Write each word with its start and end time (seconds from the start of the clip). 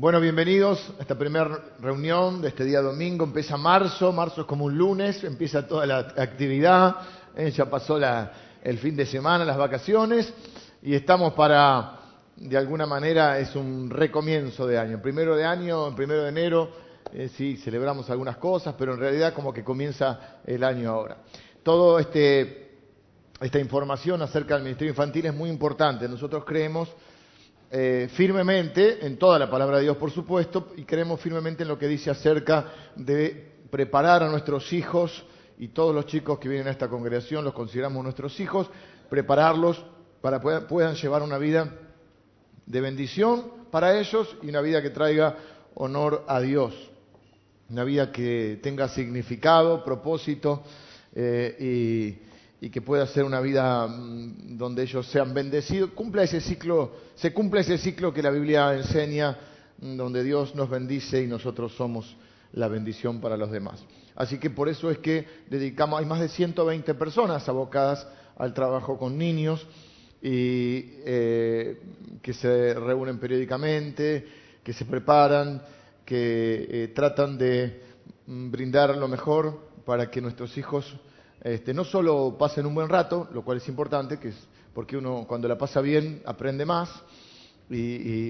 Bueno, 0.00 0.18
bienvenidos 0.18 0.94
a 0.98 1.02
esta 1.02 1.18
primera 1.18 1.60
reunión 1.78 2.40
de 2.40 2.48
este 2.48 2.64
día 2.64 2.80
domingo. 2.80 3.22
Empieza 3.22 3.58
marzo, 3.58 4.12
marzo 4.12 4.40
es 4.40 4.46
como 4.46 4.64
un 4.64 4.78
lunes, 4.78 5.22
empieza 5.24 5.68
toda 5.68 5.84
la 5.84 5.98
actividad, 5.98 6.96
eh, 7.36 7.50
ya 7.50 7.68
pasó 7.68 7.98
la, 7.98 8.32
el 8.62 8.78
fin 8.78 8.96
de 8.96 9.04
semana, 9.04 9.44
las 9.44 9.58
vacaciones, 9.58 10.32
y 10.82 10.94
estamos 10.94 11.34
para, 11.34 11.98
de 12.34 12.56
alguna 12.56 12.86
manera, 12.86 13.38
es 13.40 13.54
un 13.54 13.90
recomienzo 13.90 14.66
de 14.66 14.78
año. 14.78 15.02
Primero 15.02 15.36
de 15.36 15.44
año, 15.44 15.94
primero 15.94 16.22
de 16.22 16.30
enero, 16.30 16.70
eh, 17.12 17.28
sí, 17.36 17.58
celebramos 17.58 18.08
algunas 18.08 18.38
cosas, 18.38 18.74
pero 18.78 18.94
en 18.94 19.00
realidad 19.00 19.34
como 19.34 19.52
que 19.52 19.62
comienza 19.62 20.38
el 20.46 20.64
año 20.64 20.88
ahora. 20.88 21.18
Todo 21.62 21.98
este, 21.98 22.70
esta 23.38 23.58
información 23.58 24.22
acerca 24.22 24.54
del 24.54 24.62
Ministerio 24.62 24.92
Infantil 24.92 25.26
es 25.26 25.34
muy 25.34 25.50
importante. 25.50 26.08
Nosotros 26.08 26.42
creemos 26.46 26.88
eh, 27.72 28.08
firmemente 28.12 29.06
en 29.06 29.16
toda 29.16 29.38
la 29.38 29.48
palabra 29.48 29.76
de 29.76 29.84
Dios, 29.84 29.96
por 29.96 30.10
supuesto, 30.10 30.72
y 30.76 30.84
creemos 30.84 31.20
firmemente 31.20 31.62
en 31.62 31.68
lo 31.68 31.78
que 31.78 31.86
dice 31.86 32.10
acerca 32.10 32.66
de 32.96 33.52
preparar 33.70 34.24
a 34.24 34.28
nuestros 34.28 34.72
hijos 34.72 35.24
y 35.56 35.68
todos 35.68 35.94
los 35.94 36.06
chicos 36.06 36.40
que 36.40 36.48
vienen 36.48 36.66
a 36.66 36.72
esta 36.72 36.88
congregación 36.88 37.44
los 37.44 37.54
consideramos 37.54 38.02
nuestros 38.02 38.40
hijos, 38.40 38.68
prepararlos 39.08 39.84
para 40.20 40.40
que 40.40 40.66
puedan 40.66 40.96
llevar 40.96 41.22
una 41.22 41.38
vida 41.38 41.72
de 42.66 42.80
bendición 42.80 43.52
para 43.70 43.98
ellos 44.00 44.36
y 44.42 44.48
una 44.48 44.60
vida 44.60 44.82
que 44.82 44.90
traiga 44.90 45.36
honor 45.74 46.24
a 46.26 46.40
Dios, 46.40 46.74
una 47.68 47.84
vida 47.84 48.10
que 48.10 48.58
tenga 48.62 48.88
significado, 48.88 49.84
propósito 49.84 50.64
eh, 51.14 51.56
y 51.60 52.29
y 52.60 52.68
que 52.68 52.82
pueda 52.82 53.06
ser 53.06 53.24
una 53.24 53.40
vida 53.40 53.86
mm, 53.86 54.58
donde 54.58 54.82
ellos 54.82 55.06
sean 55.06 55.32
bendecidos, 55.32 55.90
cumpla 55.90 56.24
ese 56.24 56.40
ciclo, 56.40 56.92
se 57.14 57.32
cumple 57.32 57.60
ese 57.60 57.78
ciclo 57.78 58.12
que 58.12 58.22
la 58.22 58.30
Biblia 58.30 58.74
enseña, 58.74 59.36
mm, 59.78 59.96
donde 59.96 60.22
Dios 60.22 60.54
nos 60.54 60.68
bendice 60.68 61.22
y 61.22 61.26
nosotros 61.26 61.74
somos 61.74 62.16
la 62.52 62.68
bendición 62.68 63.20
para 63.20 63.36
los 63.36 63.50
demás. 63.50 63.82
Así 64.14 64.38
que 64.38 64.50
por 64.50 64.68
eso 64.68 64.90
es 64.90 64.98
que 64.98 65.26
dedicamos, 65.48 65.98
hay 65.98 66.06
más 66.06 66.20
de 66.20 66.28
120 66.28 66.94
personas 66.94 67.48
abocadas 67.48 68.06
al 68.36 68.52
trabajo 68.52 68.98
con 68.98 69.16
niños 69.16 69.66
y 70.20 70.84
eh, 71.06 71.80
que 72.20 72.34
se 72.34 72.74
reúnen 72.74 73.18
periódicamente, 73.18 74.26
que 74.62 74.74
se 74.74 74.84
preparan, 74.84 75.62
que 76.04 76.66
eh, 76.68 76.88
tratan 76.88 77.38
de 77.38 77.80
mm, 78.26 78.50
brindar 78.50 78.94
lo 78.98 79.08
mejor 79.08 79.70
para 79.86 80.10
que 80.10 80.20
nuestros 80.20 80.58
hijos 80.58 80.94
este, 81.42 81.72
no 81.72 81.84
solo 81.84 82.36
pasen 82.38 82.66
un 82.66 82.74
buen 82.74 82.88
rato, 82.88 83.28
lo 83.32 83.42
cual 83.42 83.58
es 83.58 83.68
importante, 83.68 84.18
que 84.18 84.28
es 84.28 84.36
porque 84.74 84.96
uno 84.96 85.24
cuando 85.26 85.48
la 85.48 85.58
pasa 85.58 85.80
bien 85.80 86.22
aprende 86.24 86.64
más, 86.64 86.90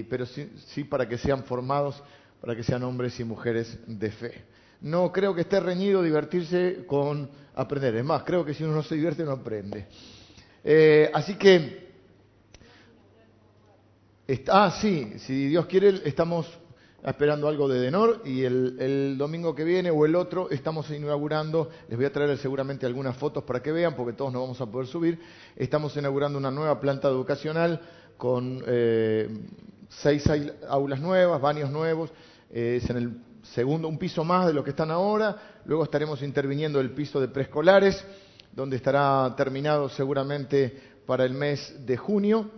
pero 0.09 0.25
sí, 0.25 0.83
para 0.83 1.07
que 1.07 1.17
sean 1.17 1.43
formados, 1.43 2.01
para 2.39 2.55
que 2.55 2.63
sean 2.63 2.83
hombres 2.83 3.19
y 3.19 3.23
mujeres 3.23 3.77
de 3.85 4.11
fe. 4.11 4.43
No 4.81 5.11
creo 5.11 5.35
que 5.35 5.41
esté 5.41 5.59
reñido 5.59 6.01
divertirse 6.01 6.85
con 6.87 7.29
aprender, 7.55 7.95
es 7.95 8.05
más, 8.05 8.23
creo 8.23 8.43
que 8.43 8.53
si 8.53 8.63
uno 8.63 8.73
no 8.75 8.83
se 8.83 8.95
divierte 8.95 9.23
no 9.23 9.31
aprende. 9.31 9.87
Eh, 10.63 11.09
así 11.13 11.35
que, 11.35 11.91
ah, 14.47 14.77
sí, 14.81 15.13
si 15.19 15.49
Dios 15.49 15.65
quiere, 15.67 16.01
estamos 16.05 16.47
esperando 17.03 17.47
algo 17.47 17.67
de 17.67 17.79
Denor 17.79 18.21
y 18.25 18.43
el, 18.43 19.17
domingo 19.17 19.55
que 19.55 19.63
viene 19.63 19.89
o 19.89 20.05
el 20.05 20.15
otro 20.15 20.49
estamos 20.49 20.89
inaugurando, 20.91 21.69
les 21.87 21.97
voy 21.97 22.05
a 22.05 22.11
traer 22.11 22.37
seguramente 22.37 22.85
algunas 22.85 23.17
fotos 23.17 23.43
para 23.43 23.61
que 23.61 23.71
vean 23.71 23.95
porque 23.95 24.13
todos 24.13 24.31
no 24.31 24.41
vamos 24.41 24.61
a 24.61 24.65
poder 24.67 24.87
subir, 24.87 25.19
estamos 25.55 25.95
inaugurando 25.97 26.37
una 26.37 26.51
nueva 26.51 26.79
planta 26.79 27.07
educacional 27.07 27.81
con 28.17 28.63
eh, 28.67 29.29
seis 29.89 30.23
aulas 30.67 30.99
nuevas, 30.99 31.41
baños 31.41 31.71
nuevos, 31.71 32.11
eh, 32.51 32.79
es 32.81 32.89
en 32.89 32.97
el 32.97 33.17
segundo, 33.43 33.87
un 33.87 33.97
piso 33.97 34.23
más 34.23 34.45
de 34.45 34.53
lo 34.53 34.63
que 34.63 34.69
están 34.69 34.91
ahora, 34.91 35.61
luego 35.65 35.83
estaremos 35.83 36.21
interviniendo 36.21 36.79
el 36.79 36.91
piso 36.91 37.19
de 37.19 37.27
preescolares, 37.27 38.05
donde 38.53 38.75
estará 38.75 39.33
terminado 39.35 39.89
seguramente 39.89 40.91
para 41.05 41.25
el 41.25 41.33
mes 41.33 41.85
de 41.85 41.97
junio 41.97 42.49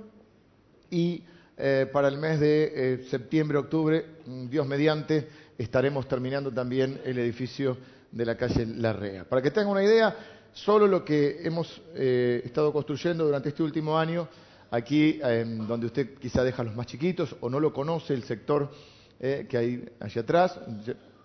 y 0.90 1.24
eh, 1.56 1.88
para 1.92 2.08
el 2.08 2.18
mes 2.18 2.40
de 2.40 2.72
eh, 2.76 3.06
septiembre, 3.12 3.60
octubre, 3.60 4.04
mm, 4.26 4.50
Dios 4.50 4.66
mediante, 4.66 5.28
estaremos 5.56 6.08
terminando 6.08 6.52
también 6.52 7.00
el 7.06 7.20
edificio 7.20 7.78
de 8.12 8.26
la 8.26 8.36
calle 8.36 8.66
Larrea. 8.66 9.26
Para 9.26 9.40
que 9.40 9.52
tengan 9.52 9.70
una 9.70 9.84
idea, 9.84 10.16
solo 10.52 10.88
lo 10.88 11.06
que 11.06 11.42
hemos 11.44 11.80
eh, 11.94 12.42
estado 12.44 12.74
construyendo 12.74 13.26
durante 13.26 13.50
este 13.50 13.62
último 13.62 13.98
año, 13.98 14.28
aquí 14.72 15.20
donde 15.20 15.86
usted 15.86 16.16
quizá 16.16 16.44
deja 16.44 16.64
a 16.64 16.66
los 16.66 16.76
más 16.76 16.88
chiquitos 16.88 17.36
o 17.42 17.50
no 17.52 17.60
lo 17.60 17.72
conoce, 17.72 18.16
el 18.16 18.24
sector 18.24 18.72
que 19.20 19.56
hay 19.56 19.88
allá 20.00 20.22
atrás, 20.22 20.60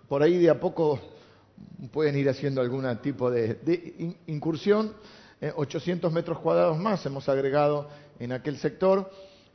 por 0.07 0.21
ahí 0.21 0.37
de 0.37 0.51
a 0.51 0.59
poco 0.59 0.99
pueden 1.91 2.15
ir 2.15 2.29
haciendo 2.29 2.61
algún 2.61 2.85
tipo 3.01 3.31
de 3.31 4.15
incursión. 4.27 4.93
800 5.55 6.13
metros 6.13 6.37
cuadrados 6.37 6.77
más 6.77 7.03
hemos 7.07 7.27
agregado 7.27 7.89
en 8.19 8.33
aquel 8.33 8.57
sector 8.57 9.09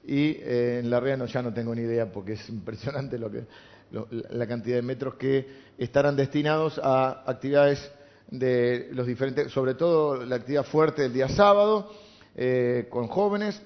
y 0.06 0.37
eh, 0.41 0.81
en 0.82 0.91
la 0.91 1.00
red 1.00 1.16
no, 1.16 1.26
ya 1.26 1.42
no 1.42 1.53
tengo 1.53 1.75
ni 1.75 1.82
idea 1.82 2.10
porque 2.12 2.34
es 2.34 2.48
impresionante 2.48 3.19
lo 3.19 3.31
que, 3.31 3.44
la 4.31 4.47
cantidad 4.47 4.76
de 4.76 4.82
metros 4.82 5.15
que 5.15 5.47
estarán 5.78 6.16
destinados 6.16 6.78
a 6.82 7.22
actividades 7.26 7.91
de 8.31 8.88
los 8.92 9.06
diferentes, 9.06 9.53
sobre 9.53 9.75
todo 9.75 10.25
la 10.25 10.37
actividad 10.37 10.65
fuerte 10.65 11.03
del 11.03 11.12
día 11.12 11.28
sábado, 11.28 11.91
eh, 12.37 12.87
con 12.91 13.06
jóvenes, 13.09 13.60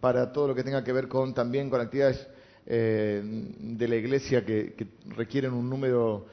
para 0.00 0.32
todo 0.32 0.48
lo 0.48 0.54
que 0.54 0.64
tenga 0.64 0.82
que 0.82 0.92
ver 0.92 1.08
con 1.08 1.34
también 1.34 1.70
con 1.70 1.80
actividades 1.80 2.26
eh, 2.66 3.22
de 3.24 3.88
la 3.88 3.96
iglesia 3.96 4.44
que, 4.44 4.74
que 4.74 4.86
requieren 5.14 5.52
un 5.52 5.68
número 5.68 6.26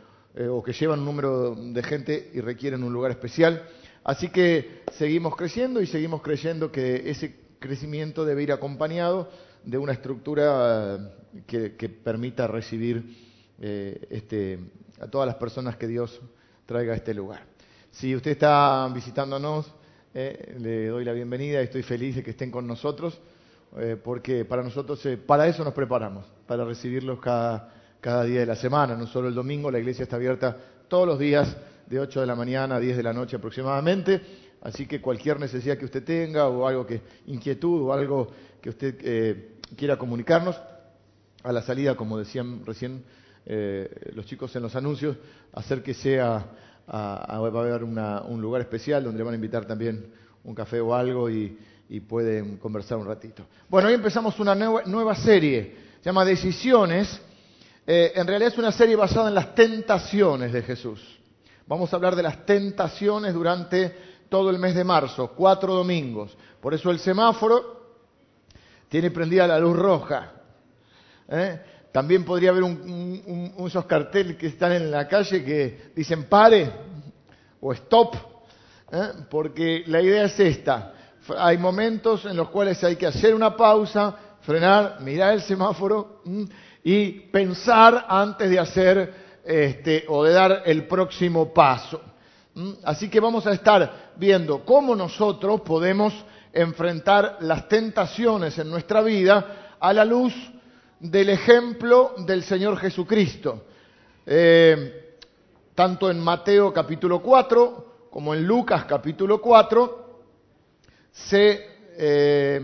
o 0.52 0.62
que 0.62 0.72
llevan 0.72 1.00
un 1.00 1.06
número 1.06 1.56
de 1.56 1.82
gente 1.82 2.30
y 2.32 2.42
requieren 2.42 2.84
un 2.84 2.94
lugar 2.94 3.10
especial. 3.10 3.64
Así 4.04 4.30
que 4.30 4.84
seguimos 4.92 5.36
creciendo 5.36 5.82
y 5.82 5.88
seguimos 5.88 6.22
creyendo 6.22 6.72
que 6.72 7.10
ese 7.10 7.47
crecimiento 7.68 8.26
debe 8.26 8.44
ir 8.44 8.52
acompañado 8.52 9.30
de 9.64 9.78
una 9.78 9.94
estructura 9.94 11.12
que, 11.46 11.90
permita 11.90 12.48
recibir 12.48 13.04
eh, 13.60 14.08
este, 14.10 14.60
a 15.00 15.08
todas 15.08 15.28
las 15.28 15.36
personas 15.36 15.76
que 15.76 15.88
Dios 15.88 16.20
traiga 16.66 16.94
a 16.94 16.96
este 16.96 17.14
lugar. 17.14 17.44
Si 17.92 18.16
usted 18.16 18.32
está 18.32 18.90
visitándonos, 18.94 19.72
eh, 20.14 20.56
le 20.60 20.88
doy 20.88 21.04
la 21.04 21.14
bienvenida 21.14 21.62
y 21.62 21.66
estoy 21.66 21.84
feliz 21.84 22.16
de 22.16 22.24
que 22.24 22.32
estén 22.32 22.50
con 22.50 22.66
nosotros, 22.66 23.20
eh, 23.78 23.98
porque 24.02 24.46
para 24.46 24.64
nosotros, 24.64 25.02
para 25.26 25.48
eso 25.48 25.64
nos 25.64 25.74
preparamos, 25.74 26.26
para 26.48 26.64
recibirlos 26.64 27.20
cada, 27.20 27.74
cada 28.00 28.24
día 28.24 28.40
de 28.40 28.46
la 28.46 28.56
semana, 28.56 28.96
no 28.96 29.06
solo 29.08 29.28
el 29.28 29.36
domingo, 29.36 29.70
la 29.70 29.80
iglesia 29.80 30.04
está 30.04 30.16
abierta 30.16 30.58
todos 30.88 31.06
los 31.06 31.20
días 31.20 31.56
de 31.88 32.00
8 32.00 32.22
de 32.22 32.26
la 32.26 32.36
mañana 32.36 32.76
a 32.76 32.80
10 32.80 32.98
de 32.98 33.04
la 33.04 33.14
noche 33.14 33.36
aproximadamente 33.36 34.22
Así 34.68 34.86
que 34.86 35.00
cualquier 35.00 35.40
necesidad 35.40 35.78
que 35.78 35.86
usted 35.86 36.04
tenga 36.04 36.50
o 36.50 36.68
algo 36.68 36.86
que 36.86 37.00
inquietud 37.28 37.84
o 37.84 37.94
algo 37.94 38.28
que 38.62 38.70
usted 38.70 38.98
eh, 39.02 39.52
quiera 39.78 39.98
comunicarnos 39.98 40.60
a 41.42 41.54
la 41.54 41.62
salida, 41.62 41.96
como 41.96 42.18
decían 42.18 42.66
recién 42.66 43.02
eh, 43.46 44.12
los 44.14 44.26
chicos 44.26 44.54
en 44.58 44.64
los 44.64 44.76
anuncios, 44.76 45.16
acérquese 45.54 46.20
a, 46.20 46.46
a, 46.86 47.40
va 47.40 47.62
a 47.62 47.64
haber 47.64 47.86
un 47.86 48.42
lugar 48.42 48.60
especial 48.60 49.06
donde 49.06 49.20
le 49.20 49.24
van 49.24 49.36
a 49.36 49.36
invitar 49.36 49.66
también 49.66 50.06
un 50.44 50.54
café 50.54 50.82
o 50.82 50.94
algo 50.94 51.30
y, 51.30 51.58
pueden 52.10 52.58
conversar 52.58 52.98
un 52.98 53.08
ratito. 53.08 53.46
Bueno, 53.70 53.88
hoy 53.88 53.94
empezamos 53.94 54.38
una 54.42 54.54
nueva, 54.54 55.16
serie, 55.16 55.76
se 56.02 56.10
llama 56.10 56.26
Decisiones. 56.26 57.22
Eh, 57.86 58.12
en 58.16 58.28
realidad 58.28 58.52
es 58.52 58.60
una 58.60 58.74
serie 58.74 58.98
basada 58.98 59.30
en 59.30 59.36
las 59.36 59.56
tentaciones 59.56 60.52
de 60.52 60.62
Jesús. 60.62 61.18
Vamos 61.66 61.92
a 61.92 61.96
hablar 61.96 62.18
de 62.18 62.24
las 62.24 62.46
tentaciones 62.46 63.34
durante 63.34 64.17
todo 64.30 64.50
el 64.50 64.60
mes 64.60 64.76
de 64.76 64.84
marzo, 64.84 65.32
cuatro 65.36 65.74
domingos. 65.74 66.38
Por 66.62 66.74
eso 66.74 66.92
el 66.92 67.00
semáforo 67.00 67.78
tiene 68.90 69.12
prendida 69.12 69.48
la 69.48 69.60
luz 69.60 69.76
roja. 69.76 70.32
¿eh? 71.30 71.62
También 71.92 72.24
podría 72.24 72.52
haber 72.52 72.64
un, 72.64 73.54
esos 73.66 73.86
carteles 73.86 74.38
que 74.38 74.48
están 74.48 74.74
en 74.74 74.92
la 74.92 75.08
calle 75.08 75.44
que 75.44 75.92
dicen 75.96 76.26
pare 76.26 76.72
o 77.60 77.74
stop, 77.74 78.16
¿eh? 78.92 79.10
porque 79.30 79.84
la 79.88 80.02
idea 80.02 80.26
es 80.26 80.40
esta. 80.40 80.94
Hay 81.38 81.58
momentos 81.58 82.26
en 82.26 82.38
los 82.38 82.50
cuales 82.50 82.82
hay 82.84 82.96
que 82.96 83.08
hacer 83.08 83.36
una 83.36 83.56
pausa, 83.56 84.16
frenar, 84.42 85.02
mirar 85.02 85.34
el 85.34 85.42
semáforo 85.42 86.22
y 86.84 87.12
pensar 87.12 88.06
antes 88.08 88.50
de 88.50 88.60
hacer 88.60 89.14
este, 89.44 90.06
o 90.08 90.24
de 90.24 90.34
dar 90.34 90.64
el 90.66 90.88
próximo 90.88 91.54
paso. 91.54 92.02
Así 92.84 93.10
que 93.10 93.20
vamos 93.20 93.46
a 93.46 93.54
estar 93.54 94.14
viendo 94.16 94.66
cómo 94.66 94.96
nosotros 94.96 95.62
podemos 95.62 96.14
enfrentar 96.52 97.38
las 97.42 97.68
tentaciones 97.68 98.58
en 98.58 98.70
nuestra 98.70 99.02
vida 99.02 99.76
a 99.80 99.94
la 99.94 100.04
luz 100.04 100.34
del 101.00 101.30
ejemplo 101.30 102.16
del 102.26 102.44
Señor 102.44 102.78
Jesucristo. 102.78 103.64
Eh, 104.26 105.18
tanto 105.76 106.10
en 106.10 106.20
Mateo 106.20 106.74
capítulo 106.74 107.22
4 107.22 108.08
como 108.10 108.34
en 108.34 108.48
Lucas 108.48 108.86
capítulo 108.86 109.40
4 109.40 110.22
se, 111.12 111.68
eh, 111.96 112.62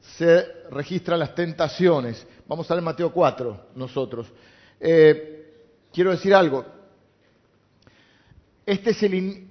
se 0.00 0.46
registran 0.70 1.18
las 1.18 1.34
tentaciones. 1.34 2.26
Vamos 2.48 2.70
a 2.70 2.74
ver 2.74 2.82
Mateo 2.82 3.12
4 3.12 3.66
nosotros. 3.74 4.26
Eh, 4.80 5.66
quiero 5.92 6.12
decir 6.12 6.34
algo. 6.34 6.79
Este 8.70 8.90
es 8.90 9.02
el, 9.02 9.48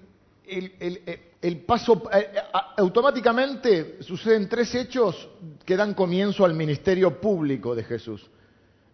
el, 1.41 1.57
paso, 1.65 2.03
eh, 2.13 2.31
automáticamente 2.77 4.01
suceden 4.01 4.47
tres 4.47 4.73
hechos 4.73 5.27
que 5.65 5.75
dan 5.75 5.93
comienzo 5.93 6.45
al 6.45 6.53
ministerio 6.53 7.19
público 7.19 7.75
de 7.75 7.83
Jesús. 7.83 8.25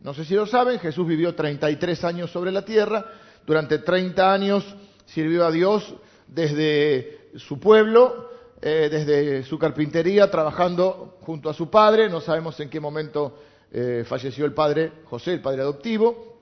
No 0.02 0.16
sé 0.16 0.26
si 0.26 0.34
lo 0.34 0.48
saben, 0.48 0.80
Jesús 0.80 1.06
vivió 1.06 1.36
33 1.36 2.04
años 2.06 2.32
sobre 2.32 2.52
la 2.52 2.66
tierra, 2.66 3.06
durante 3.46 3.78
30 3.78 4.34
años 4.34 4.76
sirvió 5.06 5.46
a 5.46 5.52
Dios 5.52 5.94
desde 6.28 7.30
su 7.36 7.60
pueblo, 7.60 8.32
eh, 8.64 8.90
desde 8.92 9.44
su 9.44 9.60
carpintería, 9.60 10.32
trabajando 10.32 11.20
junto 11.22 11.52
a 11.52 11.54
su 11.54 11.70
padre, 11.70 12.10
no 12.10 12.20
sabemos 12.20 12.60
en 12.60 12.72
qué 12.72 12.80
momento 12.80 13.38
eh, 13.72 14.04
falleció 14.08 14.46
el 14.46 14.56
padre 14.56 14.92
José, 15.06 15.34
el 15.34 15.42
padre 15.42 15.62
adoptivo, 15.62 16.40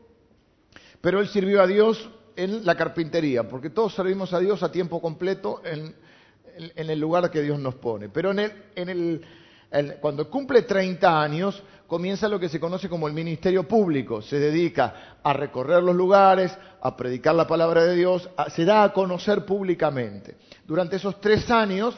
pero 1.02 1.20
él 1.20 1.28
sirvió 1.28 1.62
a 1.62 1.68
Dios 1.68 2.10
en 2.36 2.66
la 2.66 2.76
carpintería, 2.76 3.48
porque 3.48 3.70
todos 3.70 3.94
servimos 3.96 4.34
a 4.34 4.40
Dios 4.40 4.64
a 4.64 4.72
tiempo 4.72 5.02
completo 5.02 5.62
en, 5.66 5.96
el 6.76 7.00
lugar 7.00 7.32
que 7.32 7.42
Dios 7.42 7.60
nos 7.60 7.76
pone. 7.76 8.10
Pero 8.10 8.32
en 8.32 8.40
el, 8.76 9.26
cuando 10.00 10.30
cumple 10.30 10.64
30 10.64 11.22
años, 11.22 11.64
comienza 11.88 12.28
lo 12.28 12.40
que 12.40 12.50
se 12.50 12.60
conoce 12.60 12.90
como 12.90 13.08
el 13.08 13.14
ministerio 13.14 13.68
público. 13.68 14.22
Se 14.22 14.40
dedica 14.40 15.18
a 15.24 15.34
recorrer 15.34 15.82
los 15.82 15.96
lugares, 15.96 16.56
a 16.82 16.96
predicar 16.96 17.36
la 17.36 17.48
palabra 17.48 17.84
de 17.84 17.96
Dios, 17.96 18.30
se 18.50 18.66
da 18.66 18.84
a 18.84 18.94
conocer 18.94 19.46
públicamente. 19.46 20.38
Durante 20.66 20.98
esos 20.98 21.20
tres 21.20 21.50
años, 21.50 21.98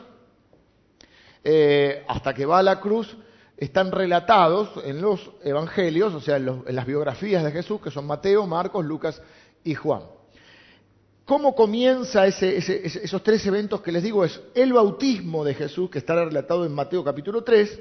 eh, 1.43 2.03
hasta 2.07 2.33
que 2.33 2.45
va 2.45 2.59
a 2.59 2.63
la 2.63 2.79
cruz, 2.79 3.15
están 3.57 3.91
relatados 3.91 4.69
en 4.83 5.01
los 5.01 5.31
evangelios, 5.43 6.13
o 6.13 6.19
sea, 6.19 6.37
en, 6.37 6.63
las 6.67 6.85
biografías 6.85 7.43
de 7.43 7.51
Jesús, 7.51 7.79
que 7.81 7.91
son 7.91 8.05
Mateo, 8.05 8.45
Marcos, 8.45 8.85
Lucas 8.85 9.21
y 9.63 9.75
Juan. 9.75 10.01
¿Cómo 11.25 11.55
comienza 11.55 12.27
esos 12.27 13.23
tres 13.23 13.43
eventos 13.47 13.81
que 13.81 13.91
les 13.91 14.03
digo? 14.03 14.23
Es 14.23 14.39
el 14.53 14.73
bautismo 14.73 15.43
de 15.43 15.55
Jesús, 15.55 15.89
que 15.89 15.97
está 15.97 16.13
relatado 16.23 16.65
en 16.65 16.71
Mateo 16.71 17.03
capítulo 17.03 17.43
3, 17.43 17.79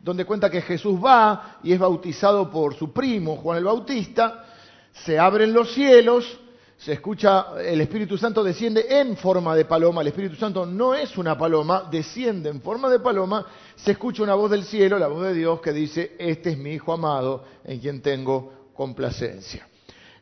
donde 0.00 0.26
cuenta 0.26 0.50
que 0.50 0.60
Jesús 0.60 1.02
va 1.02 1.60
y 1.62 1.72
es 1.72 1.78
bautizado 1.78 2.50
por 2.50 2.74
su 2.74 2.92
primo, 2.92 3.36
Juan 3.36 3.56
el 3.56 3.64
Bautista, 3.64 4.44
se 4.92 5.18
abren 5.18 5.54
los 5.54 5.72
cielos, 5.72 6.38
se 6.76 6.92
escucha, 6.92 7.58
el 7.62 7.80
Espíritu 7.80 8.18
Santo 8.18 8.44
desciende 8.44 8.84
en 9.00 9.16
forma 9.16 9.56
de 9.56 9.64
paloma, 9.64 10.02
el 10.02 10.08
Espíritu 10.08 10.36
Santo 10.36 10.66
no 10.66 10.94
es 10.94 11.16
una 11.16 11.38
paloma, 11.38 11.88
desciende 11.90 12.50
en 12.50 12.60
forma 12.60 12.90
de 12.90 13.00
paloma, 13.00 13.46
se 13.76 13.92
escucha 13.92 14.22
una 14.22 14.34
voz 14.34 14.50
del 14.50 14.64
cielo, 14.64 14.98
la 14.98 15.06
voz 15.06 15.22
de 15.22 15.32
Dios 15.32 15.58
que 15.62 15.72
dice, 15.72 16.16
este 16.18 16.50
es 16.50 16.58
mi 16.58 16.72
Hijo 16.72 16.92
amado 16.92 17.44
en 17.64 17.80
quien 17.80 18.02
tengo 18.02 18.72
complacencia. 18.74 19.66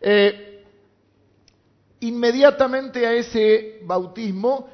Eh, 0.00 0.51
inmediatamente 2.02 3.06
a 3.06 3.14
ese 3.14 3.81
bautismo 3.82 4.69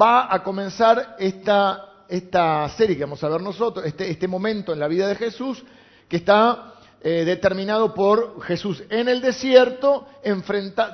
va 0.00 0.32
a 0.32 0.42
comenzar 0.42 1.16
esta, 1.18 2.04
esta 2.08 2.68
serie 2.70 2.96
que 2.96 3.04
vamos 3.04 3.22
a 3.22 3.28
ver 3.28 3.40
nosotros, 3.40 3.84
este, 3.86 4.10
este 4.10 4.28
momento 4.28 4.72
en 4.72 4.80
la 4.80 4.88
vida 4.88 5.08
de 5.08 5.14
Jesús, 5.14 5.62
que 6.08 6.16
está 6.16 6.74
eh, 7.02 7.24
determinado 7.24 7.94
por 7.94 8.42
Jesús 8.42 8.82
en 8.90 9.08
el 9.08 9.20
desierto, 9.20 10.06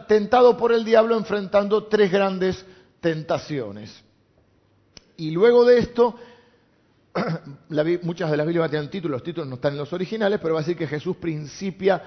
tentado 0.06 0.56
por 0.56 0.72
el 0.72 0.84
diablo, 0.84 1.16
enfrentando 1.16 1.84
tres 1.84 2.12
grandes 2.12 2.64
tentaciones. 3.00 4.04
Y 5.16 5.30
luego 5.30 5.64
de 5.64 5.78
esto, 5.78 6.16
muchas 8.02 8.30
de 8.30 8.36
las 8.36 8.46
Biblias 8.46 8.70
tienen 8.70 8.90
títulos, 8.90 9.16
los 9.20 9.24
títulos 9.24 9.48
no 9.48 9.54
están 9.54 9.72
en 9.72 9.78
los 9.78 9.92
originales, 9.92 10.38
pero 10.40 10.54
va 10.54 10.60
a 10.60 10.62
decir 10.62 10.76
que 10.76 10.86
Jesús 10.86 11.16
principia 11.16 12.02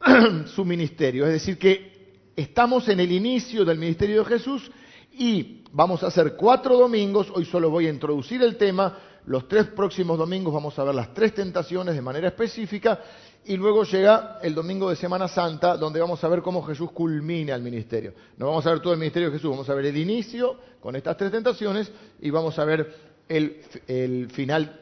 su 0.46 0.64
ministerio, 0.64 1.26
es 1.26 1.32
decir, 1.32 1.58
que 1.58 1.93
Estamos 2.36 2.88
en 2.88 2.98
el 2.98 3.12
inicio 3.12 3.64
del 3.64 3.78
ministerio 3.78 4.24
de 4.24 4.28
Jesús 4.28 4.68
y 5.12 5.62
vamos 5.70 6.02
a 6.02 6.08
hacer 6.08 6.34
cuatro 6.34 6.76
domingos. 6.76 7.30
Hoy 7.32 7.44
solo 7.44 7.70
voy 7.70 7.86
a 7.86 7.90
introducir 7.90 8.42
el 8.42 8.56
tema. 8.56 8.98
Los 9.26 9.46
tres 9.46 9.66
próximos 9.66 10.18
domingos 10.18 10.52
vamos 10.52 10.76
a 10.78 10.84
ver 10.84 10.96
las 10.96 11.14
tres 11.14 11.32
tentaciones 11.32 11.94
de 11.94 12.02
manera 12.02 12.28
específica 12.28 13.00
y 13.44 13.56
luego 13.56 13.84
llega 13.84 14.40
el 14.42 14.52
domingo 14.52 14.90
de 14.90 14.96
Semana 14.96 15.28
Santa 15.28 15.76
donde 15.76 16.00
vamos 16.00 16.24
a 16.24 16.28
ver 16.28 16.42
cómo 16.42 16.60
Jesús 16.64 16.90
culmina 16.90 17.54
el 17.54 17.62
ministerio. 17.62 18.12
No 18.36 18.46
vamos 18.46 18.66
a 18.66 18.70
ver 18.70 18.80
todo 18.80 18.92
el 18.92 18.98
ministerio 18.98 19.30
de 19.30 19.36
Jesús, 19.36 19.50
vamos 19.50 19.70
a 19.70 19.74
ver 19.74 19.86
el 19.86 19.96
inicio 19.96 20.56
con 20.80 20.96
estas 20.96 21.16
tres 21.16 21.30
tentaciones 21.30 21.92
y 22.20 22.30
vamos 22.30 22.58
a 22.58 22.64
ver 22.64 22.94
el, 23.28 23.62
el 23.86 24.28
final 24.30 24.80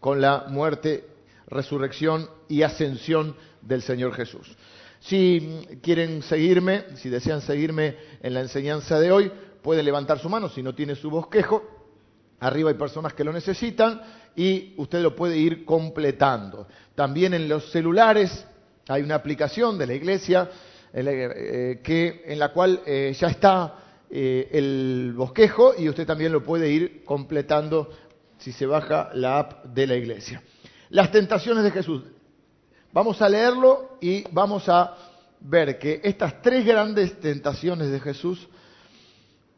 con 0.00 0.20
la 0.20 0.46
muerte, 0.48 1.06
resurrección 1.46 2.28
y 2.48 2.62
ascensión 2.62 3.36
del 3.62 3.82
Señor 3.82 4.14
Jesús. 4.14 4.56
Si 5.00 5.66
quieren 5.82 6.22
seguirme, 6.22 6.84
si 6.96 7.08
desean 7.08 7.40
seguirme 7.40 7.96
en 8.22 8.34
la 8.34 8.40
enseñanza 8.40 8.98
de 8.98 9.12
hoy, 9.12 9.32
pueden 9.62 9.84
levantar 9.84 10.18
su 10.18 10.28
mano 10.28 10.48
si 10.48 10.62
no 10.62 10.74
tiene 10.74 10.94
su 10.94 11.10
bosquejo. 11.10 11.62
Arriba 12.40 12.70
hay 12.70 12.76
personas 12.76 13.14
que 13.14 13.24
lo 13.24 13.32
necesitan 13.32 14.00
y 14.36 14.74
usted 14.76 15.02
lo 15.02 15.14
puede 15.16 15.36
ir 15.36 15.64
completando. 15.64 16.68
También 16.94 17.34
en 17.34 17.48
los 17.48 17.70
celulares 17.70 18.46
hay 18.88 19.02
una 19.02 19.16
aplicación 19.16 19.76
de 19.78 19.86
la 19.86 19.94
iglesia 19.94 20.48
eh, 20.92 21.80
que, 21.82 22.22
en 22.26 22.38
la 22.38 22.52
cual 22.52 22.80
eh, 22.86 23.14
ya 23.18 23.28
está 23.28 23.74
eh, 24.10 24.48
el 24.52 25.12
bosquejo 25.14 25.74
y 25.76 25.88
usted 25.88 26.06
también 26.06 26.32
lo 26.32 26.42
puede 26.42 26.70
ir 26.70 27.04
completando 27.04 27.90
si 28.38 28.52
se 28.52 28.66
baja 28.66 29.10
la 29.14 29.38
app 29.38 29.64
de 29.66 29.86
la 29.86 29.96
iglesia. 29.96 30.42
Las 30.90 31.10
tentaciones 31.10 31.64
de 31.64 31.70
Jesús. 31.70 32.04
Vamos 32.92 33.20
a 33.20 33.28
leerlo 33.28 33.98
y 34.00 34.24
vamos 34.32 34.68
a 34.68 34.96
ver 35.40 35.78
que 35.78 36.00
estas 36.02 36.40
tres 36.40 36.64
grandes 36.64 37.20
tentaciones 37.20 37.90
de 37.90 38.00
Jesús 38.00 38.48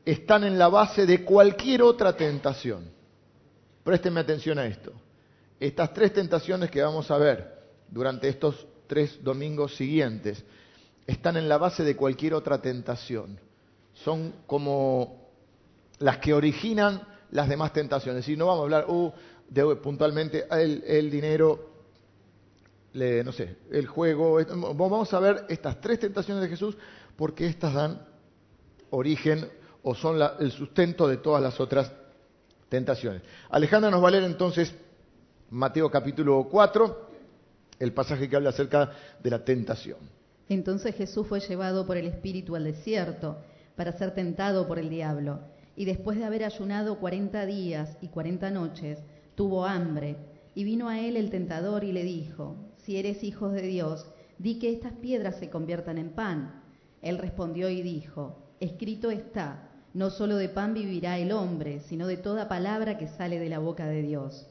están 0.04 0.44
en 0.44 0.58
la 0.58 0.68
base 0.68 1.06
de 1.06 1.24
cualquier 1.24 1.82
otra 1.82 2.16
tentación. 2.16 2.90
Présteme 3.84 4.20
atención 4.20 4.58
a 4.58 4.66
esto. 4.66 4.92
Estas 5.58 5.94
tres 5.94 6.12
tentaciones 6.12 6.70
que 6.70 6.82
vamos 6.82 7.10
a 7.10 7.18
ver 7.18 7.60
durante 7.88 8.28
estos 8.28 8.66
tres 8.86 9.22
domingos 9.22 9.76
siguientes 9.76 10.44
están 11.06 11.36
en 11.36 11.48
la 11.48 11.58
base 11.58 11.84
de 11.84 11.96
cualquier 11.96 12.34
otra 12.34 12.60
tentación. 12.60 13.38
Son 13.94 14.34
como 14.46 15.30
las 15.98 16.18
que 16.18 16.34
originan 16.34 17.02
las 17.30 17.48
demás 17.48 17.72
tentaciones. 17.72 18.28
Y 18.28 18.36
no 18.36 18.46
vamos 18.46 18.60
a 18.60 18.64
hablar 18.64 18.86
uh, 18.88 19.12
puntualmente 19.82 20.46
el, 20.50 20.82
el 20.86 21.10
dinero, 21.10 21.69
no 22.92 23.32
sé, 23.32 23.56
el 23.70 23.86
juego. 23.86 24.38
Vamos 24.74 25.12
a 25.14 25.20
ver 25.20 25.44
estas 25.48 25.80
tres 25.80 26.00
tentaciones 26.00 26.42
de 26.42 26.48
Jesús 26.48 26.76
porque 27.16 27.46
estas 27.46 27.74
dan 27.74 28.06
origen 28.90 29.48
o 29.82 29.94
son 29.94 30.18
el 30.38 30.50
sustento 30.50 31.06
de 31.06 31.18
todas 31.18 31.42
las 31.42 31.60
otras 31.60 31.92
tentaciones. 32.68 33.22
Alejandra 33.50 33.90
nos 33.90 34.02
va 34.02 34.08
a 34.08 34.10
leer 34.12 34.24
entonces 34.24 34.74
Mateo 35.50 35.90
capítulo 35.90 36.46
4, 36.48 37.10
el 37.80 37.92
pasaje 37.92 38.28
que 38.28 38.36
habla 38.36 38.50
acerca 38.50 38.90
de 39.22 39.30
la 39.30 39.44
tentación. 39.44 39.98
Entonces 40.48 40.94
Jesús 40.94 41.26
fue 41.26 41.40
llevado 41.40 41.86
por 41.86 41.96
el 41.96 42.06
Espíritu 42.06 42.56
al 42.56 42.64
desierto 42.64 43.38
para 43.76 43.92
ser 43.92 44.14
tentado 44.14 44.66
por 44.66 44.78
el 44.78 44.90
diablo. 44.90 45.40
Y 45.76 45.86
después 45.86 46.18
de 46.18 46.24
haber 46.24 46.44
ayunado 46.44 46.98
cuarenta 46.98 47.46
días 47.46 47.96
y 48.00 48.08
cuarenta 48.08 48.50
noches, 48.50 48.98
tuvo 49.34 49.64
hambre. 49.64 50.16
Y 50.54 50.64
vino 50.64 50.88
a 50.88 51.00
él 51.00 51.16
el 51.16 51.30
tentador 51.30 51.84
y 51.84 51.92
le 51.92 52.02
dijo, 52.02 52.56
si 52.90 52.96
eres 52.96 53.22
hijo 53.22 53.50
de 53.50 53.62
Dios, 53.62 54.04
di 54.36 54.58
que 54.58 54.72
estas 54.72 54.94
piedras 54.94 55.36
se 55.36 55.48
conviertan 55.48 55.96
en 55.96 56.10
pan. 56.10 56.60
Él 57.02 57.18
respondió 57.18 57.70
y 57.70 57.82
dijo, 57.82 58.36
escrito 58.58 59.12
está, 59.12 59.70
no 59.94 60.10
solo 60.10 60.34
de 60.34 60.48
pan 60.48 60.74
vivirá 60.74 61.16
el 61.16 61.30
hombre, 61.30 61.82
sino 61.88 62.08
de 62.08 62.16
toda 62.16 62.48
palabra 62.48 62.98
que 62.98 63.06
sale 63.06 63.38
de 63.38 63.48
la 63.48 63.60
boca 63.60 63.86
de 63.86 64.02
Dios. 64.02 64.44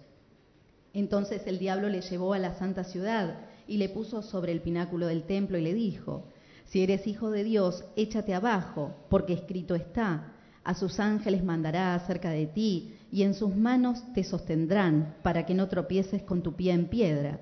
Entonces 0.93 1.41
el 1.47 1.59
diablo 1.59 1.89
le 1.89 1.99
llevó 1.99 2.31
a 2.31 2.39
la 2.39 2.57
santa 2.57 2.85
ciudad 2.85 3.41
y 3.67 3.75
le 3.75 3.89
puso 3.89 4.21
sobre 4.21 4.53
el 4.53 4.61
pináculo 4.61 5.07
del 5.07 5.23
templo 5.23 5.57
y 5.57 5.61
le 5.61 5.73
dijo, 5.73 6.23
si 6.63 6.81
eres 6.81 7.07
hijo 7.07 7.31
de 7.31 7.43
Dios, 7.43 7.83
échate 7.97 8.33
abajo, 8.33 8.95
porque 9.09 9.33
escrito 9.33 9.75
está, 9.75 10.31
a 10.63 10.75
sus 10.75 11.01
ángeles 11.01 11.43
mandará 11.43 11.93
acerca 11.93 12.29
de 12.29 12.45
ti, 12.45 12.95
y 13.11 13.23
en 13.23 13.33
sus 13.33 13.53
manos 13.53 14.01
te 14.13 14.23
sostendrán, 14.23 15.15
para 15.23 15.45
que 15.45 15.55
no 15.55 15.67
tropieces 15.67 16.21
con 16.21 16.41
tu 16.41 16.55
pie 16.55 16.71
en 16.71 16.87
piedra. 16.87 17.41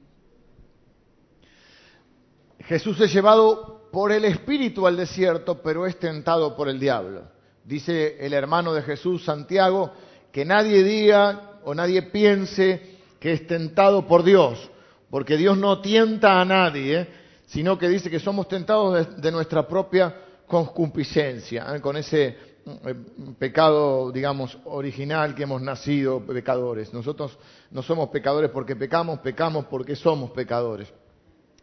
Jesús 2.63 2.99
es 2.99 3.13
llevado 3.13 3.89
por 3.91 4.11
el 4.11 4.25
Espíritu 4.25 4.87
al 4.87 4.97
desierto, 4.97 5.61
pero 5.61 5.85
es 5.85 5.97
tentado 5.97 6.55
por 6.55 6.69
el 6.69 6.79
diablo. 6.79 7.23
Dice 7.63 8.17
el 8.19 8.33
hermano 8.33 8.73
de 8.73 8.81
Jesús, 8.81 9.23
Santiago, 9.23 9.91
que 10.31 10.45
nadie 10.45 10.83
diga 10.83 11.59
o 11.63 11.75
nadie 11.75 12.03
piense 12.03 12.99
que 13.19 13.33
es 13.33 13.47
tentado 13.47 14.07
por 14.07 14.23
Dios, 14.23 14.71
porque 15.09 15.37
Dios 15.37 15.57
no 15.57 15.81
tienta 15.81 16.41
a 16.41 16.45
nadie, 16.45 17.07
sino 17.45 17.77
que 17.77 17.89
dice 17.89 18.09
que 18.09 18.19
somos 18.19 18.47
tentados 18.47 19.21
de, 19.21 19.31
nuestra 19.31 19.67
propia 19.67 20.15
concupiscencia, 20.47 21.75
¿eh? 21.75 21.81
con 21.81 21.97
ese 21.97 22.27
eh, 22.27 22.95
pecado, 23.37 24.11
digamos, 24.11 24.57
original 24.65 25.35
que 25.35 25.43
hemos 25.43 25.61
nacido 25.61 26.25
pecadores. 26.25 26.93
Nosotros 26.93 27.37
no 27.71 27.81
somos 27.83 28.09
pecadores 28.09 28.49
porque 28.49 28.75
pecamos, 28.75 29.19
pecamos 29.19 29.65
porque 29.65 29.95
somos 29.95 30.31
pecadores 30.31 30.91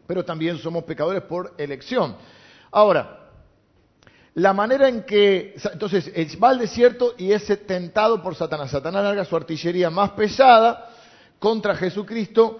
pero 0.08 0.24
también 0.24 0.56
somos 0.56 0.84
pecadores 0.84 1.22
por 1.24 1.52
elección. 1.58 2.16
Ahora, 2.72 3.28
la 4.36 4.54
manera 4.54 4.88
en 4.88 5.02
que, 5.02 5.54
entonces, 5.70 6.10
va 6.42 6.48
al 6.48 6.58
desierto 6.58 7.14
y 7.18 7.30
es 7.30 7.44
tentado 7.66 8.22
por 8.22 8.34
Satanás. 8.34 8.70
Satanás 8.70 9.04
larga 9.04 9.26
su 9.26 9.36
artillería 9.36 9.90
más 9.90 10.12
pesada 10.12 10.88
contra 11.38 11.76
Jesucristo 11.76 12.58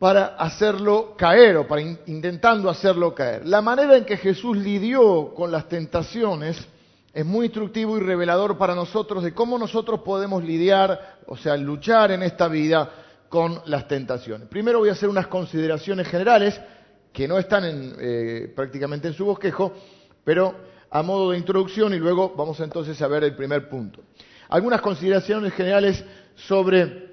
para 0.00 0.34
hacerlo 0.38 1.14
caer 1.16 1.56
o 1.58 1.68
para 1.68 1.82
intentando 1.82 2.68
hacerlo 2.68 3.14
caer. 3.14 3.46
La 3.46 3.62
manera 3.62 3.96
en 3.96 4.04
que 4.04 4.16
Jesús 4.16 4.56
lidió 4.56 5.32
con 5.36 5.52
las 5.52 5.68
tentaciones 5.68 6.66
es 7.14 7.24
muy 7.24 7.46
instructivo 7.46 7.96
y 7.96 8.00
revelador 8.00 8.58
para 8.58 8.74
nosotros 8.74 9.22
de 9.22 9.32
cómo 9.32 9.56
nosotros 9.56 10.00
podemos 10.00 10.42
lidiar, 10.42 11.18
o 11.26 11.36
sea, 11.36 11.56
luchar 11.56 12.10
en 12.10 12.24
esta 12.24 12.48
vida 12.48 12.90
con 13.30 13.62
las 13.66 13.86
tentaciones. 13.86 14.48
Primero 14.48 14.80
voy 14.80 14.88
a 14.88 14.92
hacer 14.92 15.08
unas 15.08 15.28
consideraciones 15.28 16.08
generales 16.08 16.60
que 17.12 17.28
no 17.28 17.38
están 17.38 17.62
eh, 17.64 18.52
prácticamente 18.54 19.06
en 19.06 19.14
su 19.14 19.24
bosquejo, 19.24 19.72
pero 20.24 20.54
a 20.90 21.02
modo 21.02 21.30
de 21.30 21.38
introducción 21.38 21.94
y 21.94 21.98
luego 21.98 22.34
vamos 22.36 22.58
entonces 22.58 23.00
a 23.00 23.06
ver 23.06 23.22
el 23.22 23.36
primer 23.36 23.68
punto. 23.68 24.02
Algunas 24.48 24.80
consideraciones 24.80 25.54
generales 25.54 26.04
sobre 26.34 27.08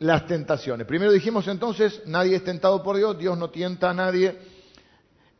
las 0.00 0.26
tentaciones. 0.26 0.84
Primero 0.84 1.12
dijimos 1.12 1.46
entonces, 1.46 2.02
nadie 2.06 2.34
es 2.34 2.44
tentado 2.44 2.82
por 2.82 2.96
Dios, 2.96 3.16
Dios 3.16 3.38
no 3.38 3.50
tienta 3.50 3.90
a 3.90 3.94
nadie, 3.94 4.36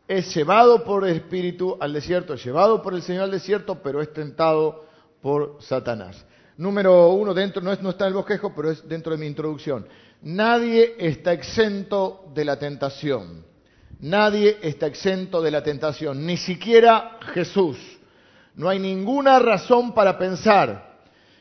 es 0.06 0.32
llevado 0.36 0.84
por 0.84 1.04
el 1.04 1.16
Espíritu 1.16 1.76
al 1.80 1.92
desierto, 1.92 2.34
es 2.34 2.44
llevado 2.44 2.80
por 2.80 2.94
el 2.94 3.02
Señor 3.02 3.24
al 3.24 3.32
desierto, 3.32 3.82
pero 3.82 4.00
es 4.00 4.12
tentado 4.12 4.86
por 5.20 5.58
Satanás. 5.60 6.24
Número 6.58 7.10
uno, 7.10 7.34
dentro, 7.34 7.60
no, 7.62 7.72
está 7.72 8.04
en 8.04 8.08
el 8.08 8.14
bosquejo, 8.14 8.54
pero 8.54 8.70
es 8.70 8.86
dentro 8.88 9.12
de 9.12 9.18
mi 9.18 9.26
introducción. 9.26 9.86
Nadie 10.22 10.94
está 10.98 11.32
exento 11.32 12.24
de 12.34 12.44
la 12.44 12.58
tentación. 12.58 13.44
Nadie 14.00 14.58
está 14.62 14.86
exento 14.86 15.42
de 15.42 15.50
la 15.50 15.62
tentación, 15.62 16.24
ni 16.24 16.36
siquiera 16.36 17.18
Jesús. 17.34 17.76
No 18.54 18.68
hay 18.68 18.78
ninguna 18.78 19.38
razón 19.38 19.92
para 19.92 20.16
pensar 20.18 20.96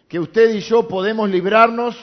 que 0.08 0.20
usted 0.20 0.54
y 0.54 0.60
yo 0.60 0.88
podemos 0.88 1.30
librarnos 1.30 1.96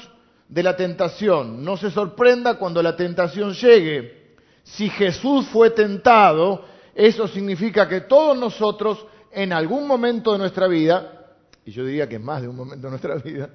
de 0.48 0.62
la 0.62 0.74
tentación. 0.74 1.62
No 1.62 1.76
se 1.76 1.90
sorprenda 1.90 2.54
cuando 2.54 2.82
la 2.82 2.96
tentación 2.96 3.52
llegue. 3.52 4.34
Si 4.62 4.88
Jesús 4.88 5.46
fue 5.48 5.70
tentado, 5.70 6.64
eso 6.94 7.28
significa 7.28 7.88
que 7.88 8.02
todos 8.02 8.36
nosotros 8.38 9.04
en 9.32 9.52
algún 9.52 9.86
momento 9.86 10.32
de 10.32 10.38
nuestra 10.38 10.66
vida 10.66 11.21
y 11.64 11.70
yo 11.70 11.84
diría 11.84 12.08
que 12.08 12.18
más 12.18 12.42
de 12.42 12.48
un 12.48 12.56
momento 12.56 12.86
de 12.86 12.90
nuestra 12.90 13.16
vida, 13.16 13.50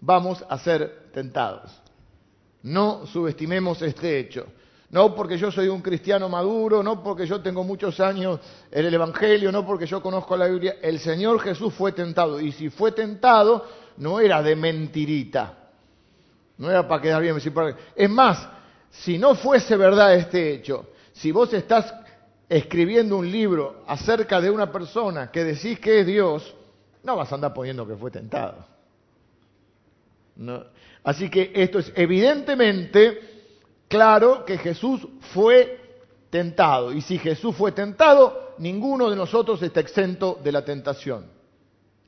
vamos 0.00 0.44
a 0.48 0.58
ser 0.58 1.10
tentados. 1.12 1.70
No 2.62 3.06
subestimemos 3.06 3.80
este 3.82 4.18
hecho. 4.18 4.46
No 4.90 5.14
porque 5.14 5.36
yo 5.36 5.50
soy 5.50 5.68
un 5.68 5.82
cristiano 5.82 6.28
maduro, 6.28 6.82
no 6.82 7.02
porque 7.02 7.26
yo 7.26 7.40
tengo 7.40 7.64
muchos 7.64 7.98
años 8.00 8.40
en 8.70 8.86
el 8.86 8.94
Evangelio, 8.94 9.50
no 9.50 9.66
porque 9.66 9.86
yo 9.86 10.00
conozco 10.00 10.36
la 10.36 10.46
Biblia. 10.46 10.76
El 10.80 11.00
Señor 11.00 11.40
Jesús 11.40 11.74
fue 11.74 11.92
tentado. 11.92 12.40
Y 12.40 12.52
si 12.52 12.70
fue 12.70 12.92
tentado, 12.92 13.66
no 13.96 14.20
era 14.20 14.42
de 14.42 14.54
mentirita. 14.54 15.54
No 16.58 16.70
era 16.70 16.86
para 16.86 17.02
quedar 17.02 17.22
bien. 17.22 17.36
Es 17.96 18.10
más, 18.10 18.48
si 18.90 19.18
no 19.18 19.34
fuese 19.34 19.76
verdad 19.76 20.14
este 20.14 20.54
hecho, 20.54 20.86
si 21.12 21.32
vos 21.32 21.52
estás 21.52 21.92
escribiendo 22.48 23.16
un 23.16 23.30
libro 23.30 23.82
acerca 23.86 24.40
de 24.40 24.50
una 24.50 24.70
persona 24.70 25.30
que 25.30 25.44
decís 25.44 25.80
que 25.80 26.00
es 26.00 26.06
Dios, 26.06 26.54
no 27.06 27.16
vas 27.16 27.30
a 27.30 27.36
andar 27.36 27.54
poniendo 27.54 27.86
que 27.86 27.94
fue 27.94 28.10
tentado. 28.10 28.66
Así 31.04 31.30
que 31.30 31.52
esto 31.54 31.78
es 31.78 31.92
evidentemente 31.94 33.20
claro 33.88 34.44
que 34.44 34.58
Jesús 34.58 35.06
fue 35.32 36.00
tentado. 36.30 36.92
Y 36.92 37.00
si 37.00 37.16
Jesús 37.16 37.54
fue 37.54 37.70
tentado, 37.70 38.54
ninguno 38.58 39.08
de 39.08 39.14
nosotros 39.14 39.62
está 39.62 39.78
exento 39.78 40.40
de 40.42 40.50
la 40.50 40.64
tentación. 40.64 41.30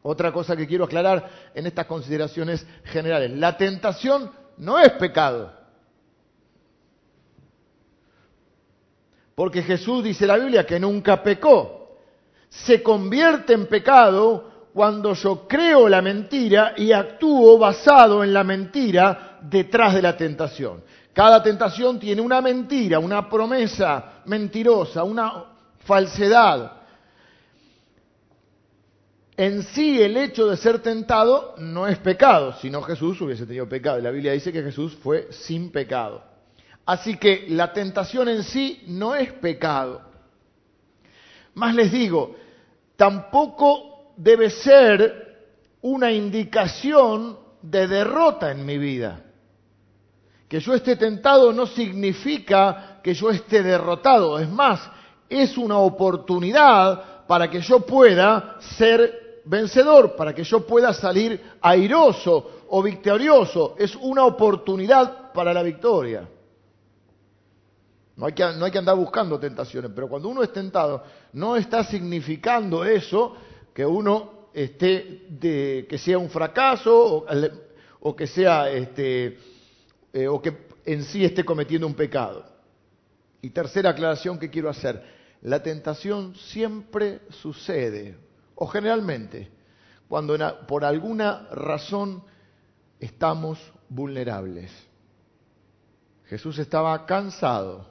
Otra 0.03 0.33
cosa 0.33 0.57
que 0.57 0.67
quiero 0.67 0.85
aclarar 0.85 1.31
en 1.55 1.67
estas 1.69 1.87
consideraciones 1.87 2.67
generales. 2.85 3.31
La 3.39 3.57
tentación 3.57 4.33
no 4.57 4.81
es 4.81 4.91
pecado. 4.95 5.53
Porque 9.37 9.63
Jesús 9.63 10.03
dice 10.03 10.27
la 10.27 10.39
Biblia 10.39 10.67
que 10.67 10.81
nunca 10.81 11.23
pecó. 11.23 12.01
Se 12.49 12.83
convierte 12.83 13.53
en 13.53 13.67
pecado 13.67 14.48
cuando 14.79 15.13
yo 15.13 15.49
creo 15.49 15.89
la 15.89 16.01
mentira 16.01 16.75
y 16.77 16.93
actúo 16.93 17.59
basado 17.59 18.23
en 18.23 18.33
la 18.33 18.45
mentira 18.45 19.41
detrás 19.43 19.93
de 19.93 20.01
la 20.01 20.17
tentación. 20.17 20.85
Cada 21.13 21.43
tentación 21.43 21.99
tiene 21.99 22.23
una 22.23 22.41
mentira, 22.41 23.01
una 23.01 23.29
promesa 23.29 24.23
mentirosa, 24.27 25.03
una 25.03 25.47
falsedad. 25.81 26.75
En 29.37 29.65
sí 29.65 30.01
el 30.01 30.17
hecho 30.17 30.47
de 30.47 30.57
ser 30.57 30.79
tentado 30.79 31.57
no 31.59 31.89
es 31.89 31.99
pecado, 31.99 32.53
si 32.61 32.71
no 32.71 32.81
Jesús 32.83 33.21
hubiese 33.21 33.47
tenido 33.47 33.69
pecado. 33.69 33.99
La 33.99 34.13
Biblia 34.13 34.31
dice 34.31 34.53
que 34.53 34.63
Jesús 34.63 34.95
fue 35.03 35.27
sin 35.33 35.73
pecado. 35.73 36.23
Así 36.87 37.17
que 37.17 37.47
la 37.49 37.73
tentación 37.73 38.29
en 38.29 38.45
sí 38.45 38.85
no 38.87 39.17
es 39.17 39.33
pecado. 39.33 40.03
Más 41.55 41.75
les 41.75 41.91
digo, 41.91 42.37
tampoco 42.95 43.98
debe 44.19 44.51
ser 44.51 45.37
una 45.83 46.11
indicación 46.11 47.39
de 47.63 47.87
derrota 47.87 48.51
en 48.51 48.67
mi 48.67 48.77
vida. 48.77 49.21
Que 50.49 50.61
yo 50.61 50.75
esté 50.75 50.97
tentado 50.97 51.53
no 51.53 51.67
significa 51.67 53.01
que 53.03 53.15
yo 53.15 53.31
esté 53.31 53.63
derrotado, 53.63 54.39
es 54.39 54.49
más, 54.51 54.81
es 55.29 55.57
una 55.57 55.79
oportunidad 55.79 57.27
para 57.27 57.49
que 57.49 57.61
yo 57.61 57.81
pueda 57.81 58.57
ser 58.77 59.43
vencedor, 59.45 60.17
para 60.17 60.35
que 60.35 60.43
yo 60.43 60.67
pueda 60.67 60.93
salir 60.93 61.41
airoso 61.61 62.65
o 62.69 62.83
victorioso. 62.83 63.77
Es 63.79 63.95
una 63.95 64.25
oportunidad 64.25 65.33
para 65.33 65.53
la 65.53 65.63
victoria. 65.63 66.29
No 68.17 68.27
hay, 68.27 68.33
que, 68.33 68.43
no 68.57 68.65
hay 68.65 68.73
que 68.73 68.79
andar 68.79 68.97
buscando 68.97 69.39
tentaciones, 69.39 69.93
pero 69.95 70.09
cuando 70.09 70.29
uno 70.29 70.43
es 70.43 70.53
tentado, 70.53 71.05
no 71.35 71.55
está 71.55 71.85
significando 71.85 72.85
eso 72.85 73.37
que 73.79 73.87
uno 73.87 74.49
esté 74.53 75.27
de, 75.29 75.87
que 75.89 75.99
sea 75.99 76.19
un 76.19 76.31
fracaso 76.31 77.25
o, 78.01 78.17
que 78.17 78.27
sea 78.27 78.69
este, 78.69 79.39
eh, 80.13 80.27
o 80.27 80.43
que 80.43 80.67
en 80.85 81.05
sí 81.05 81.25
esté 81.25 81.45
cometiendo 81.45 81.87
un 81.87 81.95
pecado. 81.95 82.45
Y 83.41 83.51
tercera 83.51 83.91
aclaración 83.91 84.37
que 84.37 84.51
quiero 84.51 84.69
hacer, 84.69 85.01
la 85.43 85.63
tentación 85.63 86.35
siempre 86.35 87.21
sucede, 87.31 88.17
o 88.57 88.67
generalmente, 88.67 89.49
cuando 90.09 90.37
por 90.67 90.85
alguna 90.85 91.49
razón 91.53 92.25
estamos 92.99 93.61
vulnerables. 93.89 94.73
Jesús 96.25 96.59
estaba 96.59 97.07
cansado. 97.07 97.87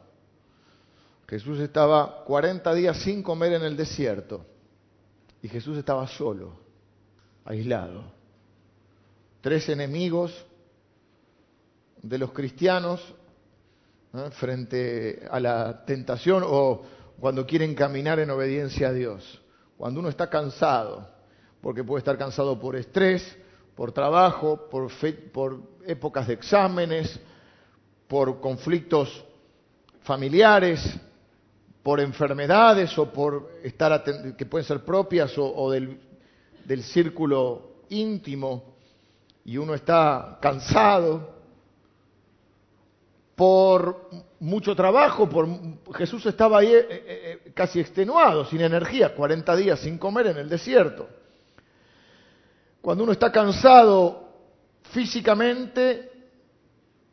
Jesús 1.30 1.62
estaba 1.62 2.26
40 2.26 2.74
días 2.74 2.98
sin 2.98 3.24
comer 3.24 3.54
en 3.54 3.64
el 3.64 3.78
desierto. 3.78 4.46
Y 5.42 5.50
Jesús 5.50 5.78
estaba 5.78 6.08
solo, 6.08 6.54
aislado. 7.46 8.04
Tres 9.42 9.70
enemigos 9.70 10.34
de 12.02 12.18
los 12.18 12.32
cristianos 12.32 13.02
frente 14.32 15.28
a 15.30 15.40
la 15.40 15.86
tentación 15.86 16.44
o 16.46 16.82
cuando 17.20 17.46
quieren 17.46 17.76
caminar 17.76 18.20
en 18.20 18.30
obediencia 18.30 18.90
a 18.90 18.94
Dios. 18.94 19.42
Cuando 19.78 20.00
uno 20.00 20.10
está 20.10 20.30
cansado, 20.30 21.08
porque 21.62 21.84
puede 21.84 22.00
estar 22.00 22.18
cansado 22.18 22.60
por 22.60 22.76
estrés, 22.76 23.38
por 23.76 23.92
trabajo, 23.92 24.68
por, 24.70 24.92
por 25.32 25.62
épocas 25.86 26.28
de 26.28 26.34
exámenes, 26.34 27.20
por 28.08 28.40
conflictos 28.40 29.24
familiares, 30.02 31.00
por 31.88 32.02
enfermedades 32.02 32.98
o 32.98 33.14
por 33.14 33.62
estar 33.64 34.04
que 34.36 34.46
pueden 34.46 34.68
ser 34.68 34.84
propias 34.84 35.32
o, 35.38 35.72
del, 35.72 36.84
círculo 36.84 37.86
íntimo 37.88 38.76
y 39.46 39.56
uno 39.56 39.74
está 39.74 40.38
cansado 40.42 41.34
por 43.38 44.10
mucho 44.42 44.76
trabajo, 44.76 45.30
por, 45.30 45.48
Jesús 45.96 46.26
estaba 46.26 46.60
ahí 46.60 46.74
eh, 46.74 46.88
eh, 46.90 47.52
casi 47.54 47.80
extenuado, 47.80 48.44
sin 48.44 48.60
energía, 48.60 49.16
40 49.16 49.56
días 49.56 49.80
sin 49.80 49.98
comer 49.98 50.28
en 50.28 50.40
el 50.40 50.50
desierto. 50.50 51.08
Cuando 52.82 53.06
uno 53.06 53.14
está 53.14 53.32
cansado 53.32 54.28
físicamente 54.92 56.17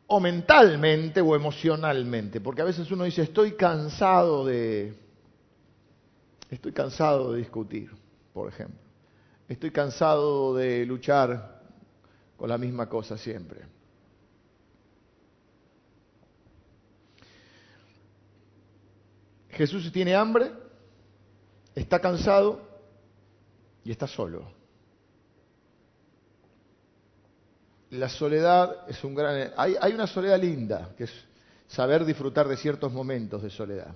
o 0.07 0.19
mentalmente 0.19 1.21
o 1.21 1.35
emocionalmente, 1.35 2.39
porque 2.39 2.61
a 2.61 2.65
veces 2.65 2.89
uno 2.91 3.03
dice, 3.05 3.23
estoy 3.23 3.53
cansado 3.53 4.45
de, 4.45 4.93
estoy 6.49 6.71
cansado 6.71 7.33
de 7.33 7.39
discutir, 7.39 7.89
por 8.33 8.47
ejemplo, 8.49 8.79
estoy 9.47 9.71
cansado 9.71 10.55
de 10.55 10.85
luchar 10.85 11.61
con 12.37 12.49
la 12.49 12.57
misma 12.57 12.87
cosa 12.87 13.17
siempre. 13.17 13.61
Jesús 19.49 19.89
tiene 19.91 20.13
hambre, 20.13 20.51
está 21.73 21.99
cansado 21.99 22.61
y 23.85 23.91
está 23.91 24.05
solo. 24.05 24.54
La 27.95 28.09
soledad 28.09 28.87
es 28.87 29.03
un 29.03 29.15
gran... 29.15 29.51
Hay, 29.57 29.75
hay, 29.79 29.93
una 29.93 30.07
soledad 30.07 30.39
linda, 30.39 30.89
que 30.97 31.05
es 31.05 31.11
saber 31.67 32.05
disfrutar 32.05 32.47
de 32.47 32.57
ciertos 32.57 32.91
momentos 32.91 33.41
de 33.41 33.49
soledad. 33.49 33.95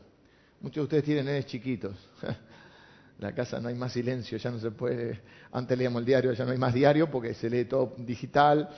Muchos 0.62 0.76
de 0.76 0.84
ustedes 0.84 1.04
tienen 1.04 1.26
nenes 1.26 1.46
chiquitos. 1.46 1.96
La 3.20 3.34
casa 3.34 3.60
no 3.60 3.68
hay 3.68 3.76
más 3.76 3.92
silencio, 3.92 4.38
ya 4.38 4.50
no 4.50 4.60
se 4.60 4.72
puede... 4.72 5.22
Antes 5.52 5.78
leíamos 5.78 6.00
el 6.00 6.06
diario, 6.06 6.32
ya 6.34 6.46
no 6.46 6.52
hay 6.52 6.58
más 6.58 6.74
diario 6.74 7.12
porque 7.12 7.34
se 7.34 7.50
lee 7.50 7.66
todo 7.66 7.94
digital. 7.98 8.70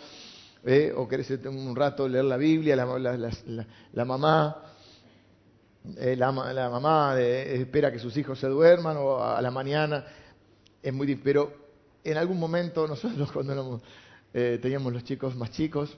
¿eh? 0.65 0.91
O 0.95 1.07
querés 1.07 1.29
un 1.45 1.75
rato 1.75 2.07
leer 2.07 2.25
la 2.25 2.37
Biblia, 2.37 2.75
la, 2.75 2.85
mamá 4.05 4.63
eh, 5.97 6.15
la, 6.15 6.31
mamá 6.31 7.19
espera 7.19 7.91
que 7.91 7.99
sus 7.99 8.15
hijos 8.17 8.39
se 8.39 8.47
duerman 8.47 8.97
o 8.97 9.23
a 9.23 9.41
la 9.41 9.51
mañana. 9.51 10.05
Es 10.81 10.93
muy 10.93 11.15
Pero 11.15 11.53
en 12.03 12.17
algún 12.17 12.39
momento, 12.39 12.87
nosotros 12.87 13.31
cuando 13.33 13.81
eh, 14.33 14.59
teníamos 14.61 14.93
los 14.93 15.03
chicos 15.03 15.35
más 15.35 15.51
chicos, 15.51 15.97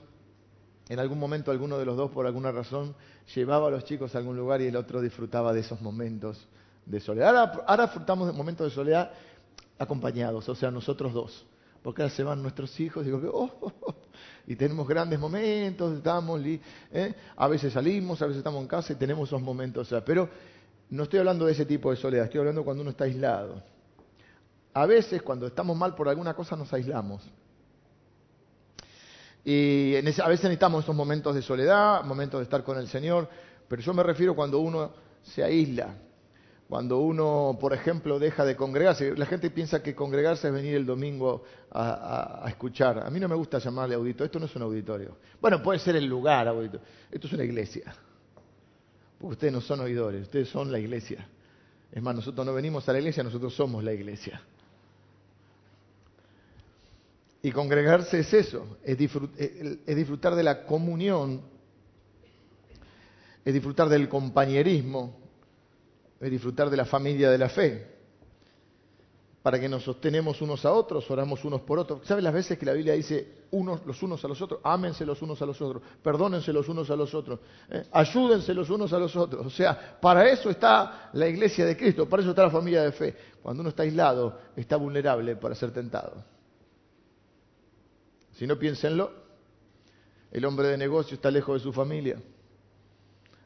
en 0.88 0.98
algún 0.98 1.18
momento 1.18 1.50
alguno 1.50 1.78
de 1.78 1.86
los 1.86 1.96
dos, 1.96 2.10
por 2.10 2.26
alguna 2.26 2.52
razón, 2.52 2.94
llevaba 3.34 3.68
a 3.68 3.70
los 3.70 3.84
chicos 3.84 4.14
a 4.14 4.18
algún 4.18 4.36
lugar 4.36 4.60
y 4.60 4.66
el 4.66 4.76
otro 4.76 5.00
disfrutaba 5.00 5.52
de 5.52 5.60
esos 5.60 5.80
momentos 5.80 6.46
de 6.84 7.00
soledad. 7.00 7.62
Ahora, 7.66 7.84
disfrutamos 7.84 8.26
de 8.26 8.34
momentos 8.34 8.68
de 8.68 8.74
soledad 8.74 9.10
acompañados, 9.78 10.48
o 10.48 10.54
sea, 10.54 10.70
nosotros 10.70 11.12
dos. 11.14 11.46
Porque 11.82 12.02
ahora 12.02 12.14
se 12.14 12.22
van 12.22 12.42
nuestros 12.42 12.78
hijos 12.80 13.02
y 13.02 13.10
digo, 13.10 13.30
oh, 13.32 13.50
oh, 13.60 13.72
oh, 13.80 13.94
y 14.46 14.56
tenemos 14.56 14.86
grandes 14.86 15.18
momentos, 15.18 15.96
estamos, 15.96 16.40
¿eh? 16.44 17.14
a 17.36 17.48
veces 17.48 17.72
salimos, 17.72 18.20
a 18.20 18.26
veces 18.26 18.38
estamos 18.38 18.60
en 18.60 18.68
casa 18.68 18.92
y 18.92 18.96
tenemos 18.96 19.28
esos 19.28 19.40
momentos. 19.40 19.94
pero 20.04 20.28
no 20.90 21.04
estoy 21.04 21.18
hablando 21.18 21.46
de 21.46 21.52
ese 21.52 21.64
tipo 21.64 21.90
de 21.90 21.96
soledad, 21.96 22.26
estoy 22.26 22.40
hablando 22.40 22.62
cuando 22.62 22.82
uno 22.82 22.90
está 22.90 23.04
aislado. 23.04 23.62
A 24.74 24.86
veces 24.86 25.22
cuando 25.22 25.46
estamos 25.46 25.76
mal 25.76 25.94
por 25.94 26.08
alguna 26.08 26.34
cosa 26.34 26.56
nos 26.56 26.72
aislamos. 26.72 27.22
Y 29.44 29.96
a 29.96 30.00
veces 30.02 30.44
necesitamos 30.44 30.84
esos 30.84 30.96
momentos 30.96 31.34
de 31.34 31.42
soledad, 31.42 32.02
momentos 32.04 32.40
de 32.40 32.44
estar 32.44 32.64
con 32.64 32.78
el 32.78 32.88
Señor, 32.88 33.28
pero 33.68 33.82
yo 33.82 33.92
me 33.92 34.02
refiero 34.02 34.34
cuando 34.34 34.58
uno 34.58 34.92
se 35.22 35.44
aísla, 35.44 35.94
cuando 36.68 36.98
uno, 36.98 37.58
por 37.60 37.74
ejemplo, 37.74 38.18
deja 38.18 38.44
de 38.44 38.56
congregarse, 38.56 39.14
la 39.16 39.26
gente 39.26 39.50
piensa 39.50 39.82
que 39.82 39.94
congregarse 39.94 40.48
es 40.48 40.54
venir 40.54 40.74
el 40.74 40.86
domingo 40.86 41.44
a, 41.70 42.44
escuchar. 42.48 43.06
A 43.06 43.10
mí 43.10 43.20
no 43.20 43.28
me 43.28 43.34
gusta 43.34 43.58
llamarle 43.58 43.94
auditorio, 43.94 44.26
esto 44.26 44.38
no 44.38 44.46
es 44.46 44.56
un 44.56 44.62
auditorio. 44.62 45.18
Bueno, 45.40 45.62
puede 45.62 45.78
ser 45.78 45.96
el 45.96 46.06
lugar 46.06 46.48
auditorio. 46.48 46.86
Esto 47.10 47.26
es 47.26 47.32
una 47.34 47.44
iglesia. 47.44 47.94
Porque 49.18 49.32
ustedes 49.34 49.52
no 49.52 49.60
son 49.60 49.80
oidores, 49.80 50.22
ustedes 50.22 50.48
son 50.48 50.72
la 50.72 50.78
iglesia. 50.78 51.28
Es 51.92 52.02
más, 52.02 52.14
nosotros 52.14 52.44
no 52.46 52.54
venimos 52.54 52.88
a 52.88 52.92
la 52.92 52.98
iglesia, 52.98 53.22
nosotros 53.22 53.54
somos 53.54 53.84
la 53.84 53.92
iglesia. 53.92 54.40
Y 57.44 57.52
congregarse 57.52 58.20
es 58.20 58.32
eso, 58.32 58.78
es 58.82 58.96
disfrutar 58.96 60.34
de 60.34 60.42
la 60.42 60.64
comunión, 60.64 61.42
es 63.44 63.52
disfrutar 63.52 63.90
del 63.90 64.08
compañerismo, 64.08 65.14
es 66.18 66.30
disfrutar 66.30 66.70
de 66.70 66.78
la 66.78 66.86
familia 66.86 67.30
de 67.30 67.36
la 67.36 67.50
fe. 67.50 67.86
Para 69.42 69.60
que 69.60 69.68
nos 69.68 69.82
sostenemos 69.82 70.40
unos 70.40 70.64
a 70.64 70.72
otros, 70.72 71.10
oramos 71.10 71.44
unos 71.44 71.60
por 71.60 71.78
otros. 71.78 72.00
¿Sabes 72.06 72.24
las 72.24 72.32
veces 72.32 72.58
que 72.58 72.64
la 72.64 72.72
Biblia 72.72 72.94
dice 72.94 73.44
unos 73.50 73.84
los 73.84 74.02
unos 74.02 74.24
a 74.24 74.28
los 74.28 74.40
otros? 74.40 74.60
Ámense 74.64 75.04
los 75.04 75.20
unos 75.20 75.42
a 75.42 75.44
los 75.44 75.60
otros, 75.60 75.82
perdónense 76.02 76.50
los 76.50 76.66
unos 76.70 76.88
a 76.88 76.96
los 76.96 77.14
otros, 77.14 77.40
¿eh? 77.68 77.84
ayúdense 77.92 78.54
los 78.54 78.70
unos 78.70 78.90
a 78.94 78.98
los 78.98 79.14
otros. 79.16 79.44
O 79.44 79.50
sea, 79.50 79.98
para 80.00 80.26
eso 80.30 80.48
está 80.48 81.10
la 81.12 81.28
iglesia 81.28 81.66
de 81.66 81.76
Cristo, 81.76 82.08
para 82.08 82.22
eso 82.22 82.30
está 82.30 82.44
la 82.44 82.50
familia 82.50 82.84
de 82.84 82.92
fe. 82.92 83.14
Cuando 83.42 83.60
uno 83.60 83.68
está 83.68 83.82
aislado, 83.82 84.38
está 84.56 84.76
vulnerable 84.76 85.36
para 85.36 85.54
ser 85.54 85.72
tentado. 85.72 86.32
Si 88.34 88.46
no 88.46 88.58
piénsenlo, 88.58 89.12
el 90.30 90.44
hombre 90.44 90.68
de 90.68 90.76
negocio 90.76 91.14
está 91.14 91.30
lejos 91.30 91.60
de 91.60 91.64
su 91.64 91.72
familia. 91.72 92.20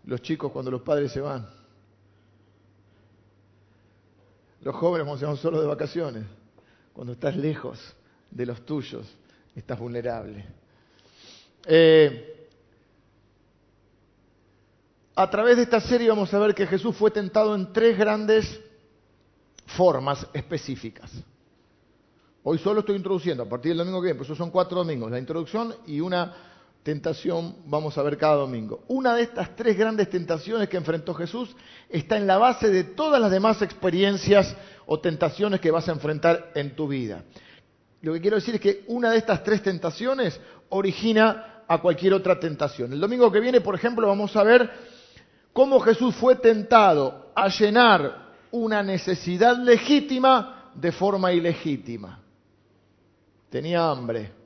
Los 0.04 0.22
chicos 0.22 0.50
cuando 0.52 0.70
los 0.70 0.82
padres 0.82 1.12
se 1.12 1.20
van 1.20 1.58
los 4.60 4.74
jóvenes 4.74 5.06
cuando 5.06 5.18
se 5.18 5.26
van 5.26 5.36
solo 5.36 5.60
de 5.60 5.66
vacaciones. 5.66 6.24
Cuando 6.92 7.12
estás 7.12 7.36
lejos 7.36 7.78
de 8.30 8.46
los 8.46 8.64
tuyos, 8.64 9.06
estás 9.54 9.78
vulnerable. 9.78 10.44
Eh, 11.64 12.48
a 15.14 15.30
través 15.30 15.56
de 15.56 15.62
esta 15.62 15.80
serie 15.80 16.08
vamos 16.08 16.32
a 16.34 16.38
ver 16.38 16.54
que 16.54 16.66
Jesús 16.66 16.96
fue 16.96 17.10
tentado 17.10 17.54
en 17.54 17.72
tres 17.72 17.96
grandes 17.96 18.60
formas 19.66 20.26
específicas. 20.32 21.12
Hoy 22.50 22.56
solo 22.56 22.80
estoy 22.80 22.96
introduciendo, 22.96 23.42
a 23.42 23.46
partir 23.46 23.72
del 23.72 23.76
domingo 23.76 24.00
que 24.00 24.06
viene, 24.06 24.24
pues 24.24 24.38
son 24.38 24.50
cuatro 24.50 24.78
domingos, 24.78 25.10
la 25.10 25.18
introducción 25.18 25.74
y 25.86 26.00
una 26.00 26.34
tentación 26.82 27.56
vamos 27.66 27.98
a 27.98 28.02
ver 28.02 28.16
cada 28.16 28.36
domingo. 28.36 28.84
Una 28.88 29.14
de 29.14 29.20
estas 29.20 29.54
tres 29.54 29.76
grandes 29.76 30.08
tentaciones 30.08 30.66
que 30.66 30.78
enfrentó 30.78 31.12
Jesús 31.12 31.54
está 31.90 32.16
en 32.16 32.26
la 32.26 32.38
base 32.38 32.70
de 32.70 32.84
todas 32.84 33.20
las 33.20 33.30
demás 33.30 33.60
experiencias 33.60 34.56
o 34.86 34.98
tentaciones 34.98 35.60
que 35.60 35.70
vas 35.70 35.90
a 35.90 35.92
enfrentar 35.92 36.52
en 36.54 36.74
tu 36.74 36.88
vida. 36.88 37.22
Lo 38.00 38.14
que 38.14 38.22
quiero 38.22 38.36
decir 38.36 38.54
es 38.54 38.62
que 38.62 38.82
una 38.86 39.10
de 39.10 39.18
estas 39.18 39.44
tres 39.44 39.62
tentaciones 39.62 40.40
origina 40.70 41.64
a 41.68 41.82
cualquier 41.82 42.14
otra 42.14 42.40
tentación. 42.40 42.94
El 42.94 43.00
domingo 43.00 43.30
que 43.30 43.40
viene, 43.40 43.60
por 43.60 43.74
ejemplo, 43.74 44.08
vamos 44.08 44.34
a 44.36 44.42
ver 44.42 44.70
cómo 45.52 45.80
Jesús 45.80 46.14
fue 46.14 46.36
tentado 46.36 47.30
a 47.34 47.48
llenar 47.48 48.36
una 48.52 48.82
necesidad 48.82 49.58
legítima 49.58 50.70
de 50.74 50.92
forma 50.92 51.30
ilegítima. 51.30 52.22
Tenía 53.50 53.90
hambre 53.90 54.38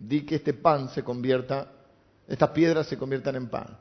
di 0.00 0.24
que 0.24 0.36
este 0.36 0.54
pan 0.54 0.88
se 0.88 1.04
convierta, 1.04 1.70
estas 2.26 2.50
piedras 2.50 2.86
se 2.86 2.96
conviertan 2.96 3.36
en 3.36 3.48
pan. 3.48 3.78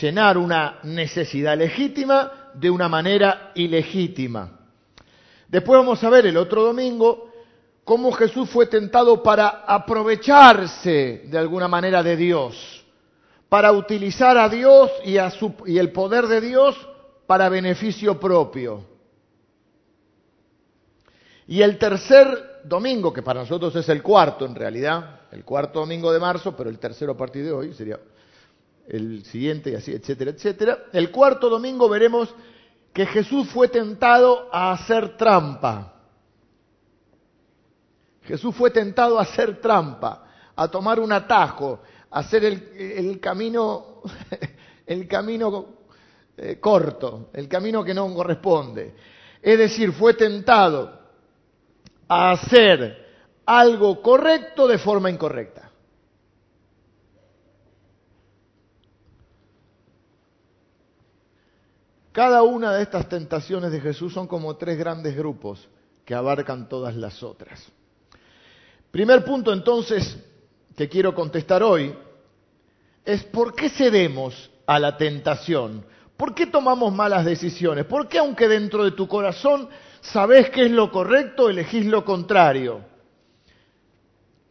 Llenar 0.00 0.38
una 0.38 0.80
necesidad 0.84 1.56
legítima 1.56 2.50
de 2.54 2.70
una 2.70 2.88
manera 2.88 3.52
ilegítima. 3.54 4.58
Después 5.46 5.78
vamos 5.78 6.02
a 6.02 6.08
ver 6.08 6.26
el 6.26 6.38
otro 6.38 6.64
domingo 6.64 7.30
cómo 7.84 8.10
Jesús 8.12 8.48
fue 8.48 8.66
tentado 8.66 9.22
para 9.22 9.64
aprovecharse 9.66 11.24
de 11.26 11.38
alguna 11.38 11.68
manera 11.68 12.02
de 12.02 12.16
Dios, 12.16 12.82
para 13.50 13.72
utilizar 13.72 14.38
a 14.38 14.48
Dios 14.48 14.90
y, 15.04 15.18
a 15.18 15.30
su, 15.30 15.54
y 15.66 15.76
el 15.76 15.92
poder 15.92 16.26
de 16.26 16.40
Dios 16.40 16.74
para 17.26 17.50
beneficio 17.50 18.18
propio. 18.18 18.86
Y 21.46 21.60
el 21.60 21.76
tercer 21.76 22.51
domingo, 22.64 23.12
que 23.12 23.22
para 23.22 23.40
nosotros 23.40 23.74
es 23.76 23.88
el 23.88 24.02
cuarto 24.02 24.46
en 24.46 24.54
realidad, 24.54 25.20
el 25.30 25.44
cuarto 25.44 25.80
domingo 25.80 26.12
de 26.12 26.20
marzo, 26.20 26.56
pero 26.56 26.70
el 26.70 26.78
tercero 26.78 27.12
a 27.12 27.16
partir 27.16 27.44
de 27.44 27.52
hoy 27.52 27.72
sería 27.74 27.98
el 28.86 29.24
siguiente 29.24 29.70
y 29.70 29.74
así, 29.74 29.92
etcétera, 29.92 30.30
etcétera. 30.32 30.78
El 30.92 31.10
cuarto 31.10 31.48
domingo 31.48 31.88
veremos 31.88 32.34
que 32.92 33.06
Jesús 33.06 33.48
fue 33.48 33.68
tentado 33.68 34.48
a 34.52 34.72
hacer 34.72 35.16
trampa. 35.16 35.94
Jesús 38.22 38.54
fue 38.54 38.70
tentado 38.70 39.18
a 39.18 39.22
hacer 39.22 39.60
trampa, 39.60 40.26
a 40.54 40.68
tomar 40.68 41.00
un 41.00 41.12
atajo, 41.12 41.80
a 42.10 42.20
hacer 42.20 42.44
el, 42.44 43.18
camino, 43.18 44.02
el 44.86 45.08
camino 45.08 45.66
eh, 46.36 46.58
corto, 46.60 47.30
el 47.32 47.48
camino 47.48 47.82
que 47.82 47.94
no 47.94 48.12
corresponde. 48.14 48.94
Es 49.40 49.58
decir, 49.58 49.92
fue 49.92 50.14
tentado 50.14 51.01
a 52.08 52.32
hacer 52.32 53.06
algo 53.46 54.00
correcto 54.02 54.66
de 54.66 54.78
forma 54.78 55.10
incorrecta. 55.10 55.70
Cada 62.12 62.42
una 62.42 62.74
de 62.74 62.82
estas 62.82 63.08
tentaciones 63.08 63.72
de 63.72 63.80
Jesús 63.80 64.12
son 64.12 64.26
como 64.26 64.56
tres 64.56 64.78
grandes 64.78 65.16
grupos 65.16 65.66
que 66.04 66.14
abarcan 66.14 66.68
todas 66.68 66.94
las 66.94 67.22
otras. 67.22 67.66
Primer 68.90 69.24
punto 69.24 69.52
entonces 69.52 70.18
que 70.76 70.88
quiero 70.88 71.14
contestar 71.14 71.62
hoy 71.62 71.94
es 73.04 73.24
¿por 73.24 73.54
qué 73.54 73.70
cedemos 73.70 74.50
a 74.66 74.78
la 74.78 74.98
tentación? 74.98 75.86
¿Por 76.16 76.34
qué 76.34 76.46
tomamos 76.46 76.92
malas 76.92 77.24
decisiones? 77.24 77.86
¿Por 77.86 78.06
qué 78.08 78.18
aunque 78.18 78.46
dentro 78.46 78.84
de 78.84 78.92
tu 78.92 79.08
corazón 79.08 79.68
sabes 80.02 80.50
qué 80.50 80.66
es 80.66 80.70
lo 80.70 80.90
correcto, 80.90 81.48
elegís 81.48 81.86
lo 81.86 82.04
contrario? 82.04 82.80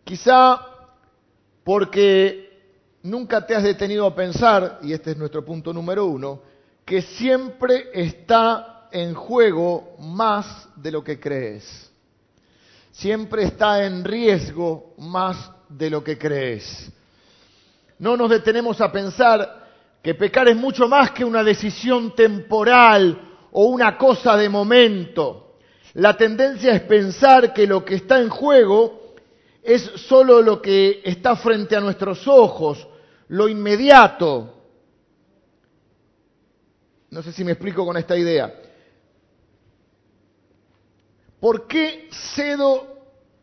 Quizá 0.03 0.59
porque 1.63 2.49
nunca 3.03 3.45
te 3.45 3.55
has 3.55 3.63
detenido 3.63 4.05
a 4.05 4.15
pensar, 4.15 4.79
y 4.81 4.93
este 4.93 5.11
es 5.11 5.17
nuestro 5.17 5.45
punto 5.45 5.71
número 5.71 6.05
uno, 6.05 6.41
que 6.85 7.01
siempre 7.01 7.89
está 7.93 8.87
en 8.91 9.13
juego 9.13 9.95
más 9.99 10.67
de 10.75 10.91
lo 10.91 11.03
que 11.03 11.19
crees. 11.19 11.91
Siempre 12.91 13.43
está 13.43 13.85
en 13.85 14.03
riesgo 14.03 14.95
más 14.97 15.51
de 15.69 15.89
lo 15.89 16.03
que 16.03 16.17
crees. 16.17 16.91
No 17.99 18.17
nos 18.17 18.29
detenemos 18.29 18.81
a 18.81 18.91
pensar 18.91 19.69
que 20.01 20.15
pecar 20.15 20.47
es 20.47 20.57
mucho 20.57 20.87
más 20.87 21.11
que 21.11 21.23
una 21.23 21.43
decisión 21.43 22.15
temporal 22.15 23.30
o 23.51 23.65
una 23.65 23.97
cosa 23.97 24.37
de 24.37 24.49
momento. 24.49 25.57
La 25.93 26.15
tendencia 26.15 26.73
es 26.73 26.81
pensar 26.81 27.53
que 27.53 27.67
lo 27.67 27.83
que 27.83 27.95
está 27.95 28.19
en 28.19 28.29
juego 28.29 29.15
es 29.61 29.81
solo 30.07 30.41
lo 30.41 30.61
que 30.61 31.01
está 31.03 31.35
frente 31.35 31.75
a 31.75 31.81
nuestros 31.81 32.27
ojos, 32.27 32.87
lo 33.27 33.47
inmediato. 33.47 34.57
No 37.09 37.21
sé 37.21 37.33
si 37.33 37.43
me 37.43 37.51
explico 37.51 37.85
con 37.85 37.97
esta 37.97 38.17
idea. 38.17 38.53
¿Por 41.39 41.67
qué 41.67 42.07
cedo 42.11 42.87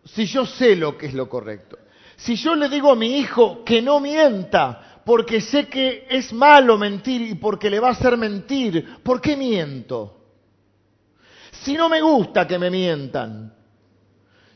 si 0.04 0.24
yo 0.24 0.46
sé 0.46 0.74
lo 0.74 0.96
que 0.96 1.06
es 1.06 1.14
lo 1.14 1.28
correcto? 1.28 1.78
Si 2.16 2.34
yo 2.36 2.54
le 2.54 2.68
digo 2.68 2.92
a 2.92 2.96
mi 2.96 3.18
hijo 3.18 3.64
que 3.64 3.82
no 3.82 4.00
mienta, 4.00 4.87
porque 5.08 5.40
sé 5.40 5.68
que 5.68 6.06
es 6.10 6.34
malo 6.34 6.76
mentir 6.76 7.22
y 7.22 7.34
porque 7.36 7.70
le 7.70 7.80
va 7.80 7.88
a 7.88 7.92
hacer 7.92 8.18
mentir, 8.18 8.98
¿por 9.02 9.22
qué 9.22 9.38
miento? 9.38 10.18
Si 11.50 11.72
no 11.72 11.88
me 11.88 12.02
gusta 12.02 12.46
que 12.46 12.58
me 12.58 12.68
mientan, 12.68 13.54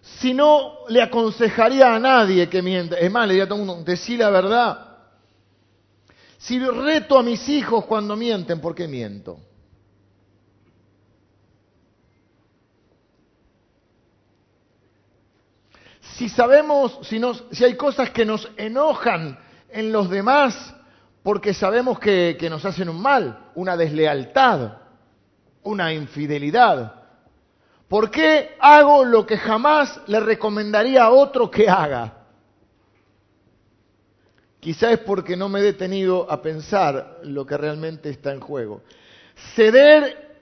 si 0.03 0.35
no 0.35 0.87
le 0.91 1.01
aconsejaría 1.01 1.95
a 1.95 1.99
nadie 1.99 2.51
que 2.51 2.61
mienta, 2.61 2.99
es 2.99 3.11
más, 3.11 3.27
le 3.27 3.33
diría 3.33 3.45
a 3.45 3.49
todo 3.49 3.61
el 3.61 3.65
mundo, 3.65 3.83
decí 3.83 4.19
la 4.19 4.29
verdad. 4.29 4.99
Si 6.37 6.59
reto 6.59 7.19
a 7.19 7.23
mis 7.23 7.49
hijos 7.49 7.87
cuando 7.87 8.15
mienten, 8.15 8.61
¿por 8.61 8.75
qué 8.75 8.87
miento? 8.87 9.41
si 16.19 16.29
sabemos, 16.29 16.99
si, 17.05 17.19
si 17.53 17.65
hay 17.65 17.75
cosas 17.75 18.11
que 18.11 18.27
nos 18.27 18.47
enojan 18.59 19.39
en 19.73 19.93
los 19.93 20.11
demás 20.11 20.75
porque 21.23 21.55
sabemos 21.55 21.99
que, 21.99 22.37
nos 22.51 22.65
hacen 22.65 22.89
un 22.89 23.01
mal, 23.01 23.51
una 23.55 23.77
deslealtad, 23.77 24.79
una 25.63 25.93
infidelidad, 25.93 26.95
¿por 27.89 28.11
qué 28.11 28.57
hago 28.59 29.05
lo 29.05 29.25
que 29.25 29.39
jamás 29.39 30.01
le 30.07 30.19
recomendaría 30.19 31.05
a 31.05 31.11
otro 31.11 31.51
que 31.51 31.69
haga? 31.69 32.15
Quizá 34.59 34.93
es 34.93 34.99
porque 35.01 35.37
no 35.37 35.49
me 35.49 35.61
he 35.61 35.63
detenido 35.63 36.31
a 36.31 36.41
pensar 36.41 37.21
lo 37.25 37.47
que 37.47 37.57
realmente 37.57 38.11
está 38.11 38.33
en 38.33 38.41
juego. 38.41 38.83
Ceder 39.55 40.41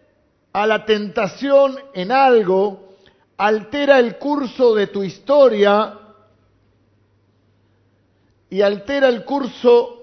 a 0.53 0.67
la 0.67 0.85
tentación 0.85 1.79
en 1.95 2.13
algo 2.13 2.97
altera 3.37 3.99
el 3.99 4.19
curso 4.19 4.75
de 4.75 4.89
tu 4.89 5.03
historia 5.03 6.00
y 8.51 8.63
altera 8.63 9.09
el 9.09 9.25
curso 9.25 10.03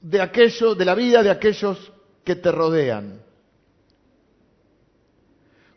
de 0.00 0.20
aquello, 0.20 0.74
de 0.74 0.84
la 0.84 0.94
vida 0.94 1.22
de 1.22 1.30
aquellos 1.30 1.92
que 2.24 2.36
te 2.36 2.50
rodean. 2.50 3.22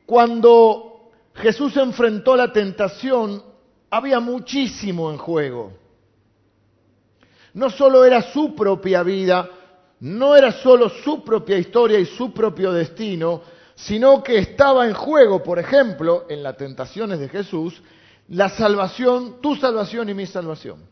Cuando 0.05 1.11
Jesús 1.35 1.77
enfrentó 1.77 2.35
la 2.35 2.51
tentación, 2.51 3.41
había 3.89 4.19
muchísimo 4.19 5.11
en 5.11 5.17
juego. 5.17 5.73
No 7.53 7.69
solo 7.69 8.03
era 8.03 8.21
su 8.21 8.55
propia 8.55 9.03
vida, 9.03 9.49
no 10.01 10.35
era 10.35 10.51
solo 10.51 10.89
su 10.89 11.23
propia 11.23 11.57
historia 11.57 11.99
y 11.99 12.05
su 12.05 12.33
propio 12.33 12.71
destino, 12.71 13.41
sino 13.75 14.23
que 14.23 14.39
estaba 14.39 14.87
en 14.87 14.93
juego, 14.93 15.43
por 15.43 15.59
ejemplo, 15.59 16.25
en 16.29 16.43
las 16.43 16.57
tentaciones 16.57 17.19
de 17.19 17.29
Jesús, 17.29 17.81
la 18.29 18.49
salvación, 18.49 19.41
tu 19.41 19.55
salvación 19.55 20.09
y 20.09 20.13
mi 20.13 20.25
salvación. 20.25 20.91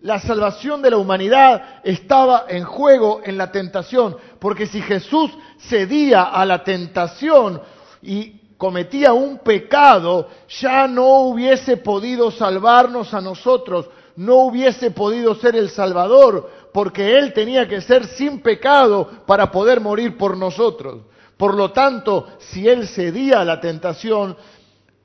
La 0.00 0.20
salvación 0.20 0.82
de 0.82 0.90
la 0.90 0.98
humanidad 0.98 1.80
estaba 1.82 2.44
en 2.48 2.64
juego 2.64 3.20
en 3.24 3.38
la 3.38 3.50
tentación, 3.50 4.16
porque 4.38 4.66
si 4.66 4.82
Jesús 4.82 5.30
cedía 5.58 6.24
a 6.24 6.44
la 6.44 6.62
tentación 6.62 7.60
y 8.02 8.40
cometía 8.56 9.12
un 9.12 9.38
pecado, 9.38 10.28
ya 10.60 10.86
no 10.86 11.20
hubiese 11.20 11.78
podido 11.78 12.30
salvarnos 12.30 13.14
a 13.14 13.20
nosotros, 13.20 13.88
no 14.16 14.36
hubiese 14.44 14.90
podido 14.90 15.34
ser 15.34 15.56
el 15.56 15.70
Salvador, 15.70 16.50
porque 16.72 17.18
Él 17.18 17.32
tenía 17.32 17.66
que 17.66 17.80
ser 17.80 18.06
sin 18.06 18.40
pecado 18.40 19.08
para 19.26 19.50
poder 19.50 19.80
morir 19.80 20.16
por 20.16 20.36
nosotros. 20.36 21.02
Por 21.36 21.54
lo 21.54 21.72
tanto, 21.72 22.26
si 22.38 22.66
él 22.68 22.88
cedía 22.88 23.40
a 23.40 23.44
la 23.44 23.60
tentación, 23.60 24.36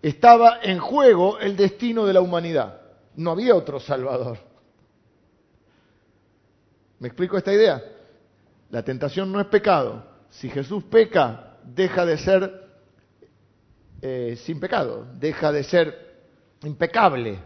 estaba 0.02 0.60
en 0.64 0.80
juego 0.80 1.38
el 1.40 1.58
destino 1.58 2.06
de 2.06 2.14
la 2.14 2.22
humanidad. 2.22 2.82
No 3.16 3.32
había 3.32 3.56
otro 3.56 3.80
Salvador. 3.80 4.51
¿Me 7.02 7.08
explico 7.08 7.36
esta 7.36 7.52
idea? 7.52 7.84
La 8.70 8.84
tentación 8.84 9.32
no 9.32 9.42
es 9.42 9.48
pecado. 9.48 10.06
Si 10.30 10.52
Jesús 10.52 10.84
peca, 10.84 11.58
deja 11.64 12.06
de 12.06 12.16
ser 12.20 12.68
eh, 14.04 14.38
sin 14.44 14.60
pecado, 14.60 15.08
deja 15.16 15.52
de 15.52 15.64
ser 15.64 16.22
impecable. 16.62 17.40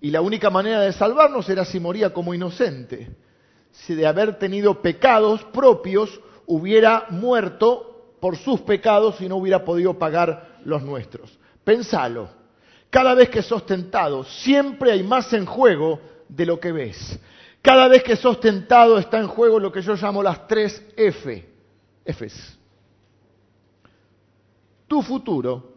Y 0.00 0.10
la 0.10 0.22
única 0.22 0.48
manera 0.48 0.80
de 0.80 0.94
salvarnos 0.94 1.46
era 1.50 1.66
si 1.66 1.78
moría 1.78 2.14
como 2.14 2.32
inocente. 2.32 3.10
Si 3.70 3.94
de 3.94 4.06
haber 4.06 4.38
tenido 4.38 4.80
pecados 4.80 5.44
propios 5.52 6.18
hubiera 6.46 7.04
muerto 7.10 8.14
por 8.18 8.38
sus 8.38 8.62
pecados 8.62 9.20
y 9.20 9.28
no 9.28 9.36
hubiera 9.36 9.62
podido 9.62 9.98
pagar 9.98 10.60
los 10.64 10.82
nuestros. 10.82 11.38
Pensalo, 11.64 12.30
cada 12.88 13.12
vez 13.12 13.28
que 13.28 13.42
sos 13.42 13.66
tentado, 13.66 14.24
siempre 14.24 14.90
hay 14.90 15.02
más 15.02 15.30
en 15.34 15.44
juego 15.44 16.00
de 16.30 16.46
lo 16.46 16.58
que 16.58 16.72
ves. 16.72 17.20
Cada 17.64 17.88
vez 17.88 18.02
que 18.02 18.14
sos 18.14 18.38
tentado 18.40 18.98
está 18.98 19.18
en 19.18 19.26
juego 19.26 19.58
lo 19.58 19.72
que 19.72 19.80
yo 19.80 19.94
llamo 19.94 20.22
las 20.22 20.46
tres 20.46 20.84
F, 20.94 21.48
Fs. 22.04 22.58
Tu 24.86 25.00
futuro, 25.00 25.72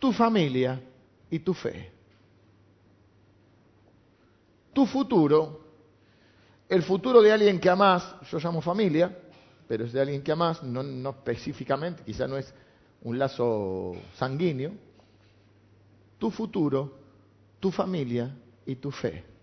tu 0.00 0.12
familia 0.12 0.82
y 1.30 1.38
tu 1.38 1.54
fe. 1.54 1.92
Tu 4.72 4.84
futuro, 4.84 5.60
el 6.68 6.82
futuro 6.82 7.22
de 7.22 7.30
alguien 7.30 7.60
que 7.60 7.70
amás, 7.70 8.12
yo 8.28 8.40
llamo 8.40 8.60
familia, 8.60 9.16
pero 9.68 9.84
es 9.84 9.92
de 9.92 10.00
alguien 10.00 10.24
que 10.24 10.32
amas, 10.32 10.60
no, 10.64 10.82
no 10.82 11.10
específicamente, 11.10 12.02
quizá 12.02 12.26
no 12.26 12.36
es 12.36 12.52
un 13.02 13.16
lazo 13.16 13.92
sanguíneo, 14.16 14.72
tu 16.18 16.32
futuro, 16.32 16.98
tu 17.60 17.70
familia 17.70 18.34
y 18.66 18.74
tu 18.74 18.90
fe. 18.90 19.33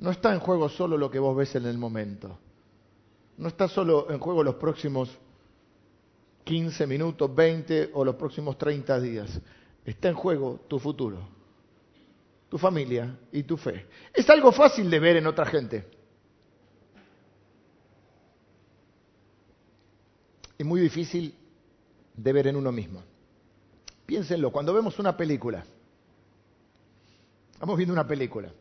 No 0.00 0.10
está 0.10 0.32
en 0.32 0.40
juego 0.40 0.68
solo 0.68 0.96
lo 0.96 1.10
que 1.10 1.18
vos 1.18 1.36
ves 1.36 1.54
en 1.54 1.66
el 1.66 1.78
momento. 1.78 2.38
No 3.36 3.48
está 3.48 3.68
solo 3.68 4.10
en 4.10 4.18
juego 4.18 4.42
los 4.42 4.56
próximos 4.56 5.16
15 6.44 6.86
minutos, 6.86 7.34
20 7.34 7.90
o 7.94 8.04
los 8.04 8.16
próximos 8.16 8.58
30 8.58 9.00
días. 9.00 9.40
Está 9.84 10.08
en 10.08 10.14
juego 10.14 10.60
tu 10.68 10.78
futuro, 10.78 11.18
tu 12.48 12.58
familia 12.58 13.18
y 13.32 13.42
tu 13.42 13.56
fe. 13.56 13.86
Es 14.12 14.28
algo 14.28 14.52
fácil 14.52 14.90
de 14.90 14.98
ver 14.98 15.16
en 15.16 15.26
otra 15.26 15.46
gente. 15.46 16.00
es 20.60 20.66
muy 20.66 20.82
difícil 20.82 21.34
de 22.14 22.32
ver 22.34 22.48
en 22.48 22.56
uno 22.56 22.70
mismo. 22.70 23.02
Piénsenlo, 24.04 24.52
cuando 24.52 24.74
vemos 24.74 24.98
una 24.98 25.16
película, 25.16 25.64
estamos 27.54 27.78
viendo 27.78 27.94
una 27.94 28.06
película 28.06 28.52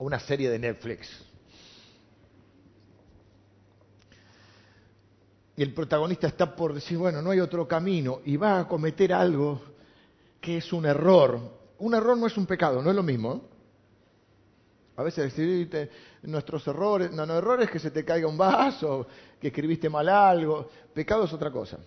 o 0.00 0.04
una 0.04 0.18
serie 0.18 0.48
de 0.48 0.58
Netflix, 0.58 1.10
y 5.60 5.62
el 5.62 5.74
protagonista 5.74 6.26
está 6.26 6.56
por 6.56 6.72
decir, 6.72 6.96
bueno, 6.96 7.20
no 7.20 7.32
hay 7.32 7.40
otro 7.40 7.68
camino, 7.68 8.22
y 8.24 8.38
va 8.38 8.60
a 8.60 8.66
cometer 8.66 9.12
algo 9.12 9.60
que 10.40 10.56
es 10.56 10.72
un 10.72 10.86
error. 10.86 11.38
Un 11.80 11.92
error 11.92 12.16
no 12.16 12.26
es 12.26 12.36
un 12.38 12.46
pecado, 12.46 12.80
no 12.80 12.88
es 12.88 12.96
lo 12.96 13.02
mismo. 13.02 13.42
A 14.96 15.02
veces 15.02 15.24
decirte 15.24 15.90
nuestros 16.22 16.66
errores, 16.66 17.12
no, 17.12 17.26
no, 17.26 17.36
errores 17.36 17.70
que 17.70 17.78
se 17.78 17.90
te 17.90 18.06
caiga 18.06 18.26
un 18.26 18.38
vaso, 18.38 19.06
que 19.38 19.48
escribiste 19.48 19.90
mal 19.90 20.08
algo, 20.08 20.70
pecado 20.94 21.24
es 21.24 21.32
otra 21.34 21.50
cosa. 21.50 21.78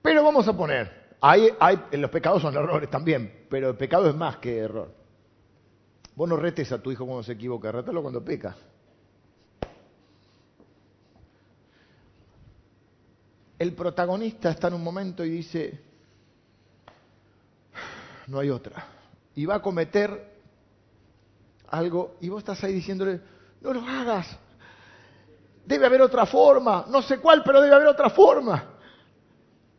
Pero 0.00 0.22
vamos 0.22 0.46
a 0.46 0.56
poner, 0.56 1.16
hay, 1.20 1.48
hay, 1.58 1.80
los 1.94 2.10
pecados 2.12 2.42
son 2.42 2.54
errores 2.54 2.88
también, 2.88 3.46
pero 3.50 3.70
el 3.70 3.76
pecado 3.76 4.08
es 4.08 4.14
más 4.14 4.36
que 4.36 4.56
error. 4.56 4.97
Vos 6.18 6.28
no 6.28 6.36
retes 6.36 6.72
a 6.72 6.82
tu 6.82 6.90
hijo 6.90 7.06
cuando 7.06 7.22
se 7.22 7.34
equivoca, 7.34 7.70
retalo 7.70 8.02
cuando 8.02 8.24
peca. 8.24 8.56
El 13.56 13.72
protagonista 13.72 14.50
está 14.50 14.66
en 14.66 14.74
un 14.74 14.82
momento 14.82 15.24
y 15.24 15.30
dice, 15.30 15.80
no 18.26 18.40
hay 18.40 18.50
otra. 18.50 18.84
Y 19.36 19.46
va 19.46 19.54
a 19.54 19.62
cometer 19.62 20.40
algo 21.68 22.16
y 22.20 22.28
vos 22.28 22.40
estás 22.40 22.64
ahí 22.64 22.72
diciéndole, 22.72 23.20
no 23.60 23.72
lo 23.72 23.82
hagas. 23.82 24.36
Debe 25.64 25.86
haber 25.86 26.02
otra 26.02 26.26
forma, 26.26 26.86
no 26.88 27.00
sé 27.00 27.20
cuál, 27.20 27.44
pero 27.44 27.60
debe 27.60 27.76
haber 27.76 27.86
otra 27.86 28.10
forma. 28.10 28.70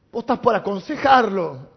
Vos 0.10 0.21
estás 0.21 0.39
por 0.39 0.56
aconsejarlo, 0.56 1.67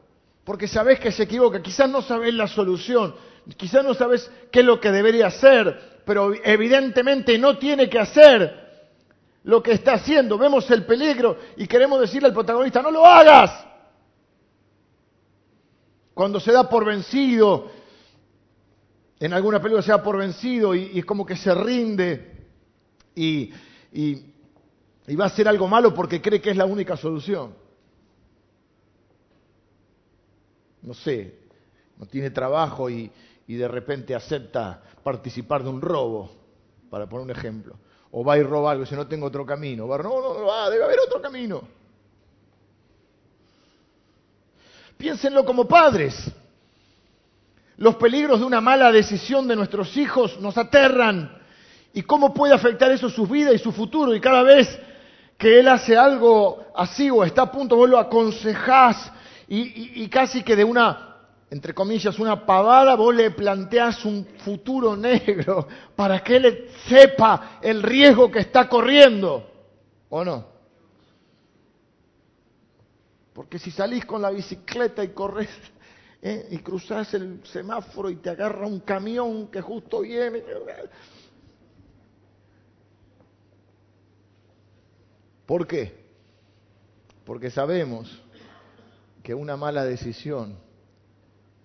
porque 0.44 0.68
sabés 0.68 1.00
que 1.00 1.10
se 1.10 1.24
equivoca, 1.24 1.60
quizás 1.60 1.90
no 1.90 2.00
sabés 2.00 2.32
la 2.32 2.46
solución, 2.46 3.31
quizás 3.56 3.84
no 3.84 3.94
sabés 3.94 4.30
qué 4.50 4.60
es 4.60 4.66
lo 4.66 4.80
que 4.80 4.90
debería 4.90 5.26
hacer, 5.26 6.00
pero 6.04 6.32
evidentemente 6.44 7.38
no 7.38 7.58
tiene 7.58 7.88
que 7.88 7.98
hacer 7.98 8.62
lo 9.44 9.62
que 9.62 9.72
está 9.72 9.94
haciendo. 9.94 10.38
Vemos 10.38 10.70
el 10.70 10.84
peligro 10.84 11.36
y 11.56 11.66
queremos 11.66 12.00
decirle 12.00 12.28
al 12.28 12.34
protagonista, 12.34 12.82
no 12.82 12.90
lo 12.90 13.04
hagas. 13.04 13.66
Cuando 16.14 16.38
se 16.40 16.52
da 16.52 16.68
por 16.68 16.84
vencido, 16.84 17.70
en 19.18 19.32
alguna 19.32 19.60
película 19.60 19.82
se 19.82 19.92
da 19.92 20.02
por 20.02 20.18
vencido 20.18 20.74
y, 20.74 20.98
es 20.98 21.04
como 21.04 21.24
que 21.24 21.36
se 21.36 21.54
rinde 21.54 22.46
y, 23.14 23.50
y 23.92 25.16
va 25.16 25.24
a 25.24 25.28
hacer 25.28 25.48
algo 25.48 25.68
malo 25.68 25.94
porque 25.94 26.20
cree 26.20 26.40
que 26.40 26.50
es 26.50 26.56
la 26.56 26.66
única 26.66 26.96
solución. 26.96 27.54
No 30.82 30.94
sé, 30.94 31.34
no 31.96 32.06
tiene 32.06 32.30
trabajo 32.30 32.90
y, 32.90 33.10
y 33.52 33.56
de 33.56 33.68
repente 33.68 34.14
acepta 34.14 34.80
participar 35.04 35.62
de 35.62 35.68
un 35.68 35.82
robo, 35.82 36.30
para 36.88 37.06
poner 37.06 37.26
un 37.26 37.30
ejemplo. 37.32 37.76
O 38.10 38.24
va 38.24 38.38
y 38.38 38.42
roba 38.42 38.70
algo, 38.70 38.86
si 38.86 38.94
no 38.94 39.06
tengo 39.06 39.26
otro 39.26 39.44
camino. 39.44 39.86
Va, 39.86 39.98
no, 39.98 40.22
no, 40.22 40.40
no, 40.40 40.70
debe 40.70 40.84
haber 40.84 41.00
otro 41.00 41.20
camino. 41.20 41.60
Piénsenlo 44.96 45.44
como 45.44 45.68
padres. 45.68 46.30
Los 47.76 47.96
peligros 47.96 48.40
de 48.40 48.46
una 48.46 48.62
mala 48.62 48.90
decisión 48.90 49.46
de 49.46 49.56
nuestros 49.56 49.98
hijos 49.98 50.40
nos 50.40 50.56
aterran. 50.56 51.38
¿Y 51.92 52.00
cómo 52.00 52.32
puede 52.32 52.54
afectar 52.54 52.90
eso 52.90 53.10
su 53.10 53.26
vida 53.26 53.52
y 53.52 53.58
su 53.58 53.70
futuro? 53.70 54.14
Y 54.14 54.20
cada 54.20 54.42
vez 54.42 54.80
que 55.36 55.60
él 55.60 55.68
hace 55.68 55.94
algo 55.94 56.68
así 56.74 57.10
o 57.10 57.22
está 57.22 57.42
a 57.42 57.52
punto, 57.52 57.76
vos 57.76 57.90
lo 57.90 57.98
aconsejás 57.98 59.12
y 59.46 60.08
casi 60.08 60.42
que 60.42 60.56
de 60.56 60.64
una, 60.64 61.11
entre 61.52 61.74
comillas, 61.74 62.18
una 62.18 62.46
pavada, 62.46 62.94
vos 62.94 63.14
le 63.14 63.30
planteás 63.30 64.06
un 64.06 64.24
futuro 64.38 64.96
negro 65.08 65.68
para 65.94 66.24
que 66.24 66.36
él 66.36 66.70
sepa 66.88 67.58
el 67.60 67.82
riesgo 67.82 68.30
que 68.30 68.38
está 68.38 68.70
corriendo. 68.70 69.50
¿O 70.08 70.24
no? 70.24 70.46
Porque 73.34 73.58
si 73.58 73.70
salís 73.70 74.06
con 74.06 74.22
la 74.22 74.30
bicicleta 74.30 75.04
y 75.04 75.08
corres 75.08 75.50
¿eh? 76.22 76.48
y 76.52 76.58
cruzás 76.60 77.12
el 77.12 77.42
semáforo 77.44 78.08
y 78.08 78.16
te 78.16 78.30
agarra 78.30 78.66
un 78.66 78.80
camión 78.80 79.48
que 79.48 79.60
justo 79.60 80.00
viene. 80.00 80.42
¿Por 85.44 85.66
qué? 85.66 86.02
Porque 87.26 87.50
sabemos 87.50 88.22
que 89.22 89.34
una 89.34 89.58
mala 89.58 89.84
decisión 89.84 90.71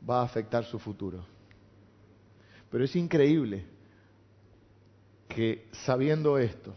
va 0.08 0.22
a 0.22 0.24
afectar 0.24 0.64
su 0.66 0.80
futuro. 0.80 1.24
Pero 2.70 2.84
es 2.84 2.96
increíble 2.96 3.66
que 5.28 5.68
sabiendo 5.72 6.38
esto, 6.38 6.74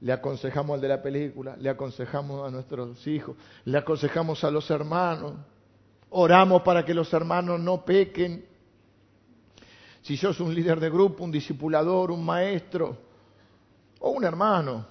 le 0.00 0.12
aconsejamos 0.12 0.74
al 0.74 0.80
de 0.80 0.88
la 0.88 1.02
película, 1.02 1.56
le 1.56 1.70
aconsejamos 1.70 2.46
a 2.46 2.50
nuestros 2.50 3.06
hijos, 3.06 3.36
le 3.64 3.78
aconsejamos 3.78 4.44
a 4.44 4.50
los 4.50 4.70
hermanos, 4.70 5.34
oramos 6.10 6.62
para 6.62 6.84
que 6.84 6.94
los 6.94 7.12
hermanos 7.12 7.58
no 7.60 7.84
pequen. 7.84 8.44
Si 10.02 10.16
sos 10.16 10.40
un 10.40 10.54
líder 10.54 10.78
de 10.78 10.90
grupo, 10.90 11.24
un 11.24 11.32
discipulador, 11.32 12.10
un 12.10 12.24
maestro 12.24 12.98
o 14.00 14.10
un 14.10 14.24
hermano 14.24 14.86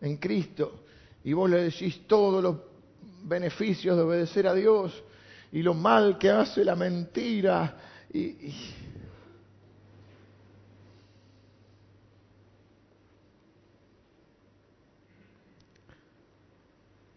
en 0.00 0.16
Cristo, 0.16 0.80
y 1.24 1.34
vos 1.34 1.48
le 1.50 1.64
decís 1.64 2.06
todos 2.06 2.42
los 2.42 2.56
beneficios 3.24 3.96
de 3.96 4.02
obedecer 4.02 4.46
a 4.46 4.54
Dios 4.54 5.04
y 5.52 5.62
lo 5.62 5.74
mal 5.74 6.18
que 6.18 6.30
hace 6.30 6.64
la 6.64 6.74
mentira 6.74 7.76
y 8.12 8.52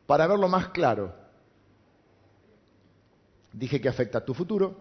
Para 0.06 0.28
verlo 0.28 0.48
más 0.48 0.70
claro, 0.70 1.14
dije 3.52 3.82
que 3.82 3.90
afecta 3.90 4.20
a 4.20 4.26
tu 4.26 4.34
futuro, 4.34 4.76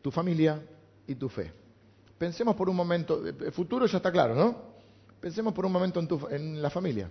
tu 0.00 0.10
familia 0.10 0.62
y 1.06 1.16
tu 1.16 1.28
fe. 1.28 1.52
Pensemos 2.16 2.54
por 2.54 2.68
un 2.68 2.76
momento, 2.76 3.26
el 3.26 3.52
futuro 3.52 3.86
ya 3.86 3.96
está 3.96 4.12
claro, 4.12 4.34
¿no? 4.34 4.74
Pensemos 5.20 5.52
por 5.52 5.66
un 5.66 5.72
momento 5.72 5.98
en, 5.98 6.06
tu, 6.06 6.28
en 6.30 6.62
la 6.62 6.70
familia. 6.70 7.10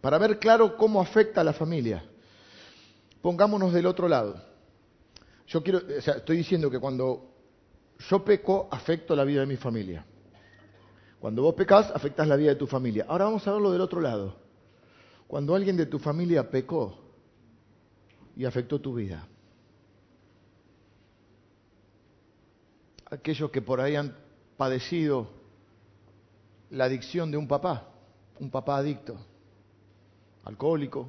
Para 0.00 0.18
ver 0.18 0.38
claro 0.38 0.76
cómo 0.76 1.00
afecta 1.00 1.42
a 1.42 1.44
la 1.44 1.52
familia, 1.52 2.04
pongámonos 3.22 3.72
del 3.72 3.86
otro 3.86 4.08
lado. 4.08 4.40
Yo 5.46 5.62
quiero, 5.62 5.80
o 5.96 6.00
sea, 6.00 6.14
estoy 6.14 6.36
diciendo 6.36 6.70
que 6.70 6.78
cuando 6.78 7.34
yo 8.10 8.24
peco, 8.24 8.68
afecto 8.70 9.16
la 9.16 9.24
vida 9.24 9.40
de 9.40 9.46
mi 9.46 9.56
familia. 9.56 10.04
Cuando 11.20 11.42
vos 11.42 11.54
pecas, 11.54 11.90
afectas 11.92 12.28
la 12.28 12.36
vida 12.36 12.50
de 12.50 12.56
tu 12.56 12.66
familia. 12.66 13.06
Ahora 13.08 13.24
vamos 13.24 13.46
a 13.46 13.52
verlo 13.52 13.72
del 13.72 13.80
otro 13.80 14.00
lado 14.00 14.48
cuando 15.28 15.54
alguien 15.54 15.76
de 15.76 15.86
tu 15.86 15.98
familia 15.98 16.50
pecó 16.50 16.96
y 18.34 18.46
afectó 18.46 18.80
tu 18.80 18.94
vida. 18.94 19.28
Aquellos 23.10 23.50
que 23.50 23.60
por 23.60 23.80
ahí 23.80 23.94
han 23.94 24.16
padecido 24.56 25.28
la 26.70 26.84
adicción 26.84 27.30
de 27.30 27.36
un 27.36 27.46
papá, 27.46 27.88
un 28.40 28.50
papá 28.50 28.78
adicto, 28.78 29.16
alcohólico, 30.44 31.08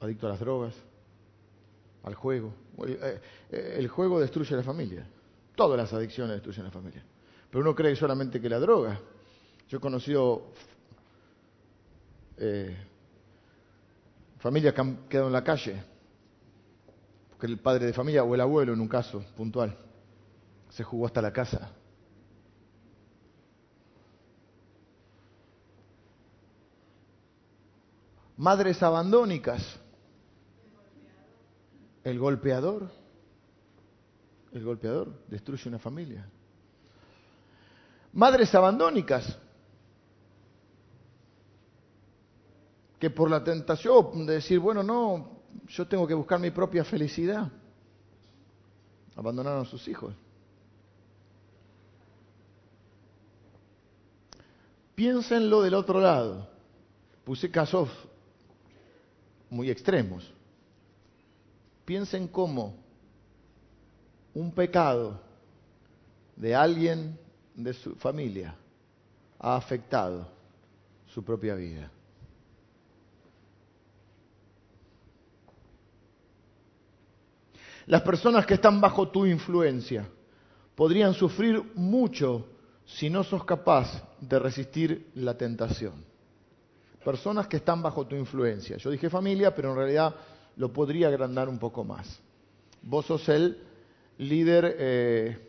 adicto 0.00 0.26
a 0.26 0.30
las 0.30 0.40
drogas, 0.40 0.74
al 2.04 2.14
juego. 2.14 2.54
Eh, 2.86 3.20
eh, 3.50 3.74
el 3.78 3.88
juego 3.88 4.20
destruye 4.20 4.56
la 4.56 4.62
familia. 4.62 5.06
Todas 5.54 5.78
las 5.78 5.92
adicciones 5.92 6.34
destruyen 6.34 6.64
la 6.64 6.70
familia. 6.70 7.02
Pero 7.50 7.62
uno 7.62 7.74
cree 7.74 7.96
solamente 7.96 8.40
que 8.40 8.48
la 8.48 8.58
droga. 8.58 9.00
Yo 9.68 9.78
he 9.78 9.80
conocido 9.80 10.52
eh, 12.36 12.76
familias 14.38 14.74
que 14.74 14.80
han 14.80 14.96
quedado 15.08 15.28
en 15.28 15.32
la 15.32 15.44
calle, 15.44 15.82
porque 17.30 17.46
el 17.46 17.58
padre 17.58 17.86
de 17.86 17.92
familia 17.92 18.24
o 18.24 18.34
el 18.34 18.40
abuelo 18.40 18.72
en 18.72 18.80
un 18.80 18.88
caso 18.88 19.24
puntual 19.36 19.76
se 20.68 20.82
jugó 20.82 21.06
hasta 21.06 21.22
la 21.22 21.32
casa. 21.32 21.70
Madres 28.36 28.82
abandónicas. 28.82 29.83
El 32.04 32.18
golpeador. 32.18 32.88
El 34.52 34.64
golpeador 34.64 35.12
destruye 35.26 35.68
una 35.68 35.78
familia. 35.80 36.28
Madres 38.12 38.54
abandónicas. 38.54 39.38
que 43.04 43.10
por 43.10 43.28
la 43.28 43.44
tentación 43.44 44.24
de 44.24 44.32
decir, 44.32 44.58
bueno, 44.58 44.82
no, 44.82 45.42
yo 45.68 45.86
tengo 45.86 46.06
que 46.06 46.14
buscar 46.14 46.40
mi 46.40 46.50
propia 46.50 46.84
felicidad, 46.84 47.52
abandonaron 49.14 49.60
a 49.60 49.68
sus 49.68 49.86
hijos. 49.88 50.14
Piénsenlo 54.94 55.60
del 55.60 55.74
otro 55.74 56.00
lado. 56.00 56.48
Puse 57.24 57.50
casos 57.50 57.90
muy 59.50 59.68
extremos. 59.68 60.33
Piensen 61.84 62.28
cómo 62.28 62.76
un 64.34 64.52
pecado 64.52 65.20
de 66.36 66.54
alguien 66.54 67.18
de 67.54 67.72
su 67.72 67.94
familia 67.96 68.54
ha 69.38 69.56
afectado 69.56 70.26
su 71.06 71.22
propia 71.22 71.54
vida. 71.54 71.90
Las 77.86 78.02
personas 78.02 78.46
que 78.46 78.54
están 78.54 78.80
bajo 78.80 79.08
tu 79.08 79.26
influencia 79.26 80.08
podrían 80.74 81.12
sufrir 81.12 81.62
mucho 81.74 82.48
si 82.86 83.10
no 83.10 83.22
sos 83.22 83.44
capaz 83.44 84.02
de 84.20 84.38
resistir 84.38 85.10
la 85.14 85.36
tentación. 85.36 86.04
Personas 87.04 87.46
que 87.46 87.58
están 87.58 87.82
bajo 87.82 88.06
tu 88.06 88.16
influencia. 88.16 88.78
Yo 88.78 88.90
dije 88.90 89.10
familia, 89.10 89.54
pero 89.54 89.70
en 89.70 89.76
realidad 89.76 90.14
lo 90.56 90.72
podría 90.72 91.08
agrandar 91.08 91.48
un 91.48 91.58
poco 91.58 91.84
más. 91.84 92.20
Vos 92.82 93.06
sos 93.06 93.28
el 93.28 93.58
líder 94.18 94.76
eh, 94.78 95.48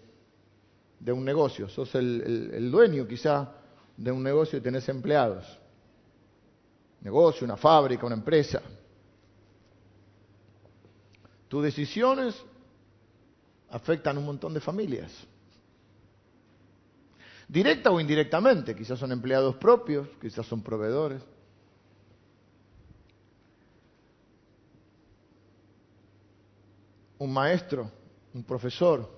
de 1.00 1.12
un 1.12 1.24
negocio, 1.24 1.70
sos 1.70 1.94
el, 1.96 2.52
el 2.54 2.72
dueño 2.72 3.08
quizá 3.08 3.52
de 3.98 4.12
un 4.12 4.24
negocio 4.24 4.58
y 4.58 4.62
tenés 4.62 4.88
empleados. 4.89 5.46
Negocio, 7.02 7.46
una 7.46 7.58
fábrica, 7.58 8.06
una 8.06 8.15
empresa. 8.15 8.62
Tus 11.48 11.63
decisiones 11.63 12.36
afectan 13.70 14.15
a 14.15 14.20
un 14.20 14.26
montón 14.26 14.54
de 14.54 14.60
familias. 14.60 15.12
Directa 17.48 17.91
o 17.91 18.00
indirectamente, 18.00 18.76
quizás 18.76 18.98
son 18.98 19.12
empleados 19.12 19.56
propios, 19.58 20.08
quizás 20.20 20.46
son 20.48 20.63
proveedores. 20.63 21.22
Un 27.17 27.32
maestro, 27.32 27.89
un 28.34 28.43
profesor, 28.43 29.10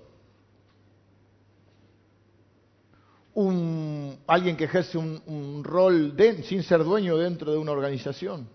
un, 3.38 4.18
alguien 4.26 4.56
que 4.56 4.64
ejerce 4.64 4.98
un, 4.98 5.62
rol 5.62 6.16
sin 6.42 6.64
ser 6.64 6.82
dueño 6.82 7.16
dentro 7.16 7.52
de 7.52 7.58
una 7.58 7.70
organización. 7.70 8.48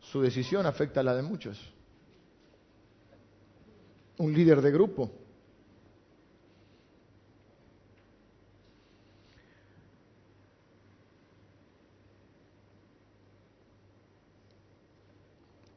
Su 0.00 0.20
decisión 0.20 0.64
afecta 0.64 1.00
a 1.00 1.02
la 1.02 1.14
de 1.14 1.22
muchos. 1.22 1.58
Un 4.18 4.32
líder 4.32 4.62
de 4.62 4.70
grupo. 4.70 5.10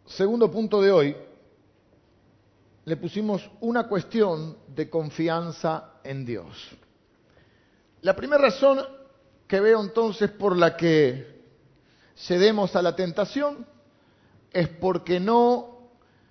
Segundo 0.06 0.52
punto 0.52 0.82
de 0.82 0.91
hoy, 0.91 1.15
le 2.88 2.95
pusimos 2.95 3.52
una 3.60 3.86
cuestión 3.86 4.60
de 4.73 4.89
confianza 4.89 5.95
en 6.06 6.26
Dios. 6.26 6.47
La 8.00 8.15
primera 8.15 8.41
razón 8.41 8.80
que 9.45 9.60
veo 9.60 9.82
entonces 9.82 10.32
por 10.32 10.56
la 10.56 10.78
que 10.78 11.41
cedemos 12.15 12.78
a 12.78 12.82
la 12.82 12.95
tentación 12.95 13.67
es 14.54 14.69
porque 14.69 15.19
no 15.19 15.89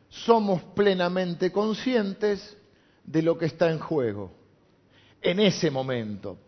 somos 0.09 0.62
plenamente 0.75 1.53
conscientes 1.53 2.57
de 3.05 3.21
lo 3.21 3.37
que 3.37 3.45
está 3.45 3.71
en 3.71 3.79
juego 3.79 4.33
en 5.21 5.40
ese 5.40 5.71
momento. 5.71 6.38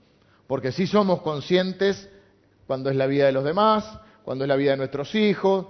Porque 0.46 0.72
sí 0.72 0.86
somos 0.86 1.20
conscientes 1.20 2.08
cuando 2.66 2.88
es 2.88 2.96
la 2.96 3.06
vida 3.06 3.26
de 3.26 3.32
los 3.32 3.44
demás, 3.44 3.84
cuando 4.24 4.44
es 4.44 4.48
la 4.48 4.56
vida 4.56 4.70
de 4.70 4.78
nuestros 4.78 5.14
hijos, 5.14 5.66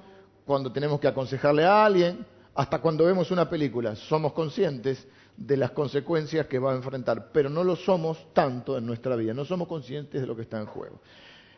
cuando 0.46 0.70
tenemos 0.70 1.00
que 1.00 1.08
aconsejarle 1.08 1.64
a 1.64 1.84
alguien, 1.84 2.24
hasta 2.58 2.80
cuando 2.80 3.04
vemos 3.04 3.30
una 3.30 3.48
película. 3.48 3.94
Somos 3.94 4.32
conscientes 4.32 5.06
de 5.36 5.56
las 5.56 5.70
consecuencias 5.70 6.48
que 6.48 6.58
va 6.58 6.72
a 6.72 6.74
enfrentar, 6.74 7.30
pero 7.32 7.48
no 7.48 7.62
lo 7.62 7.76
somos 7.76 8.34
tanto 8.34 8.76
en 8.76 8.84
nuestra 8.84 9.14
vida, 9.14 9.32
no 9.32 9.44
somos 9.44 9.68
conscientes 9.68 10.20
de 10.20 10.26
lo 10.26 10.34
que 10.34 10.42
está 10.42 10.58
en 10.58 10.66
juego. 10.66 11.00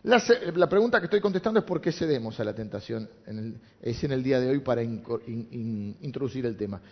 La, 0.02 0.68
pregunta 0.68 0.98
que 1.00 1.06
estoy 1.06 1.22
contestando 1.22 1.58
es 1.58 1.64
por 1.64 1.80
qué 1.80 1.90
cedemos 1.90 2.38
a 2.38 2.44
la 2.44 2.54
tentación, 2.54 3.08
es 3.80 4.04
en 4.04 4.12
el 4.12 4.22
día 4.22 4.40
de 4.40 4.50
hoy 4.50 4.60
para 4.60 4.82
introducir 4.82 6.44
el 6.44 6.58
tema. 6.58 6.82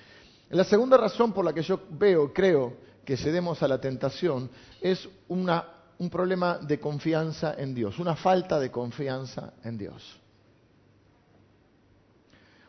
La 0.51 0.65
segunda 0.65 0.97
razón 0.97 1.35
por 1.35 1.45
la 1.45 1.53
que 1.53 1.61
yo 1.61 1.79
veo, 1.91 2.33
creo 2.33 2.79
que 3.05 3.15
cedemos 3.15 3.63
a 3.63 3.69
la 3.69 3.79
tentación 3.79 4.51
es 4.81 5.07
un 5.29 6.11
problema 6.11 6.57
de 6.57 6.81
confianza 6.81 7.57
en 7.59 7.75
Dios, 7.75 7.99
una 7.99 8.17
falta 8.17 8.59
de 8.59 8.71
confianza 8.71 9.53
en 9.63 9.77
Dios. 9.77 10.19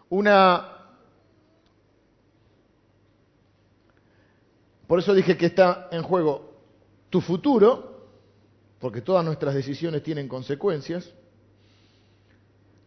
Una 0.10 0.79
Por 4.90 4.98
eso 4.98 5.14
dije 5.14 5.38
que 5.38 5.46
está 5.46 5.88
en 5.92 6.02
juego 6.02 6.50
tu 7.12 7.22
futuro, 7.22 8.08
porque 8.80 9.02
todas 9.02 9.24
nuestras 9.24 9.54
decisiones 9.54 10.02
tienen 10.02 10.28
consecuencias, 10.28 11.08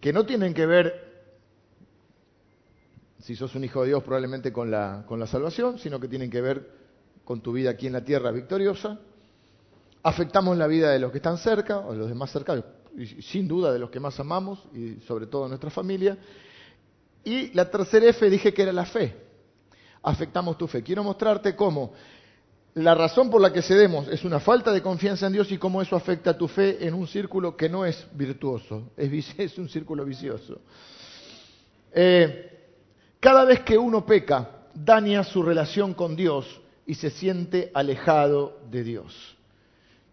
que 0.01 0.13
no 0.13 0.27
tienen 0.27 0.53
que 0.53 0.67
ver, 0.67 1.23
si 3.21 3.37
sos 3.37 3.55
un 3.55 3.63
hijo 3.63 3.83
de 3.83 3.91
Dios, 3.91 4.03
probablemente 4.03 4.53
con 4.53 4.69
la, 4.69 5.05
con 5.07 5.21
la 5.21 5.29
salvación, 5.29 5.79
sino 5.79 6.01
que 6.01 6.09
tienen 6.09 6.29
que 6.29 6.41
ver 6.41 6.73
con 7.25 7.41
tu 7.41 7.53
vida 7.53 7.71
aquí 7.71 7.87
en 7.87 7.93
la 7.93 8.05
tierra 8.05 8.33
victoriosa. 8.33 8.99
Afectamos 10.03 10.59
la 10.59 10.67
vida 10.67 10.91
de 10.91 10.99
los 10.99 11.13
que 11.13 11.19
están 11.19 11.39
cerca, 11.39 11.79
o 11.87 11.93
de 11.93 11.99
los 11.99 12.09
demás 12.09 12.33
cercanos, 12.33 12.65
y 12.97 13.23
sin 13.23 13.47
duda 13.47 13.73
de 13.73 13.79
los 13.79 13.91
que 13.91 14.01
más 14.01 14.19
amamos, 14.19 14.59
y 14.75 14.97
sobre 15.07 15.29
todo 15.29 15.47
nuestra 15.47 15.71
familia. 15.71 16.19
Y 17.23 17.53
la 17.53 17.71
tercera 17.71 18.07
F 18.07 18.29
dije 18.29 18.53
que 18.53 18.63
era 18.63 18.73
la 18.73 18.87
fe 18.87 19.31
afectamos 20.03 20.59
tu 20.59 20.67
fe. 20.67 20.83
Quiero 20.83 21.05
mostrarte 21.05 21.55
cómo 21.55 21.93
la 22.75 22.95
razón 22.95 23.31
por 23.31 23.41
la 23.41 23.53
que 23.53 23.61
cedemos 23.61 24.09
es 24.09 24.25
una 24.25 24.41
falta 24.41 24.73
de 24.73 24.83
confianza 24.83 25.27
en 25.27 25.35
Dios 25.35 25.53
y 25.53 25.59
cómo 25.59 25.83
eso 25.83 25.95
afecta 25.95 26.37
tu 26.37 26.49
fe 26.49 26.87
en 26.87 26.95
un 26.95 27.07
círculo 27.07 27.57
que 27.57 27.69
no 27.69 27.85
es 27.85 28.07
virtuoso, 28.15 28.91
es, 28.97 29.59
un 29.59 29.69
círculo 29.69 30.05
vicioso. 30.05 30.61
Eh, 31.93 32.49
cada 33.21 33.45
vez 33.45 33.61
que 33.61 33.77
uno 33.77 34.07
peca, 34.07 34.51
daña 34.75 35.23
su 35.23 35.43
relación 35.43 35.93
con 35.93 36.17
Dios 36.17 36.61
y 36.87 36.95
se 36.95 37.11
siente 37.11 37.71
alejado 37.75 38.61
de 38.71 38.83
Dios. 38.83 39.37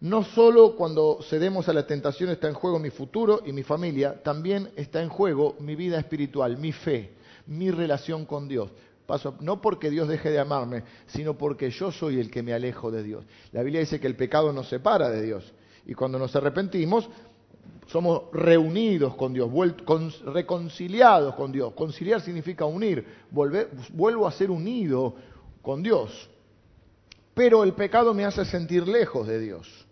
No 0.02 0.24
solo 0.24 0.76
cuando 0.76 1.20
cedemos 1.30 1.68
a 1.68 1.74
la 1.74 1.88
tentación 1.88 2.30
está 2.30 2.48
en 2.48 2.54
juego 2.54 2.80
mi 2.80 2.90
futuro 2.90 3.42
y 3.46 3.52
mi 3.52 3.64
familia, 3.64 4.22
también 4.22 4.70
está 4.76 5.02
en 5.02 5.10
juego 5.10 5.56
mi 5.60 5.76
vida 5.76 5.98
espiritual, 5.98 6.58
mi 6.58 6.72
fe, 6.72 7.14
mi 7.48 7.72
relación 7.72 8.26
con 8.26 8.48
Dios 8.48 8.70
no 9.42 9.62
porque 9.62 9.90
Dios 9.90 10.08
deje 10.08 10.30
de 10.30 10.40
amarme, 10.40 10.84
sino 11.08 11.38
porque 11.38 11.70
yo 11.72 11.92
soy 11.92 12.20
el 12.20 12.30
que 12.30 12.44
me 12.44 12.54
alejo 12.54 12.92
de 12.92 13.04
Dios. 13.04 13.26
La 13.52 13.64
Biblia 13.64 13.82
dice 13.82 14.00
que 14.00 14.08
el 14.08 14.16
pecado 14.16 14.54
nos 14.54 14.70
separa 14.70 15.10
de 15.10 15.22
Dios. 15.22 15.54
Y 15.86 15.94
cuando 15.94 16.20
nos 16.20 16.36
arrepentimos, 16.36 17.10
somos 17.88 18.24
reunidos 18.32 19.16
con 19.16 19.34
Dios, 19.34 19.50
reconciliados 20.26 21.34
con 21.36 21.52
Dios. 21.52 21.74
Conciliar 21.74 22.22
significa 22.22 22.66
unir, 22.66 23.06
vuelvo 23.32 24.28
a 24.28 24.32
ser 24.32 24.52
unido 24.52 25.16
con 25.62 25.82
Dios. 25.82 26.30
Pero 27.34 27.64
el 27.64 27.74
pecado 27.74 28.14
me 28.14 28.26
hace 28.26 28.46
sentir 28.46 28.88
lejos 28.88 29.28
de 29.28 29.40
Dios. 29.40 29.86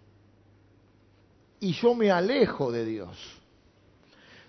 Y 1.59 1.71
yo 1.73 1.95
me 1.95 2.11
alejo 2.11 2.71
de 2.71 2.85
Dios. 2.85 3.36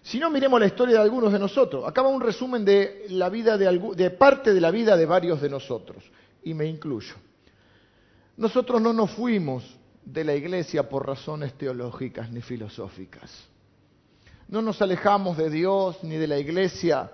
Si 0.08 0.18
no, 0.18 0.30
miremos 0.30 0.58
la 0.58 0.64
historia 0.64 0.96
de 0.96 1.02
algunos 1.02 1.30
de 1.30 1.38
nosotros. 1.38 1.86
Acá 1.86 2.00
va 2.00 2.08
un 2.08 2.22
resumen 2.22 2.64
de, 2.64 3.04
la 3.10 3.28
vida 3.28 3.58
de, 3.58 3.78
de 3.94 4.10
parte 4.10 4.54
de 4.54 4.60
la 4.60 4.70
vida 4.70 4.96
de 4.96 5.04
varios 5.04 5.38
de 5.42 5.50
nosotros, 5.50 6.02
y 6.44 6.54
me 6.54 6.64
incluyo. 6.64 7.14
Nosotros 8.38 8.80
no 8.80 8.94
nos 8.94 9.10
fuimos 9.10 9.64
de 10.02 10.24
la 10.24 10.34
iglesia 10.34 10.88
por 10.88 11.06
razones 11.06 11.52
teológicas 11.58 12.30
ni 12.30 12.40
filosóficas. 12.40 13.30
No 14.48 14.62
nos 14.62 14.80
alejamos 14.80 15.36
de 15.36 15.50
Dios 15.50 16.02
ni 16.02 16.16
de 16.16 16.26
la 16.26 16.38
iglesia 16.38 17.10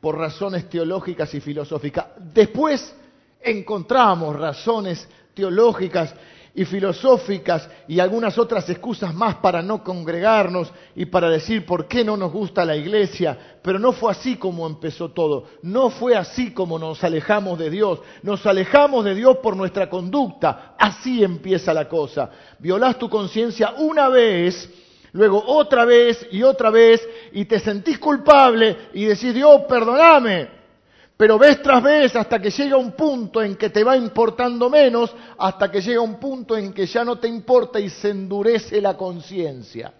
por 0.00 0.16
razones 0.16 0.70
teológicas 0.70 1.34
y 1.34 1.40
filosóficas. 1.40 2.06
Después 2.32 2.94
encontramos 3.42 4.34
razones 4.34 5.06
teológicas 5.34 6.14
y 6.54 6.64
filosóficas 6.64 7.68
y 7.86 8.00
algunas 8.00 8.38
otras 8.38 8.68
excusas 8.68 9.14
más 9.14 9.36
para 9.36 9.62
no 9.62 9.82
congregarnos 9.82 10.72
y 10.96 11.06
para 11.06 11.30
decir 11.30 11.64
por 11.64 11.86
qué 11.86 12.04
no 12.04 12.16
nos 12.16 12.32
gusta 12.32 12.64
la 12.64 12.76
iglesia, 12.76 13.58
pero 13.62 13.78
no 13.78 13.92
fue 13.92 14.12
así 14.12 14.36
como 14.36 14.66
empezó 14.66 15.10
todo, 15.10 15.44
no 15.62 15.90
fue 15.90 16.16
así 16.16 16.52
como 16.52 16.78
nos 16.78 17.02
alejamos 17.04 17.58
de 17.58 17.70
Dios, 17.70 18.00
nos 18.22 18.44
alejamos 18.46 19.04
de 19.04 19.14
Dios 19.14 19.38
por 19.38 19.56
nuestra 19.56 19.88
conducta, 19.88 20.74
así 20.78 21.22
empieza 21.22 21.72
la 21.72 21.88
cosa. 21.88 22.30
Violás 22.58 22.98
tu 22.98 23.08
conciencia 23.08 23.74
una 23.78 24.08
vez, 24.08 24.68
luego 25.12 25.42
otra 25.46 25.84
vez 25.84 26.26
y 26.30 26.42
otra 26.42 26.70
vez 26.70 27.06
y 27.32 27.44
te 27.44 27.60
sentís 27.60 27.98
culpable 27.98 28.88
y 28.94 29.04
decís, 29.04 29.34
Dios, 29.34 29.62
perdoname, 29.68 30.57
pero 31.18 31.36
vez 31.36 31.60
tras 31.60 31.82
vez 31.82 32.14
hasta 32.14 32.40
que 32.40 32.48
llega 32.48 32.76
un 32.76 32.92
punto 32.92 33.42
en 33.42 33.56
que 33.56 33.70
te 33.70 33.82
va 33.82 33.96
importando 33.96 34.70
menos, 34.70 35.12
hasta 35.36 35.68
que 35.68 35.80
llega 35.80 36.00
un 36.00 36.20
punto 36.20 36.56
en 36.56 36.72
que 36.72 36.86
ya 36.86 37.04
no 37.04 37.18
te 37.18 37.26
importa 37.26 37.80
y 37.80 37.90
se 37.90 38.10
endurece 38.10 38.80
la 38.80 38.96
conciencia. 38.96 39.92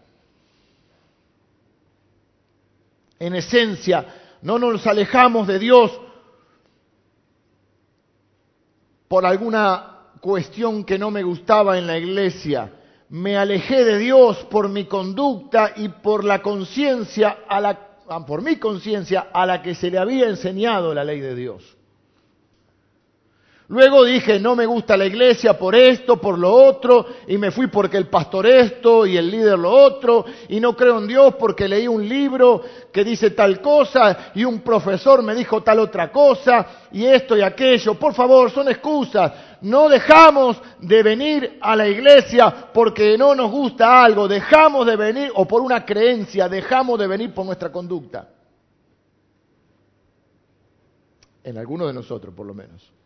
En 3.19 3.35
esencia, 3.35 4.07
no 4.43 4.61
nos 4.61 4.87
alejamos 4.87 5.49
de 5.49 5.59
Dios 5.59 5.91
por 9.09 9.27
alguna 9.27 10.13
cuestión 10.21 10.85
que 10.85 11.01
no 11.01 11.11
me 11.11 11.25
gustaba 11.25 11.79
en 11.79 11.89
la 11.89 11.99
iglesia. 11.99 12.75
Me 13.09 13.37
alejé 13.37 13.85
de 13.85 13.99
Dios 13.99 14.37
por 14.45 14.69
mi 14.69 14.85
conducta 14.85 15.73
y 15.75 15.89
por 15.89 16.23
la 16.23 16.41
conciencia 16.43 17.39
a 17.49 17.61
la 17.61 17.88
por 18.27 18.43
mi 18.43 18.57
conciencia, 18.57 19.29
a 19.33 19.47
la 19.47 19.63
que 19.63 19.75
se 19.75 19.91
le 19.91 19.99
había 19.99 20.29
enseñado 20.29 20.95
la 20.95 21.05
ley 21.05 21.21
de 21.21 21.35
Dios. 21.35 21.78
Luego 23.71 24.03
dije, 24.03 24.41
no 24.41 24.57
me 24.57 24.65
gusta 24.65 24.97
la 24.97 25.05
iglesia 25.05 25.59
por 25.59 25.75
esto, 25.75 26.19
por 26.19 26.39
lo 26.39 26.51
otro, 26.51 27.05
y 27.27 27.37
me 27.37 27.51
fui 27.51 27.67
porque 27.67 27.99
el 27.99 28.09
pastor 28.09 28.47
esto 28.47 29.05
y 29.05 29.19
el 29.19 29.31
líder 29.31 29.59
lo 29.59 29.71
otro, 29.71 30.25
y 30.49 30.59
no 30.59 30.75
creo 30.75 30.97
en 30.97 31.07
Dios 31.07 31.35
porque 31.39 31.69
leí 31.69 31.87
un 31.87 32.09
libro 32.09 32.63
que 32.91 33.05
dice 33.05 33.33
tal 33.33 33.61
cosa 33.61 34.31
y 34.35 34.43
un 34.43 34.61
profesor 34.61 35.23
me 35.23 35.35
dijo 35.35 35.63
tal 35.63 35.81
otra 35.81 36.11
cosa, 36.11 36.67
y 36.93 37.05
esto 37.05 37.37
y 37.37 37.43
aquello. 37.43 37.95
Por 37.97 38.15
favor, 38.15 38.51
son 38.51 38.69
excusas. 38.69 39.33
No 39.61 39.91
dejamos 39.91 40.59
de 40.81 41.03
venir 41.03 41.59
a 41.61 41.77
la 41.77 41.87
iglesia 41.87 42.71
porque 42.73 43.19
no 43.19 43.35
nos 43.35 43.51
gusta 43.51 44.03
algo, 44.03 44.27
dejamos 44.27 44.87
de 44.87 44.97
venir, 44.97 45.31
o 45.35 45.47
por 45.47 45.61
una 45.61 45.85
creencia, 45.85 46.49
dejamos 46.49 46.99
de 46.99 47.07
venir 47.07 47.35
por 47.35 47.45
nuestra 47.45 47.71
conducta. 47.71 48.31
En 51.45 51.59
algunos 51.59 51.89
de 51.89 51.93
nosotros, 51.93 52.33
por 52.35 52.47
lo 52.47 52.55
menos. 52.55 52.98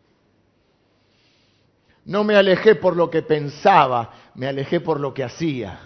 No 2.05 2.23
me 2.23 2.35
alejé 2.35 2.75
por 2.75 2.95
lo 2.95 3.09
que 3.09 3.21
pensaba, 3.21 4.11
me 4.35 4.47
alejé 4.47 4.81
por 4.81 4.99
lo 4.99 5.13
que 5.13 5.23
hacía. 5.23 5.79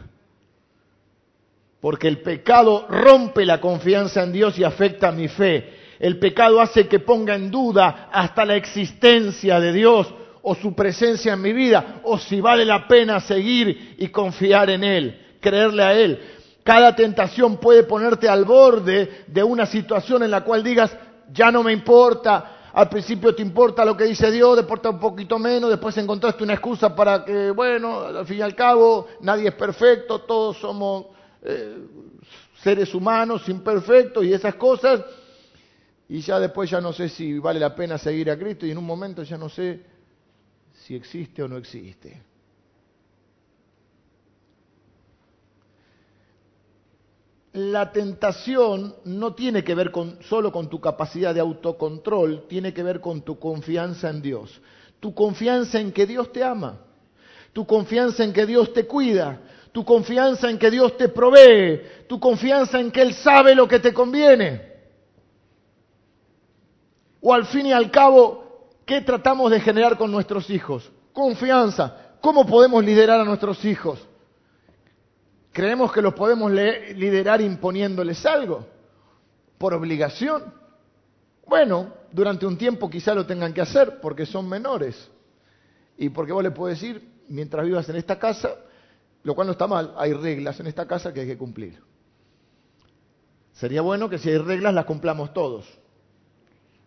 Porque 1.80 2.08
el 2.08 2.22
pecado 2.22 2.88
rompe 2.90 3.46
la 3.46 3.62
confianza 3.62 4.24
en 4.24 4.32
Dios 4.32 4.58
y 4.58 4.64
afecta 4.64 5.12
mi 5.12 5.28
fe. 5.28 5.78
El 6.00 6.18
pecado 6.20 6.60
hace 6.60 6.88
que 6.88 7.00
ponga 7.00 7.36
en 7.36 7.52
duda 7.52 8.10
hasta 8.12 8.46
la 8.46 8.56
existencia 8.56 9.60
de 9.60 9.74
Dios 9.74 10.14
o 10.42 10.56
su 10.56 10.74
presencia 10.74 11.34
en 11.34 11.42
mi 11.42 11.52
vida, 11.52 12.00
o 12.04 12.18
si 12.18 12.40
vale 12.40 12.64
la 12.64 12.88
pena 12.88 13.20
seguir 13.20 13.96
y 13.98 14.08
confiar 14.08 14.70
en 14.70 14.84
Él, 14.84 15.36
creerle 15.42 15.84
a 15.84 15.94
Él. 15.94 16.20
Cada 16.64 16.96
tentación 16.96 17.58
puede 17.58 17.84
ponerte 17.84 18.30
al 18.30 18.46
borde 18.46 19.26
de 19.28 19.44
una 19.44 19.66
situación 19.66 20.24
en 20.24 20.32
la 20.32 20.42
cual 20.42 20.64
digas, 20.64 20.96
ya 21.34 21.52
no 21.52 21.64
me 21.64 21.74
importa, 21.74 22.57
al 22.78 22.90
principio 22.90 23.34
te 23.34 23.42
importa 23.42 23.84
lo 23.84 23.98
que 23.98 24.04
dice 24.04 24.30
Dios, 24.30 24.56
después 24.56 24.80
un 24.86 25.00
poquito 25.00 25.40
menos, 25.40 25.72
después 25.72 25.98
encontraste 25.98 26.44
una 26.44 26.54
excusa 26.54 26.96
para 26.96 27.26
que, 27.26 27.50
bueno, 27.50 28.02
al 28.02 28.24
fin 28.28 28.38
y 28.38 28.42
al 28.42 28.54
cabo, 28.54 29.08
nadie 29.22 29.48
es 29.48 29.56
perfecto, 29.56 30.22
todos 30.22 30.60
somos 30.60 31.08
eh, 31.42 31.76
seres 32.62 32.94
humanos 32.94 33.50
imperfectos 33.50 34.24
y 34.24 34.32
esas 34.32 34.54
cosas, 34.54 35.02
y 36.08 36.20
ya 36.22 36.40
después 36.40 36.70
ya 36.70 36.80
no 36.80 36.94
sé 36.94 37.10
si 37.10 37.40
vale 37.40 37.60
la 37.60 37.76
pena 37.76 37.98
seguir 37.98 38.30
a 38.30 38.38
Cristo 38.38 38.68
y 38.68 38.70
en 38.70 38.78
un 38.78 38.86
momento 38.86 39.24
ya 39.24 39.40
no 39.40 39.50
sé 39.50 39.82
si 40.72 40.96
existe 40.96 41.42
o 41.42 41.48
no 41.48 41.58
existe. 41.58 42.27
La 47.58 47.92
tentación 47.92 48.94
no 49.06 49.34
tiene 49.34 49.64
que 49.64 49.74
ver 49.74 49.92
solo 50.30 50.52
con 50.52 50.70
tu 50.70 50.80
capacidad 50.80 51.34
de 51.34 51.40
autocontrol, 51.40 52.46
tiene 52.48 52.72
que 52.72 52.84
ver 52.84 53.02
con 53.02 53.24
tu 53.24 53.40
confianza 53.40 54.12
en 54.12 54.22
Dios. 54.22 54.62
Tu 55.00 55.12
confianza 55.16 55.80
en 55.80 55.92
que 55.92 56.06
Dios 56.06 56.32
te 56.32 56.44
ama, 56.44 56.78
tu 57.54 57.66
confianza 57.66 58.24
en 58.24 58.32
que 58.32 58.46
Dios 58.46 58.72
te 58.74 58.86
cuida, 58.86 59.42
tu 59.72 59.84
confianza 59.84 60.52
en 60.52 60.60
que 60.60 60.70
Dios 60.70 60.96
te 60.98 61.10
provee, 61.10 61.82
tu 62.08 62.20
confianza 62.20 62.80
en 62.80 62.92
que 62.92 63.02
Él 63.02 63.16
sabe 63.16 63.56
lo 63.56 63.68
que 63.68 63.80
te 63.80 63.92
conviene. 63.92 64.62
O 67.22 67.34
al 67.34 67.48
fin 67.48 67.66
y 67.66 67.74
al 67.74 67.90
cabo, 67.90 68.70
¿qué 68.86 69.02
tratamos 69.02 69.50
de 69.50 69.62
generar 69.62 69.98
con 69.98 70.12
nuestros 70.12 70.48
hijos? 70.52 70.92
Confianza. 71.12 72.18
¿Cómo 72.22 72.46
podemos 72.46 72.86
liderar 72.86 73.20
a 73.20 73.26
nuestros 73.26 73.66
hijos? 73.66 74.07
Creemos 75.58 75.92
que 75.92 76.04
los 76.04 76.14
podemos 76.14 76.52
liderar 76.52 77.42
imponiéndoles 77.42 78.24
algo, 78.28 78.64
por 79.58 79.74
obligación. 79.74 80.54
Bueno, 81.48 81.96
durante 82.12 82.46
un 82.46 82.60
tiempo 82.60 82.88
quizá 82.88 83.16
lo 83.16 83.26
tengan 83.26 83.56
que 83.56 83.62
hacer 83.62 84.00
porque 84.00 84.28
son 84.28 84.48
menores. 84.48 85.10
Y 85.98 86.10
porque 86.10 86.32
vos 86.32 86.44
le 86.44 86.52
puedes 86.52 86.80
decir, 86.80 87.10
mientras 87.28 87.66
vivas 87.66 87.90
en 87.90 87.96
esta 87.96 88.20
casa, 88.20 88.52
lo 89.24 89.34
cual 89.34 89.48
no 89.48 89.54
está 89.54 89.66
mal, 89.66 89.96
hay 89.98 90.14
reglas 90.14 90.60
en 90.60 90.68
esta 90.68 90.86
casa 90.86 91.12
que 91.12 91.22
hay 91.22 91.28
que 91.28 91.40
cumplir. 91.40 91.82
Sería 93.54 93.82
bueno 93.82 94.08
que 94.08 94.20
si 94.20 94.30
hay 94.30 94.38
reglas 94.38 94.76
las 94.76 94.86
cumplamos 94.86 95.34
todos, 95.34 95.66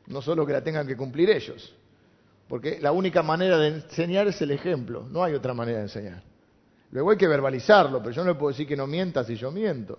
no 0.06 0.22
solo 0.22 0.46
que 0.46 0.52
la 0.52 0.62
tengan 0.62 0.86
que 0.86 0.96
cumplir 0.96 1.28
ellos, 1.30 1.74
porque 2.46 2.78
la 2.80 2.92
única 2.92 3.20
manera 3.24 3.58
de 3.58 3.66
enseñar 3.66 4.28
es 4.28 4.40
el 4.40 4.52
ejemplo, 4.52 5.08
no 5.10 5.24
hay 5.24 5.34
otra 5.34 5.54
manera 5.54 5.78
de 5.78 5.84
enseñar. 5.86 6.29
Luego 6.92 7.10
hay 7.10 7.16
que 7.16 7.28
verbalizarlo, 7.28 7.98
pero 8.00 8.10
yo 8.10 8.24
no 8.24 8.32
le 8.32 8.38
puedo 8.38 8.50
decir 8.50 8.66
que 8.66 8.76
no 8.76 8.86
mientas 8.86 9.26
si 9.26 9.36
yo 9.36 9.50
miento. 9.50 9.98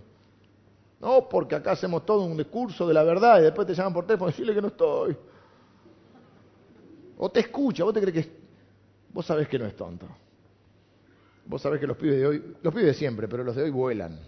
No, 0.99 1.27
porque 1.27 1.55
acá 1.55 1.71
hacemos 1.71 2.05
todo 2.05 2.23
un 2.23 2.37
discurso 2.37 2.87
de 2.87 2.93
la 2.93 3.03
verdad 3.03 3.39
y 3.39 3.43
después 3.43 3.65
te 3.65 3.73
llaman 3.73 3.93
por 3.93 4.05
teléfono 4.05 4.29
y 4.29 4.33
decirle 4.33 4.53
que 4.53 4.61
no 4.61 4.67
estoy. 4.67 5.17
O 7.17 7.29
te 7.29 7.39
escucha, 7.39 7.83
vos 7.83 7.93
te 7.93 8.01
crees 8.01 8.25
que... 8.25 8.41
Vos 9.13 9.25
sabés 9.25 9.47
que 9.47 9.57
no 9.57 9.65
es 9.65 9.75
tonto. 9.75 10.07
Vos 11.45 11.61
sabés 11.61 11.79
que 11.79 11.87
los 11.87 11.97
pibes 11.97 12.17
de 12.17 12.27
hoy, 12.27 12.55
los 12.61 12.73
pibes 12.73 12.87
de 12.87 12.93
siempre, 12.93 13.27
pero 13.27 13.43
los 13.43 13.55
de 13.55 13.63
hoy 13.63 13.71
vuelan. 13.71 14.19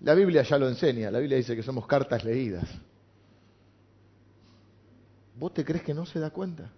La 0.00 0.14
Biblia 0.14 0.42
ya 0.42 0.58
lo 0.58 0.68
enseña, 0.68 1.10
la 1.10 1.18
Biblia 1.18 1.38
dice 1.38 1.56
que 1.56 1.62
somos 1.62 1.86
cartas 1.86 2.24
leídas. 2.24 2.68
¿Vos 5.36 5.54
te 5.54 5.64
crees 5.64 5.82
que 5.82 5.94
no 5.94 6.04
se 6.04 6.18
da 6.20 6.30
cuenta? 6.30 6.70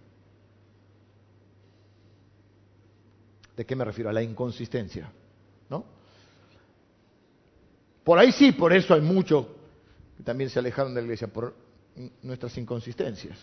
¿De 3.57 3.65
qué 3.65 3.75
me 3.75 3.83
refiero? 3.83 4.11
A 4.11 4.13
la 4.13 4.21
inconsistencia. 4.21 5.11
¿No? 5.67 5.83
Por 8.03 8.19
ahí 8.19 8.31
sí, 8.31 8.51
por 8.51 8.71
eso 8.71 8.93
hay 8.93 9.01
muchos 9.01 9.47
que 10.15 10.23
también 10.23 10.51
se 10.51 10.59
alejaron 10.59 10.93
de 10.93 11.01
la 11.01 11.05
iglesia, 11.05 11.27
por 11.27 11.55
nuestras 12.21 12.55
inconsistencias. 12.59 13.37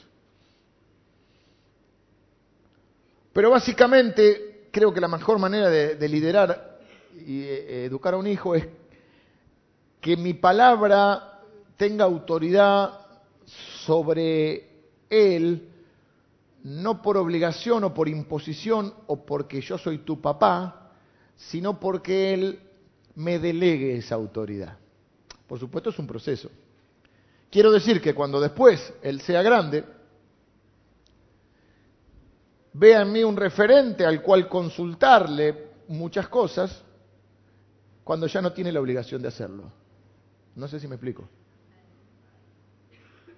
Pero 3.32 3.50
básicamente 3.50 4.68
creo 4.70 4.94
que 4.94 5.00
la 5.00 5.08
mejor 5.08 5.40
manera 5.40 5.68
de, 5.68 6.08
liderar 6.08 6.78
y 7.26 7.42
eh, 7.42 7.84
educar 7.86 8.14
a 8.14 8.16
un 8.16 8.28
hijo 8.28 8.54
es 8.54 8.68
que 10.00 10.16
mi 10.16 10.34
palabra 10.34 11.40
tenga 11.76 12.04
autoridad 12.04 13.00
sobre 13.84 14.68
él 15.10 15.73
no 16.64 17.02
por 17.02 17.18
obligación 17.18 17.84
o 17.84 17.92
por 17.92 18.08
imposición 18.08 18.94
o 19.06 19.24
porque 19.24 19.60
yo 19.60 19.76
soy 19.76 19.98
tu 19.98 20.20
papá, 20.20 20.92
sino 21.36 21.78
porque 21.78 22.32
Él 22.32 22.60
me 23.16 23.38
delegue 23.38 23.96
esa 23.96 24.14
autoridad. 24.14 24.78
Por 25.46 25.58
supuesto 25.58 25.90
es 25.90 25.98
un 25.98 26.06
proceso. 26.06 26.50
Quiero 27.50 27.70
decir 27.70 28.00
que 28.00 28.14
cuando 28.14 28.40
después 28.40 28.92
Él 29.02 29.20
sea 29.20 29.42
grande, 29.42 29.84
vea 32.72 33.02
en 33.02 33.12
mí 33.12 33.22
un 33.22 33.36
referente 33.36 34.06
al 34.06 34.22
cual 34.22 34.48
consultarle 34.48 35.68
muchas 35.88 36.28
cosas, 36.28 36.82
cuando 38.02 38.26
ya 38.26 38.40
no 38.40 38.52
tiene 38.52 38.72
la 38.72 38.80
obligación 38.80 39.20
de 39.20 39.28
hacerlo. 39.28 39.70
No 40.56 40.66
sé 40.66 40.80
si 40.80 40.88
me 40.88 40.94
explico. 40.94 41.28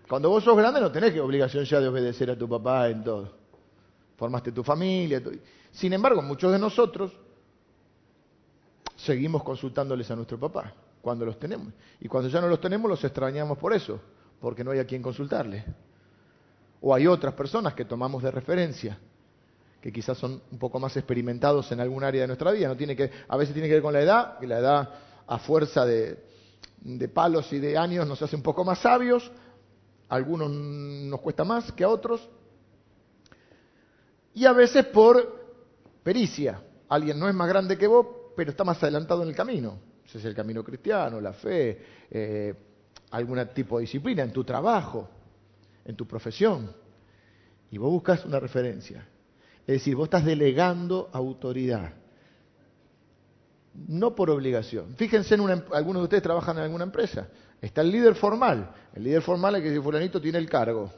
Cuando 0.09 0.31
vos 0.31 0.45
sos 0.45 0.57
grande 0.57 0.81
no 0.81 0.91
tenés 0.93 1.19
obligación 1.19 1.65
ya 1.65 1.81
de 1.81 1.89
obedecer 1.89 2.31
a 2.31 2.39
tu 2.39 2.49
papá 2.49 2.89
en 2.89 3.03
todo. 3.03 3.33
Formaste 4.17 4.53
tu 4.53 4.63
familia. 4.63 5.21
Sin 5.73 5.93
embargo, 5.93 6.23
muchos 6.23 6.53
de 6.53 6.59
nosotros 6.59 7.13
seguimos 8.97 9.43
consultándoles 9.43 10.11
a 10.11 10.17
nuestro 10.17 10.39
papá 10.39 10.73
cuando 11.03 11.25
los 11.25 11.39
tenemos. 11.39 11.73
Y 12.01 12.09
cuando 12.09 12.29
ya 12.29 12.41
no 12.41 12.49
los 12.49 12.61
tenemos 12.61 12.89
los 12.89 13.03
extrañamos 13.05 13.59
por 13.59 13.73
eso, 13.73 14.01
porque 14.41 14.65
no 14.65 14.71
hay 14.71 14.79
a 14.79 14.87
quien 14.87 15.03
consultarle. 15.03 15.65
O 16.81 16.95
hay 16.95 17.07
otras 17.07 17.35
personas 17.35 17.75
que 17.75 17.85
tomamos 17.85 18.23
de 18.23 18.31
referencia, 18.31 18.99
que 19.81 19.93
quizás 19.93 20.17
son 20.17 20.41
un 20.51 20.59
poco 20.59 20.79
más 20.79 20.97
experimentados 20.97 21.71
en 21.73 21.81
algún 21.81 22.05
área 22.05 22.23
de 22.23 22.27
nuestra 22.29 22.53
vida. 22.53 22.69
No 22.69 22.77
tiene 22.77 22.95
que, 22.95 23.11
a 23.29 23.37
veces 23.37 23.55
tiene 23.55 23.69
que 23.69 23.75
ver 23.75 23.83
con 23.83 23.93
la 23.93 24.01
edad, 24.01 24.39
que 24.39 24.47
la 24.47 24.59
edad 24.59 24.91
a 25.27 25.39
fuerza 25.39 25.85
de, 25.85 26.25
de 26.81 27.09
palos 27.09 27.53
y 27.53 27.59
de 27.59 27.77
años 27.77 28.07
nos 28.07 28.23
hace 28.23 28.37
un 28.37 28.43
poco 28.43 28.65
más 28.65 28.79
sabios, 28.79 29.31
algunos 30.09 30.51
nos 30.51 31.21
cuesta 31.21 31.45
más 31.45 31.73
que 31.73 31.85
a 31.85 31.89
otros. 31.89 32.29
Y 34.35 34.45
a 34.45 34.53
veces 34.53 34.85
por 34.87 35.47
pericia. 36.03 36.63
Alguien 36.89 37.19
no 37.19 37.29
es 37.29 37.35
más 37.35 37.49
grande 37.49 37.77
que 37.77 37.87
vos, 37.87 38.07
pero 38.37 38.51
está 38.51 38.65
más 38.65 38.81
adelantado 38.83 39.23
en 39.23 39.31
el 39.31 39.35
camino. 39.35 39.79
Ese 40.05 40.19
es 40.19 40.25
el 40.25 40.35
camino 40.35 40.63
cristiano, 40.63 41.21
la 41.21 41.33
fe, 41.33 41.83
eh, 42.11 42.55
algún 43.11 43.45
tipo 43.55 43.79
de 43.79 43.83
disciplina 43.83 44.23
en 44.23 44.33
tu 44.33 44.45
trabajo, 44.45 45.09
en 45.85 45.97
tu 45.97 46.07
profesión. 46.07 46.71
Y 47.71 47.79
vos 47.79 47.91
buscas 47.91 48.25
una 48.25 48.39
referencia. 48.39 49.09
Es 49.61 49.79
decir, 49.79 49.97
vos 49.97 50.05
estás 50.05 50.25
delegando 50.25 51.11
autoridad. 51.13 51.93
No 53.89 54.15
por 54.15 54.31
obligación. 54.31 54.95
Fíjense, 54.97 55.35
en 55.35 55.41
una, 55.41 55.55
em, 55.55 55.63
algunos 55.73 56.03
de 56.03 56.05
ustedes 56.05 56.23
trabajan 56.23 56.57
en 56.59 56.65
alguna 56.65 56.85
empresa. 56.85 57.29
Está 57.61 57.83
el 57.83 57.91
líder 57.91 58.15
formal. 58.15 58.71
El 58.95 59.05
líder 59.05 59.23
formal 59.23 59.57
es 59.57 59.63
que 59.63 59.73
si 59.73 59.81
fulanito 59.81 60.21
tiene 60.21 60.39
el 60.39 60.49
cargo, 60.49 60.91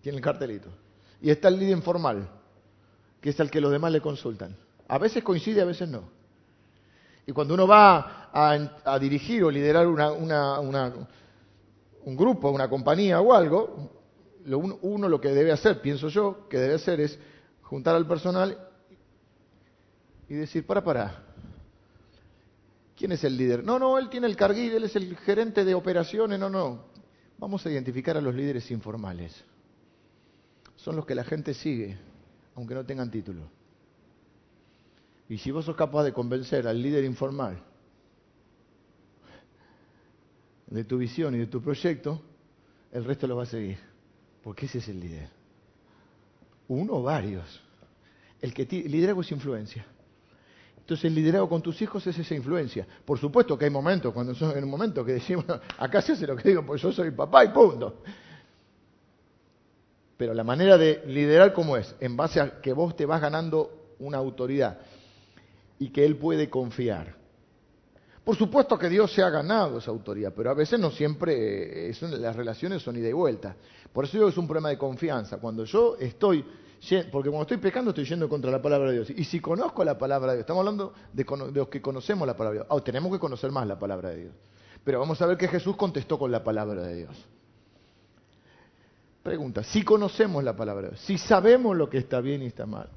tiene 0.00 0.16
el 0.18 0.24
cartelito. 0.24 0.68
Y 1.20 1.30
está 1.30 1.48
el 1.48 1.58
líder 1.58 1.76
informal, 1.76 2.28
que 3.20 3.30
es 3.30 3.40
el 3.40 3.50
que 3.50 3.60
los 3.60 3.70
demás 3.70 3.92
le 3.92 4.00
consultan. 4.00 4.56
A 4.88 4.98
veces 4.98 5.22
coincide, 5.22 5.60
a 5.60 5.66
veces 5.66 5.88
no. 5.88 6.04
Y 7.26 7.32
cuando 7.32 7.54
uno 7.54 7.66
va 7.66 8.30
a, 8.32 8.98
dirigir 8.98 9.44
o 9.44 9.50
liderar 9.50 9.86
una, 9.86 10.58
un 10.60 12.16
grupo, 12.16 12.50
una 12.50 12.68
compañía 12.68 13.20
o 13.20 13.32
algo, 13.34 13.90
lo 14.46 14.58
uno 14.58 15.08
lo 15.08 15.20
que 15.20 15.28
debe 15.28 15.52
hacer, 15.52 15.80
pienso 15.80 16.08
yo, 16.08 16.48
que 16.48 16.58
debe 16.58 16.74
hacer 16.74 17.00
es 17.00 17.18
juntar 17.62 17.94
al 17.94 18.06
personal 18.06 18.69
y 20.30 20.34
decir, 20.34 20.64
para, 20.64 20.82
para, 20.82 21.24
¿quién 22.96 23.10
es 23.10 23.24
el 23.24 23.36
líder? 23.36 23.64
No, 23.64 23.80
no, 23.80 23.98
él 23.98 24.08
tiene 24.08 24.28
el 24.28 24.36
carguil, 24.36 24.72
él 24.72 24.84
es 24.84 24.94
el 24.94 25.16
gerente 25.16 25.64
de 25.64 25.74
operaciones, 25.74 26.38
no, 26.38 26.48
no. 26.48 26.84
Vamos 27.36 27.66
a 27.66 27.70
identificar 27.70 28.16
a 28.16 28.20
los 28.20 28.32
líderes 28.32 28.70
informales. 28.70 29.44
Son 30.76 30.94
los 30.94 31.04
que 31.04 31.16
la 31.16 31.24
gente 31.24 31.52
sigue, 31.52 31.98
aunque 32.54 32.76
no 32.76 32.86
tengan 32.86 33.10
título. 33.10 33.42
Y 35.28 35.36
si 35.38 35.50
vos 35.50 35.64
sos 35.64 35.74
capaz 35.74 36.04
de 36.04 36.12
convencer 36.12 36.68
al 36.68 36.80
líder 36.80 37.02
informal 37.02 37.60
de 40.68 40.84
tu 40.84 40.98
visión 40.98 41.34
y 41.34 41.38
de 41.38 41.46
tu 41.48 41.60
proyecto, 41.60 42.22
el 42.92 43.04
resto 43.04 43.26
lo 43.26 43.34
va 43.34 43.42
a 43.42 43.46
seguir. 43.46 43.78
Porque 44.44 44.66
ese 44.66 44.78
es 44.78 44.88
el 44.88 45.00
líder. 45.00 45.28
Uno 46.68 46.94
o 46.94 47.02
varios. 47.02 47.60
El 48.40 48.54
que 48.54 48.64
liderazgo 48.64 49.22
es 49.22 49.32
influencia. 49.32 49.84
Entonces 50.90 51.04
el 51.04 51.14
liderazgo 51.14 51.48
con 51.48 51.62
tus 51.62 51.80
hijos 51.82 52.04
es 52.08 52.18
esa 52.18 52.34
influencia. 52.34 52.84
Por 53.04 53.16
supuesto 53.16 53.56
que 53.56 53.66
hay 53.66 53.70
momentos, 53.70 54.12
cuando 54.12 54.34
son 54.34 54.58
en 54.58 54.64
un 54.64 54.70
momento 54.70 55.04
que 55.04 55.12
decimos, 55.12 55.44
acá 55.78 56.02
se 56.02 56.14
hace 56.14 56.26
lo 56.26 56.34
que 56.34 56.48
digo, 56.48 56.66
pues 56.66 56.82
yo 56.82 56.90
soy 56.90 57.12
papá 57.12 57.44
y 57.44 57.50
punto. 57.50 58.02
Pero 60.16 60.34
la 60.34 60.42
manera 60.42 60.76
de 60.76 61.04
liderar 61.06 61.52
cómo 61.52 61.76
es, 61.76 61.94
en 62.00 62.16
base 62.16 62.40
a 62.40 62.60
que 62.60 62.72
vos 62.72 62.96
te 62.96 63.06
vas 63.06 63.20
ganando 63.20 63.94
una 64.00 64.18
autoridad 64.18 64.80
y 65.78 65.90
que 65.90 66.04
él 66.04 66.16
puede 66.16 66.50
confiar. 66.50 67.14
Por 68.24 68.34
supuesto 68.34 68.76
que 68.76 68.88
Dios 68.88 69.12
se 69.12 69.22
ha 69.22 69.30
ganado 69.30 69.78
esa 69.78 69.92
autoridad, 69.92 70.32
pero 70.36 70.50
a 70.50 70.54
veces 70.54 70.80
no 70.80 70.90
siempre, 70.90 71.88
eh, 71.88 71.94
las 72.18 72.34
relaciones 72.34 72.82
son 72.82 72.96
ida 72.96 73.08
y 73.08 73.12
vuelta. 73.12 73.54
Por 73.92 74.06
eso 74.06 74.16
digo 74.16 74.28
es 74.28 74.36
un 74.36 74.48
problema 74.48 74.70
de 74.70 74.76
confianza. 74.76 75.36
Cuando 75.36 75.64
yo 75.64 75.96
estoy, 76.00 76.44
porque 77.12 77.28
cuando 77.28 77.42
estoy 77.42 77.58
pecando 77.58 77.90
estoy 77.90 78.04
yendo 78.04 78.28
contra 78.28 78.50
la 78.50 78.62
palabra 78.62 78.90
de 78.90 78.94
Dios. 78.94 79.10
Y 79.10 79.24
si 79.24 79.40
conozco 79.40 79.84
la 79.84 79.98
palabra 79.98 80.32
de 80.32 80.38
Dios, 80.38 80.42
estamos 80.44 80.60
hablando 80.60 80.94
de, 81.12 81.26
los 81.54 81.68
que 81.68 81.82
conocemos 81.82 82.26
la 82.26 82.36
palabra 82.36 82.60
de 82.60 82.64
Dios. 82.64 82.66
Oh, 82.70 82.82
tenemos 82.82 83.12
que 83.12 83.18
conocer 83.18 83.50
más 83.50 83.66
la 83.66 83.78
palabra 83.78 84.10
de 84.10 84.16
Dios. 84.22 84.34
Pero 84.82 84.98
vamos 84.98 85.20
a 85.20 85.26
ver 85.26 85.36
que 85.36 85.46
Jesús 85.46 85.76
contestó 85.76 86.18
con 86.18 86.32
la 86.32 86.42
palabra 86.42 86.82
de 86.82 86.96
Dios. 86.96 87.26
Pregunta, 89.22 89.62
si 89.62 89.82
conocemos 89.82 90.42
la 90.42 90.56
palabra 90.56 90.84
de 90.84 90.88
Dios, 90.92 91.00
si 91.04 91.18
sabemos 91.18 91.76
lo 91.76 91.90
que 91.90 91.98
está 91.98 92.22
bien 92.22 92.42
y 92.42 92.46
está 92.46 92.64
mal, 92.64 92.88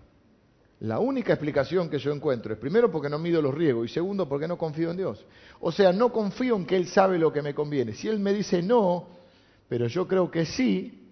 la 0.80 1.00
única 1.00 1.34
explicación 1.34 1.90
que 1.90 2.00
yo 2.00 2.12
encuentro 2.12 2.54
es, 2.54 2.60
primero, 2.60 2.90
porque 2.90 3.10
no 3.10 3.20
mido 3.20 3.42
los 3.42 3.54
riesgos 3.54 3.90
y 3.90 3.94
segundo, 3.94 4.28
porque 4.28 4.48
no 4.48 4.58
confío 4.58 4.92
en 4.92 4.98
Dios. 4.98 5.26
O 5.60 5.72
sea, 5.72 5.92
no 5.92 6.12
confío 6.12 6.56
en 6.56 6.66
que 6.66 6.78
Él 6.78 6.88
sabe 6.88 7.20
lo 7.20 7.32
que 7.32 7.42
me 7.42 7.54
conviene. 7.54 7.94
Si 7.94 8.08
Él 8.08 8.20
me 8.20 8.34
dice 8.34 8.62
no, 8.62 9.08
pero 9.68 9.88
yo 9.88 10.08
creo 10.08 10.32
que 10.32 10.46
sí, 10.46 11.10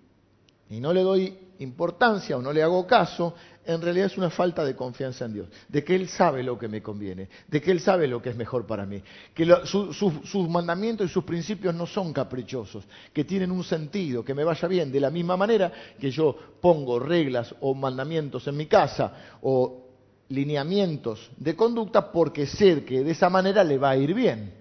y 0.70 0.80
no 0.80 0.94
le 0.94 1.02
doy 1.02 1.38
importancia 1.62 2.38
o 2.38 2.42
no 2.42 2.52
le 2.52 2.64
hago 2.64 2.86
caso, 2.86 3.36
en 3.66 3.82
realidad 3.82 4.08
es 4.08 4.18
una 4.18 4.30
falta 4.30 4.66
de 4.66 4.76
confianza 4.76 5.26
en 5.26 5.34
Dios, 5.34 5.48
de 5.68 5.84
que 5.84 5.96
Él 5.96 6.10
sabe 6.10 6.44
lo 6.44 6.58
que 6.58 6.68
me 6.68 6.82
conviene, 6.82 7.30
de 7.48 7.62
que 7.62 7.72
Él 7.72 7.80
sabe 7.80 8.08
lo 8.08 8.22
que 8.22 8.30
es 8.30 8.36
mejor 8.36 8.66
para 8.66 8.86
mí, 8.86 9.02
que 9.34 9.48
sus 9.66 10.50
mandamientos 10.50 11.10
y 11.10 11.14
sus 11.14 11.24
principios 11.24 11.74
no 11.76 11.86
son 11.86 12.12
caprichosos, 12.12 12.86
que 13.14 13.24
tienen 13.24 13.52
un 13.52 13.64
sentido, 13.64 14.26
que 14.26 14.34
me 14.34 14.44
vaya 14.44 14.68
bien, 14.68 14.92
de 14.92 15.00
la 15.00 15.10
misma 15.10 15.38
manera 15.38 15.72
que 16.00 16.10
yo 16.12 16.36
pongo 16.60 17.00
reglas 17.00 17.54
o 17.62 17.74
mandamientos 17.74 18.48
en 18.48 18.58
mi 18.58 18.66
casa 18.66 19.38
o 19.42 19.88
lineamientos 20.30 21.30
de 21.38 21.56
conducta 21.56 22.12
porque 22.12 22.48
sé 22.48 22.84
que 22.84 23.04
de 23.04 23.12
esa 23.12 23.30
manera 23.30 23.64
le 23.64 23.78
va 23.78 23.92
a 23.92 23.98
ir 23.98 24.14
bien. 24.14 24.61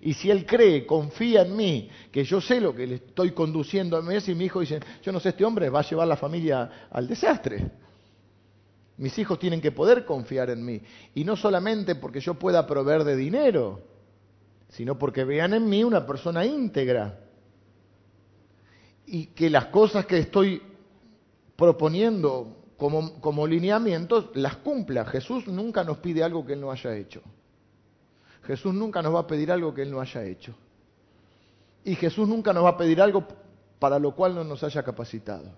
Y 0.00 0.14
si 0.14 0.30
él 0.30 0.46
cree, 0.46 0.86
confía 0.86 1.42
en 1.42 1.56
mí, 1.56 1.90
que 2.12 2.24
yo 2.24 2.40
sé 2.40 2.60
lo 2.60 2.74
que 2.74 2.86
le 2.86 2.94
estoy 2.96 3.32
conduciendo 3.32 3.96
a 3.96 4.02
mí, 4.02 4.14
y 4.26 4.34
mi 4.34 4.44
hijo 4.44 4.60
dice, 4.60 4.80
yo 5.02 5.10
no 5.12 5.20
sé, 5.20 5.30
este 5.30 5.44
hombre 5.44 5.70
va 5.70 5.80
a 5.80 5.88
llevar 5.88 6.06
la 6.06 6.16
familia 6.16 6.88
al 6.90 7.08
desastre. 7.08 7.70
Mis 8.98 9.16
hijos 9.18 9.38
tienen 9.38 9.60
que 9.60 9.72
poder 9.72 10.04
confiar 10.04 10.50
en 10.50 10.64
mí. 10.64 10.80
Y 11.14 11.24
no 11.24 11.36
solamente 11.36 11.94
porque 11.94 12.20
yo 12.20 12.34
pueda 12.34 12.66
proveer 12.66 13.04
de 13.04 13.16
dinero, 13.16 13.80
sino 14.68 14.98
porque 14.98 15.24
vean 15.24 15.54
en 15.54 15.68
mí 15.68 15.84
una 15.84 16.04
persona 16.04 16.44
íntegra. 16.44 17.20
Y 19.06 19.26
que 19.26 19.50
las 19.50 19.66
cosas 19.66 20.04
que 20.06 20.18
estoy 20.18 20.60
proponiendo 21.56 22.56
como, 22.76 23.20
como 23.20 23.46
lineamientos 23.46 24.30
las 24.34 24.56
cumpla. 24.56 25.04
Jesús 25.04 25.46
nunca 25.48 25.82
nos 25.82 25.98
pide 25.98 26.22
algo 26.22 26.46
que 26.46 26.52
Él 26.52 26.60
no 26.60 26.70
haya 26.70 26.96
hecho. 26.96 27.20
Jesús 28.48 28.72
nunca 28.72 29.02
nos 29.02 29.14
va 29.14 29.20
a 29.20 29.26
pedir 29.26 29.52
algo 29.52 29.74
que 29.74 29.82
Él 29.82 29.90
no 29.90 30.00
haya 30.00 30.24
hecho. 30.24 30.54
Y 31.84 31.94
Jesús 31.96 32.26
nunca 32.26 32.50
nos 32.54 32.64
va 32.64 32.70
a 32.70 32.76
pedir 32.78 32.98
algo 32.98 33.28
para 33.78 33.98
lo 33.98 34.14
cual 34.14 34.34
no 34.34 34.42
nos 34.42 34.64
haya 34.64 34.82
capacitado. 34.82 35.52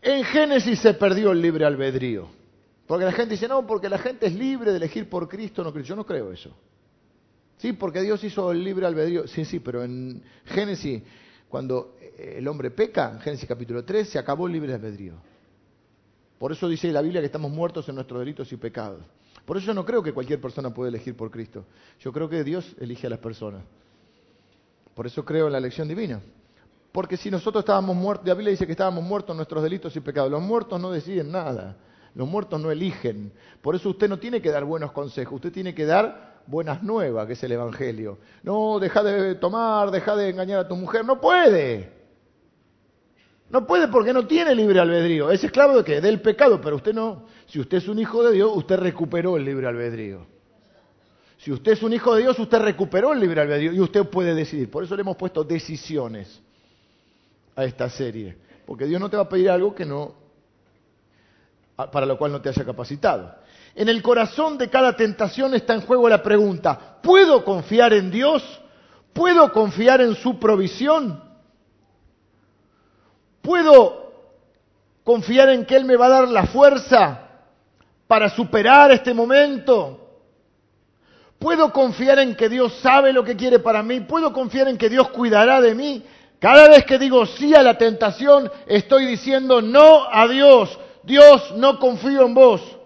En 0.00 0.22
Génesis 0.22 0.78
se 0.78 0.94
perdió 0.94 1.32
el 1.32 1.42
libre 1.42 1.64
albedrío. 1.64 2.28
Porque 2.86 3.04
la 3.04 3.10
gente 3.10 3.34
dice, 3.34 3.48
no, 3.48 3.66
porque 3.66 3.88
la 3.88 3.98
gente 3.98 4.26
es 4.26 4.34
libre 4.34 4.70
de 4.70 4.76
elegir 4.76 5.10
por 5.10 5.28
Cristo, 5.28 5.64
no 5.64 5.76
Yo 5.76 5.96
no 5.96 6.06
creo 6.06 6.30
eso. 6.30 6.56
Sí, 7.56 7.72
porque 7.72 8.02
Dios 8.02 8.22
hizo 8.22 8.52
el 8.52 8.62
libre 8.62 8.86
albedrío. 8.86 9.26
Sí, 9.26 9.44
sí, 9.44 9.58
pero 9.58 9.82
en 9.82 10.22
Génesis, 10.44 11.02
cuando 11.48 11.96
el 12.16 12.46
hombre 12.46 12.70
peca, 12.70 13.10
en 13.14 13.20
Génesis 13.20 13.48
capítulo 13.48 13.84
3, 13.84 14.08
se 14.08 14.18
acabó 14.20 14.46
el 14.46 14.52
libre 14.52 14.74
albedrío. 14.74 15.14
Por 16.38 16.52
eso 16.52 16.68
dice 16.68 16.92
la 16.92 17.02
Biblia 17.02 17.20
que 17.20 17.26
estamos 17.26 17.50
muertos 17.50 17.88
en 17.88 17.96
nuestros 17.96 18.20
delitos 18.20 18.52
y 18.52 18.56
pecados. 18.56 19.04
Por 19.44 19.56
eso 19.56 19.66
yo 19.66 19.74
no 19.74 19.84
creo 19.84 20.02
que 20.02 20.12
cualquier 20.12 20.40
persona 20.40 20.72
pueda 20.72 20.88
elegir 20.88 21.16
por 21.16 21.30
Cristo. 21.30 21.64
Yo 22.00 22.12
creo 22.12 22.28
que 22.28 22.44
Dios 22.44 22.74
elige 22.80 23.06
a 23.06 23.10
las 23.10 23.18
personas. 23.18 23.62
Por 24.94 25.06
eso 25.06 25.24
creo 25.24 25.46
en 25.46 25.52
la 25.52 25.58
elección 25.58 25.88
divina. 25.88 26.20
Porque 26.92 27.16
si 27.16 27.30
nosotros 27.30 27.62
estábamos 27.62 27.96
muertos, 27.96 28.26
la 28.26 28.34
Biblia 28.34 28.50
dice 28.50 28.66
que 28.66 28.72
estábamos 28.72 29.02
muertos 29.02 29.30
en 29.30 29.38
nuestros 29.38 29.62
delitos 29.62 29.96
y 29.96 30.00
pecados. 30.00 30.30
Los 30.30 30.42
muertos 30.42 30.80
no 30.80 30.92
deciden 30.92 31.32
nada. 31.32 31.76
Los 32.14 32.28
muertos 32.28 32.60
no 32.60 32.70
eligen. 32.70 33.32
Por 33.62 33.74
eso 33.74 33.88
usted 33.90 34.08
no 34.08 34.18
tiene 34.18 34.42
que 34.42 34.50
dar 34.50 34.64
buenos 34.64 34.92
consejos, 34.92 35.34
usted 35.34 35.50
tiene 35.50 35.74
que 35.74 35.86
dar 35.86 36.42
buenas 36.46 36.82
nuevas, 36.82 37.26
que 37.26 37.32
es 37.32 37.42
el 37.42 37.52
Evangelio. 37.52 38.18
No, 38.42 38.78
deja 38.78 39.02
de 39.02 39.34
tomar, 39.36 39.90
deja 39.90 40.14
de 40.14 40.28
engañar 40.28 40.60
a 40.60 40.68
tu 40.68 40.76
mujer. 40.76 41.04
No 41.04 41.20
puede. 41.20 42.01
No 43.52 43.66
puede 43.66 43.88
porque 43.88 44.14
no 44.14 44.26
tiene 44.26 44.54
libre 44.54 44.80
albedrío. 44.80 45.30
Es 45.30 45.44
esclavo 45.44 45.76
de 45.76 45.84
qué? 45.84 46.00
Del 46.00 46.22
pecado, 46.22 46.58
pero 46.58 46.76
usted 46.76 46.94
no. 46.94 47.26
Si 47.46 47.60
usted 47.60 47.76
es 47.76 47.86
un 47.86 47.98
hijo 47.98 48.24
de 48.24 48.32
Dios, 48.32 48.50
usted 48.54 48.78
recuperó 48.78 49.36
el 49.36 49.44
libre 49.44 49.66
albedrío. 49.66 50.26
Si 51.36 51.52
usted 51.52 51.72
es 51.72 51.82
un 51.82 51.92
hijo 51.92 52.14
de 52.14 52.22
Dios, 52.22 52.38
usted 52.38 52.58
recuperó 52.58 53.12
el 53.12 53.20
libre 53.20 53.42
albedrío 53.42 53.72
y 53.74 53.80
usted 53.80 54.04
puede 54.06 54.34
decidir. 54.34 54.70
Por 54.70 54.84
eso 54.84 54.96
le 54.96 55.02
hemos 55.02 55.16
puesto 55.16 55.44
decisiones 55.44 56.40
a 57.54 57.64
esta 57.64 57.90
serie, 57.90 58.38
porque 58.64 58.86
Dios 58.86 58.98
no 58.98 59.10
te 59.10 59.16
va 59.16 59.24
a 59.24 59.28
pedir 59.28 59.50
algo 59.50 59.74
que 59.74 59.84
no 59.84 60.14
para 61.76 62.06
lo 62.06 62.16
cual 62.16 62.32
no 62.32 62.40
te 62.40 62.48
haya 62.48 62.64
capacitado. 62.64 63.34
En 63.74 63.88
el 63.88 64.02
corazón 64.02 64.56
de 64.56 64.70
cada 64.70 64.96
tentación 64.96 65.54
está 65.54 65.74
en 65.74 65.80
juego 65.82 66.08
la 66.08 66.22
pregunta, 66.22 66.98
¿puedo 67.02 67.44
confiar 67.44 67.92
en 67.92 68.10
Dios? 68.10 68.42
¿Puedo 69.12 69.52
confiar 69.52 70.00
en 70.00 70.14
su 70.14 70.38
provisión? 70.38 71.31
¿Puedo 73.42 74.12
confiar 75.04 75.50
en 75.50 75.66
que 75.66 75.76
Él 75.76 75.84
me 75.84 75.96
va 75.96 76.06
a 76.06 76.20
dar 76.20 76.28
la 76.28 76.46
fuerza 76.46 77.28
para 78.06 78.30
superar 78.30 78.92
este 78.92 79.12
momento? 79.12 79.98
¿Puedo 81.38 81.72
confiar 81.72 82.20
en 82.20 82.36
que 82.36 82.48
Dios 82.48 82.72
sabe 82.80 83.12
lo 83.12 83.24
que 83.24 83.36
quiere 83.36 83.58
para 83.58 83.82
mí? 83.82 84.00
¿Puedo 84.00 84.32
confiar 84.32 84.68
en 84.68 84.78
que 84.78 84.88
Dios 84.88 85.08
cuidará 85.08 85.60
de 85.60 85.74
mí? 85.74 86.04
Cada 86.38 86.68
vez 86.68 86.84
que 86.84 86.98
digo 86.98 87.26
sí 87.26 87.52
a 87.54 87.62
la 87.62 87.76
tentación, 87.76 88.50
estoy 88.66 89.06
diciendo 89.06 89.60
no 89.60 90.04
a 90.10 90.28
Dios. 90.28 90.78
Dios, 91.02 91.52
no 91.56 91.80
confío 91.80 92.24
en 92.26 92.34
vos. 92.34 92.78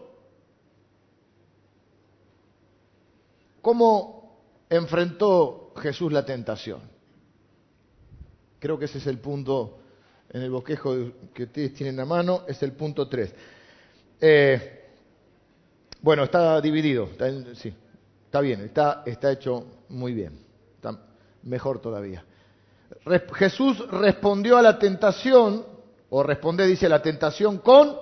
¿Cómo 3.61 4.39
enfrentó 4.71 5.73
Jesús 5.77 6.13
la 6.13 6.25
tentación? 6.25 6.81
Creo 8.59 8.79
que 8.79 8.87
ese 8.87 8.99
es 8.99 9.07
el 9.07 9.19
punto 9.19 9.79
en 10.31 10.43
el 10.43 10.51
bosquejo 10.51 10.95
que 11.33 11.45
ustedes 11.45 11.75
tienen 11.75 11.99
a 12.01 12.05
mano, 12.05 12.43
es 12.47 12.63
el 12.63 12.73
punto 12.73 13.09
3. 13.09 13.35
Eh, 14.21 14.85
bueno, 16.03 16.25
está 16.25 16.61
dividido, 16.61 17.05
está 17.05 17.27
sí, 17.55 17.73
está 18.25 18.41
bien, 18.41 18.63
está, 18.63 19.03
está 19.07 19.33
hecho 19.33 19.67
muy 19.89 20.15
bien, 20.15 20.39
está 20.77 20.99
mejor 21.43 21.81
todavía. 21.81 22.25
Jesús 23.35 23.79
respondió 23.91 24.57
a 24.57 24.63
la 24.63 24.79
tentación, 24.79 25.65
o 26.11 26.23
responde, 26.23 26.67
dice, 26.67 26.89
la 26.89 27.03
tentación 27.03 27.59
con 27.59 27.97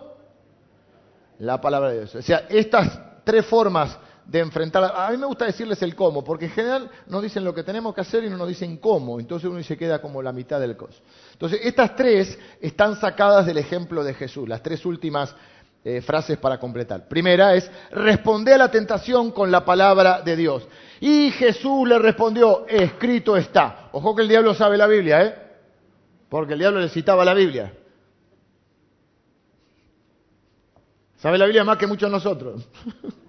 la 1.39 1.61
palabra 1.61 1.91
de 1.91 1.99
Dios. 2.01 2.15
O 2.15 2.23
sea, 2.23 2.47
estas 2.49 3.25
tres 3.25 3.47
formas 3.47 3.99
de 4.27 4.39
enfrentar, 4.39 4.93
a 4.97 5.11
mí 5.11 5.17
me 5.17 5.27
gusta 5.27 5.45
decirles 5.45 5.83
el 5.83 5.95
cómo, 5.95 6.25
porque 6.25 6.47
en 6.47 6.51
general 6.53 6.91
nos 7.07 7.23
dicen 7.23 7.45
lo 7.45 7.55
que 7.55 7.63
tenemos 7.63 7.95
que 7.95 8.01
hacer 8.01 8.25
y 8.25 8.31
no 8.31 8.37
nos 8.37 8.49
dicen 8.49 8.79
cómo, 8.79 9.21
entonces 9.21 9.49
uno 9.49 9.63
se 9.63 9.77
queda 9.77 10.01
como 10.01 10.23
la 10.23 10.33
mitad 10.33 10.61
del 10.61 10.77
coso. 10.77 11.01
Entonces, 11.33 11.61
estas 11.63 11.95
tres 11.95 12.39
están 12.61 12.97
sacadas 12.97 13.47
del 13.47 13.59
ejemplo 13.59 14.03
de 14.03 14.15
Jesús, 14.15 14.49
las 14.49 14.63
tres 14.63 14.85
últimas 14.87 15.35
eh, 15.85 16.01
frases 16.01 16.39
para 16.39 16.59
completar. 16.59 17.07
Primera 17.09 17.55
es, 17.55 17.71
responde 17.91 18.55
a 18.55 18.59
la 18.59 18.71
tentación 18.71 19.31
con 19.31 19.51
la 19.51 19.65
palabra 19.65 20.23
de 20.23 20.37
Dios. 20.37 20.67
Y 21.01 21.31
Jesús 21.33 21.87
le 21.87 21.99
respondió, 21.99 22.67
escrito 22.67 23.37
está. 23.37 23.91
Ojo 23.93 24.17
que 24.17 24.23
el 24.23 24.29
diablo 24.29 24.55
sabe 24.55 24.79
la 24.79 24.87
Biblia, 24.87 25.23
¿eh? 25.23 25.35
Porque 26.31 26.55
el 26.55 26.61
diablo 26.61 26.81
le 26.81 26.89
citaba 26.89 27.25
la 27.25 27.35
Biblia. 27.35 27.75
Sabe 31.17 31.37
la 31.37 31.45
Biblia 31.45 31.65
más 31.65 31.77
que 31.77 31.87
muchos 31.87 32.09
de 32.09 32.13
nosotros. 32.17 32.67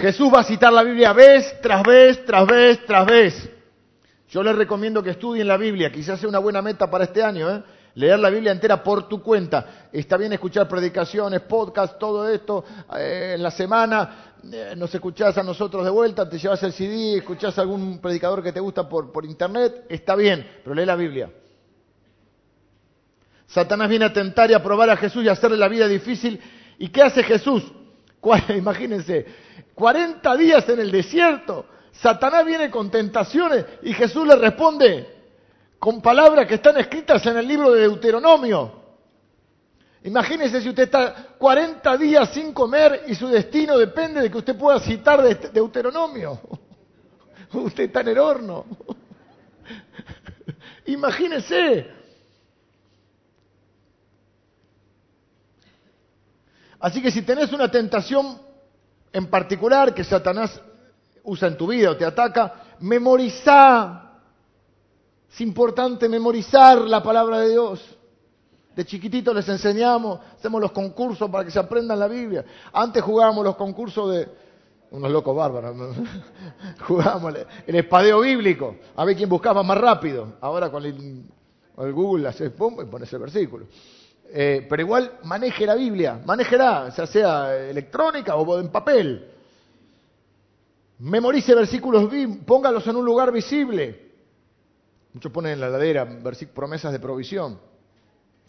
Jesús 0.00 0.32
va 0.34 0.40
a 0.40 0.44
citar 0.44 0.72
la 0.72 0.82
Biblia 0.82 1.12
vez 1.12 1.60
tras 1.60 1.82
vez, 1.82 2.24
tras 2.24 2.46
vez, 2.46 2.84
tras 2.86 3.06
vez. 3.06 3.50
Yo 4.30 4.42
les 4.42 4.56
recomiendo 4.56 5.02
que 5.02 5.10
estudien 5.10 5.46
la 5.46 5.56
Biblia, 5.56 5.92
quizás 5.92 6.18
sea 6.18 6.28
una 6.28 6.38
buena 6.38 6.62
meta 6.62 6.90
para 6.90 7.04
este 7.04 7.22
año, 7.22 7.50
¿eh? 7.50 7.62
leer 7.94 8.18
la 8.18 8.30
Biblia 8.30 8.52
entera 8.52 8.82
por 8.82 9.08
tu 9.08 9.22
cuenta. 9.22 9.88
Está 9.92 10.16
bien 10.16 10.32
escuchar 10.32 10.68
predicaciones, 10.68 11.40
podcasts, 11.42 11.98
todo 11.98 12.28
esto 12.28 12.64
eh, 12.96 13.34
en 13.34 13.42
la 13.42 13.50
semana. 13.50 14.32
Eh, 14.50 14.74
nos 14.76 14.94
escuchás 14.94 15.36
a 15.36 15.42
nosotros 15.42 15.84
de 15.84 15.90
vuelta, 15.90 16.28
te 16.28 16.38
llevas 16.38 16.62
el 16.62 16.72
CD, 16.72 17.18
escuchás 17.18 17.58
a 17.58 17.62
algún 17.62 17.98
predicador 18.00 18.42
que 18.42 18.52
te 18.52 18.60
gusta 18.60 18.88
por, 18.88 19.12
por 19.12 19.26
internet, 19.26 19.84
está 19.88 20.16
bien, 20.16 20.46
pero 20.64 20.74
lee 20.74 20.86
la 20.86 20.96
Biblia. 20.96 21.30
Satanás 23.48 23.88
viene 23.90 24.06
a 24.06 24.12
tentar 24.12 24.50
y 24.50 24.54
a 24.54 24.62
probar 24.62 24.88
a 24.88 24.96
Jesús 24.96 25.24
y 25.24 25.28
a 25.28 25.32
hacerle 25.32 25.58
la 25.58 25.68
vida 25.68 25.86
difícil. 25.88 26.40
¿Y 26.78 26.88
qué 26.88 27.02
hace 27.02 27.22
Jesús? 27.22 27.64
Imagínense, 28.56 29.26
40 29.80 30.36
días 30.36 30.68
en 30.68 30.78
el 30.78 30.90
desierto. 30.90 31.64
Satanás 31.92 32.44
viene 32.44 32.70
con 32.70 32.90
tentaciones 32.90 33.64
y 33.82 33.94
Jesús 33.94 34.26
le 34.26 34.36
responde 34.36 35.08
con 35.78 36.02
palabras 36.02 36.46
que 36.46 36.56
están 36.56 36.76
escritas 36.76 37.24
en 37.24 37.38
el 37.38 37.48
libro 37.48 37.72
de 37.72 37.80
Deuteronomio. 37.80 38.78
Imagínese 40.04 40.60
si 40.60 40.68
usted 40.68 40.82
está 40.82 41.28
40 41.38 41.96
días 41.96 42.28
sin 42.28 42.52
comer 42.52 43.04
y 43.06 43.14
su 43.14 43.28
destino 43.28 43.78
depende 43.78 44.20
de 44.20 44.30
que 44.30 44.36
usted 44.36 44.54
pueda 44.54 44.78
citar 44.80 45.22
de 45.22 45.34
Deuteronomio. 45.50 46.38
Usted 47.52 47.84
está 47.84 48.02
en 48.02 48.08
el 48.08 48.18
horno. 48.18 48.66
Imagínese. 50.86 51.90
Así 56.78 57.02
que 57.02 57.10
si 57.10 57.22
tenés 57.22 57.52
una 57.52 57.70
tentación 57.70 58.49
en 59.12 59.26
particular 59.28 59.94
que 59.94 60.04
Satanás 60.04 60.60
usa 61.24 61.48
en 61.48 61.56
tu 61.56 61.66
vida 61.66 61.90
o 61.90 61.96
te 61.96 62.04
ataca, 62.04 62.76
memoriza. 62.80 64.06
Es 65.30 65.40
importante 65.40 66.08
memorizar 66.08 66.80
la 66.82 67.02
palabra 67.02 67.38
de 67.40 67.50
Dios. 67.50 67.96
De 68.74 68.84
chiquitito 68.84 69.34
les 69.34 69.48
enseñamos, 69.48 70.20
hacemos 70.36 70.60
los 70.60 70.72
concursos 70.72 71.28
para 71.28 71.44
que 71.44 71.50
se 71.50 71.58
aprendan 71.58 71.98
la 71.98 72.08
Biblia. 72.08 72.44
Antes 72.72 73.02
jugábamos 73.02 73.44
los 73.44 73.56
concursos 73.56 74.12
de 74.12 74.28
unos 74.90 75.10
locos 75.10 75.36
bárbaros. 75.36 75.76
jugábamos 76.86 77.34
el 77.66 77.74
espadeo 77.76 78.20
bíblico, 78.20 78.76
a 78.96 79.04
ver 79.04 79.16
quién 79.16 79.28
buscaba 79.28 79.62
más 79.62 79.78
rápido. 79.78 80.34
Ahora 80.40 80.70
con 80.70 80.84
el, 80.84 81.24
Google 81.76 82.28
haces 82.28 82.50
pum 82.50 82.76
y 82.80 82.86
pones 82.86 83.12
el 83.12 83.20
versículo. 83.20 83.66
Eh, 84.32 84.66
pero 84.68 84.82
igual 84.82 85.18
maneje 85.24 85.66
la 85.66 85.74
Biblia, 85.74 86.20
manéjela, 86.24 86.88
ya 86.90 87.06
sea 87.06 87.56
electrónica 87.56 88.36
o 88.36 88.60
en 88.60 88.68
papel. 88.68 89.28
Memorice 91.00 91.54
versículos, 91.54 92.08
póngalos 92.46 92.86
en 92.86 92.96
un 92.96 93.04
lugar 93.04 93.32
visible. 93.32 94.10
Muchos 95.12 95.32
ponen 95.32 95.54
en 95.54 95.60
la 95.60 95.68
ladera 95.68 96.06
promesas 96.54 96.92
de 96.92 97.00
provisión. 97.00 97.58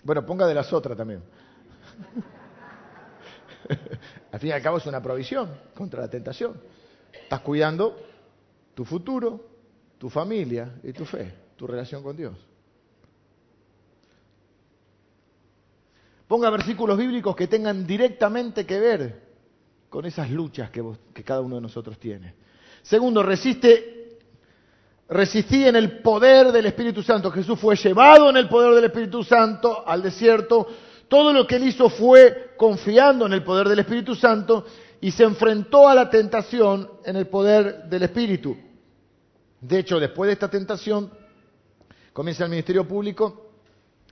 Bueno, 0.04 0.24
ponga 0.26 0.46
de 0.46 0.54
las 0.54 0.72
otras 0.72 0.96
también. 0.96 1.24
al 4.32 4.40
fin 4.40 4.50
y 4.50 4.52
al 4.52 4.62
cabo 4.62 4.78
es 4.78 4.86
una 4.86 5.02
provisión 5.02 5.50
contra 5.74 6.02
la 6.02 6.10
tentación. 6.10 6.62
Estás 7.12 7.40
cuidando 7.40 7.98
tu 8.76 8.86
futuro, 8.86 9.46
tu 9.98 10.10
familia 10.10 10.76
y 10.84 10.94
tu 10.94 11.06
fe, 11.06 11.34
tu 11.56 11.66
relación 11.66 12.04
con 12.04 12.16
Dios. 12.16 12.51
Ponga 16.32 16.50
versículos 16.50 16.98
bíblicos 16.98 17.36
que 17.36 17.48
tengan 17.48 17.86
directamente 17.86 18.66
que 18.66 18.80
ver 18.80 19.22
con 19.90 20.06
esas 20.06 20.30
luchas 20.32 20.70
que, 20.70 20.82
cada 21.26 21.42
uno 21.42 21.56
de 21.56 21.62
nosotros 21.62 22.00
tiene. 22.00 22.36
Segundo, 22.82 23.22
resiste, 23.22 24.18
resistí 25.10 25.66
en 25.66 25.76
el 25.76 26.00
poder 26.00 26.54
del 26.54 26.68
Espíritu 26.68 27.04
Santo. 27.04 27.32
Jesús 27.32 27.60
fue 27.60 27.76
llevado 27.76 28.30
en 28.30 28.38
el 28.38 28.48
poder 28.48 28.74
del 28.76 28.86
Espíritu 28.86 29.26
Santo 29.26 29.86
al 29.86 30.02
desierto. 30.02 30.70
Todo 31.10 31.34
lo 31.34 31.46
que 31.46 31.58
él 31.58 31.68
hizo 31.68 31.90
fue 31.90 32.54
confiando 32.56 33.26
en 33.26 33.34
el 33.34 33.44
poder 33.44 33.68
del 33.68 33.80
Espíritu 33.80 34.16
Santo 34.16 34.64
y 35.02 35.12
se 35.12 35.26
enfrentó 35.26 35.90
a 35.90 35.96
la 35.96 36.10
tentación 36.10 36.92
en 37.04 37.18
el 37.18 37.28
poder 37.28 37.90
del 37.90 38.04
Espíritu. 38.04 38.56
De 39.60 39.80
hecho, 39.80 40.00
después 40.00 40.30
de 40.30 40.34
esta 40.36 40.50
tentación, 40.50 41.12
comienza 42.14 42.46
el 42.46 42.52
ministerio 42.52 42.88
público 42.88 43.51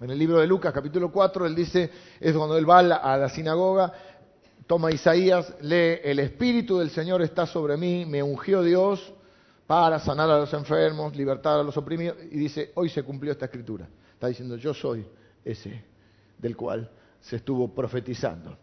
en 0.01 0.09
el 0.09 0.17
libro 0.17 0.39
de 0.39 0.47
Lucas, 0.47 0.73
capítulo 0.73 1.11
4, 1.11 1.45
él 1.45 1.55
dice, 1.55 1.89
es 2.19 2.33
cuando 2.35 2.57
él 2.57 2.69
va 2.69 2.79
a 2.79 3.17
la, 3.17 3.29
sinagoga, 3.29 3.91
toma 4.65 4.91
Isaías, 4.91 5.53
lee, 5.61 5.99
el 6.03 6.19
Espíritu 6.19 6.79
del 6.79 6.89
Señor 6.89 7.21
está 7.21 7.45
sobre 7.45 7.75
mí, 7.75 8.05
me 8.05 8.23
ungió 8.23 8.63
Dios 8.63 9.13
para 9.67 9.99
sanar 9.99 10.29
a 10.29 10.39
los 10.39 10.53
enfermos, 10.53 11.15
libertar 11.15 11.59
a 11.59 11.63
los 11.63 11.75
oprimidos, 11.75 12.17
y 12.31 12.37
dice, 12.37 12.71
hoy 12.75 12.89
se 12.89 13.03
cumplió 13.03 13.33
esta 13.33 13.45
escritura. 13.45 13.87
Está 14.13 14.27
diciendo, 14.27 14.55
yo 14.55 14.73
soy 14.73 15.05
ese 15.43 15.83
del 16.37 16.55
cual 16.55 16.89
se 17.19 17.35
estuvo 17.35 17.73
profetizando. 17.73 18.57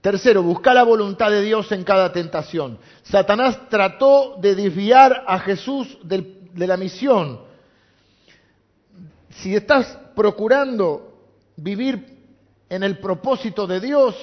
Tercero, 0.00 0.42
buscar 0.42 0.74
la 0.74 0.82
voluntad 0.82 1.30
de 1.30 1.40
Dios 1.40 1.72
en 1.72 1.82
cada 1.82 2.12
tentación. 2.12 2.78
Satanás 3.02 3.68
trató 3.70 4.36
de 4.38 4.54
desviar 4.54 5.24
a 5.26 5.38
Jesús 5.38 5.98
de 6.02 6.66
la 6.66 6.76
misión. 6.76 7.40
Si 9.34 9.54
estás 9.54 9.98
procurando 10.14 11.14
vivir 11.56 12.18
en 12.68 12.82
el 12.82 12.98
propósito 12.98 13.66
de 13.66 13.80
Dios, 13.80 14.14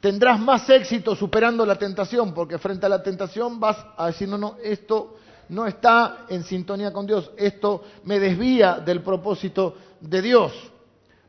tendrás 0.00 0.40
más 0.40 0.68
éxito 0.68 1.14
superando 1.14 1.64
la 1.64 1.76
tentación, 1.76 2.34
porque 2.34 2.58
frente 2.58 2.86
a 2.86 2.88
la 2.88 3.02
tentación 3.02 3.60
vas 3.60 3.76
a 3.96 4.06
decir, 4.06 4.28
no, 4.28 4.38
no, 4.38 4.56
esto 4.62 5.16
no 5.50 5.66
está 5.66 6.26
en 6.28 6.42
sintonía 6.42 6.92
con 6.92 7.06
Dios, 7.06 7.30
esto 7.36 7.84
me 8.04 8.18
desvía 8.18 8.74
del 8.78 9.02
propósito 9.02 9.76
de 10.00 10.22
Dios. 10.22 10.52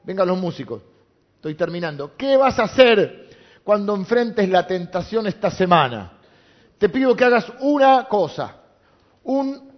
Vengan 0.04 0.28
los 0.28 0.40
músicos, 0.40 0.82
estoy 1.36 1.56
terminando. 1.56 2.16
¿Qué 2.18 2.38
vas 2.38 2.58
a 2.60 2.64
hacer 2.64 3.30
cuando 3.64 3.96
enfrentes 3.96 4.50
la 4.50 4.66
tentación 4.66 5.28
esta 5.28 5.52
semana? 5.52 6.14
Te 6.78 6.90
pido 6.90 7.16
que 7.16 7.26
hagas 7.26 7.46
una 7.60 8.08
cosa, 8.08 8.56
un 9.24 9.72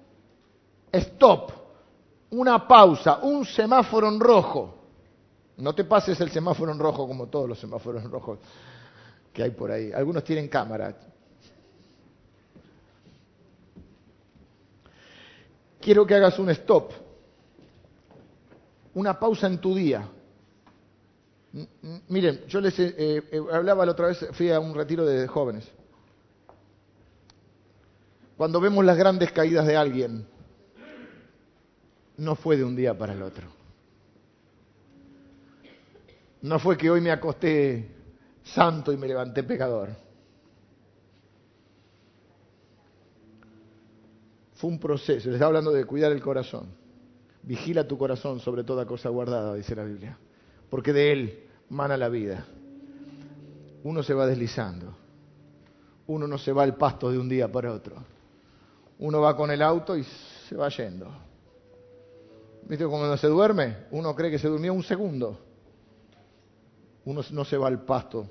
stop 0.91 1.62
una 2.33 2.67
pausa, 2.67 3.19
un 3.21 3.45
semáforo 3.45 4.07
en 4.07 4.19
rojo. 4.19 4.75
No 5.57 5.73
te 5.73 5.83
pases 5.83 6.19
el 6.19 6.31
semáforo 6.31 6.71
en 6.71 6.79
rojo 6.79 7.07
como 7.07 7.27
todos 7.27 7.47
los 7.47 7.59
semáforos 7.59 8.03
en 8.03 8.11
rojo 8.11 8.39
que 9.31 9.43
hay 9.43 9.51
por 9.51 9.71
ahí. 9.71 9.91
Algunos 9.91 10.23
tienen 10.23 10.47
cámara. 10.47 10.95
Quiero 15.79 16.05
que 16.07 16.15
hagas 16.15 16.39
un 16.39 16.49
stop, 16.49 16.91
una 18.95 19.19
pausa 19.19 19.47
en 19.47 19.59
tu 19.59 19.75
día. 19.75 20.07
Miren, 22.07 22.45
yo 22.47 22.61
les 22.61 22.79
eh, 22.79 22.95
eh, 22.97 23.41
hablaba 23.51 23.85
la 23.85 23.91
otra 23.91 24.07
vez, 24.07 24.25
fui 24.31 24.49
a 24.49 24.59
un 24.59 24.73
retiro 24.73 25.05
de 25.05 25.27
jóvenes. 25.27 25.69
Cuando 28.37 28.59
vemos 28.59 28.83
las 28.83 28.97
grandes 28.97 29.31
caídas 29.31 29.67
de 29.67 29.75
alguien, 29.75 30.25
no 32.17 32.35
fue 32.35 32.57
de 32.57 32.63
un 32.63 32.75
día 32.75 32.97
para 32.97 33.13
el 33.13 33.21
otro. 33.21 33.47
No 36.41 36.59
fue 36.59 36.77
que 36.77 36.89
hoy 36.89 37.01
me 37.01 37.11
acosté 37.11 37.89
santo 38.43 38.91
y 38.91 38.97
me 38.97 39.07
levanté 39.07 39.43
pecador. 39.43 39.89
Fue 44.55 44.69
un 44.69 44.79
proceso. 44.79 45.27
Les 45.27 45.35
está 45.35 45.45
hablando 45.45 45.71
de 45.71 45.85
cuidar 45.85 46.11
el 46.11 46.21
corazón. 46.21 46.67
Vigila 47.41 47.87
tu 47.87 47.97
corazón 47.97 48.39
sobre 48.39 48.63
toda 48.63 48.85
cosa 48.85 49.09
guardada, 49.09 49.55
dice 49.55 49.75
la 49.75 49.83
Biblia. 49.83 50.17
Porque 50.69 50.93
de 50.93 51.11
él 51.11 51.43
mana 51.69 51.97
la 51.97 52.09
vida. 52.09 52.45
Uno 53.83 54.03
se 54.03 54.13
va 54.13 54.25
deslizando. 54.25 54.95
Uno 56.07 56.27
no 56.27 56.37
se 56.37 56.51
va 56.51 56.63
al 56.63 56.75
pasto 56.75 57.11
de 57.11 57.17
un 57.17 57.29
día 57.29 57.51
para 57.51 57.73
otro. 57.73 57.95
Uno 58.99 59.21
va 59.21 59.35
con 59.35 59.51
el 59.51 59.61
auto 59.61 59.97
y 59.97 60.03
se 60.03 60.55
va 60.55 60.69
yendo. 60.69 61.09
¿Viste 62.67 62.85
cuando 62.85 63.17
se 63.17 63.27
duerme? 63.27 63.85
Uno 63.91 64.15
cree 64.15 64.31
que 64.31 64.39
se 64.39 64.47
durmió 64.47 64.73
un 64.73 64.83
segundo. 64.83 65.39
Uno 67.05 67.21
no 67.31 67.43
se 67.43 67.57
va 67.57 67.67
al 67.67 67.83
pasto. 67.83 68.29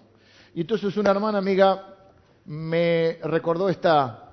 Y 0.55 0.63
entonces 0.63 0.97
una 0.97 1.11
hermana 1.11 1.39
amiga 1.39 1.97
me 2.47 3.19
recordó 3.23 3.69
esta 3.69 4.33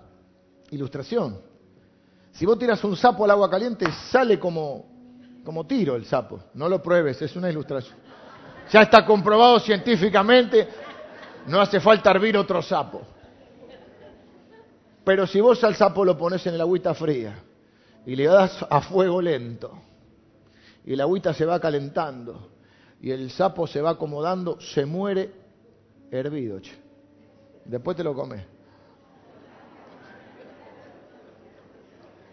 ilustración. 0.72 1.42
Si 2.32 2.46
vos 2.46 2.58
tiras 2.58 2.84
un 2.84 2.96
sapo 2.96 3.26
al 3.26 3.32
agua 3.32 3.50
caliente, 3.50 3.86
sale 4.10 4.40
como, 4.40 4.86
como 5.44 5.66
tiro 5.66 5.96
el 5.96 6.06
sapo. 6.06 6.40
No 6.54 6.70
lo 6.70 6.82
pruebes, 6.82 7.22
es 7.22 7.36
una 7.36 7.50
ilustración. 7.50 7.98
Ya 8.72 8.82
está 8.82 9.06
comprobado 9.06 9.60
científicamente, 9.60 10.68
no 11.48 11.60
hace 11.60 11.80
falta 11.80 12.12
hervir 12.12 12.38
otro 12.38 12.62
sapo. 12.62 13.02
Pero 15.04 15.26
si 15.26 15.42
vos 15.42 15.62
al 15.64 15.76
sapo 15.76 16.06
lo 16.06 16.18
pones 16.18 16.46
en 16.46 16.54
el 16.54 16.62
agüita 16.62 16.94
fría 16.94 17.44
y 18.06 18.16
le 18.16 18.26
das 18.26 18.66
a 18.70 18.80
fuego 18.82 19.22
lento 19.22 19.89
y 20.86 20.96
la 20.96 21.04
agüita 21.04 21.34
se 21.34 21.46
va 21.46 21.60
calentando 21.60 22.50
y 23.02 23.12
el 23.12 23.32
sapo 23.32 23.68
se 23.68 23.82
va 23.82 23.92
acomodando, 23.92 24.60
se 24.60 24.86
muere 24.86 25.32
hervido. 26.12 26.60
Después 27.66 27.96
te 27.96 28.04
lo 28.04 28.14
comes. 28.14 28.42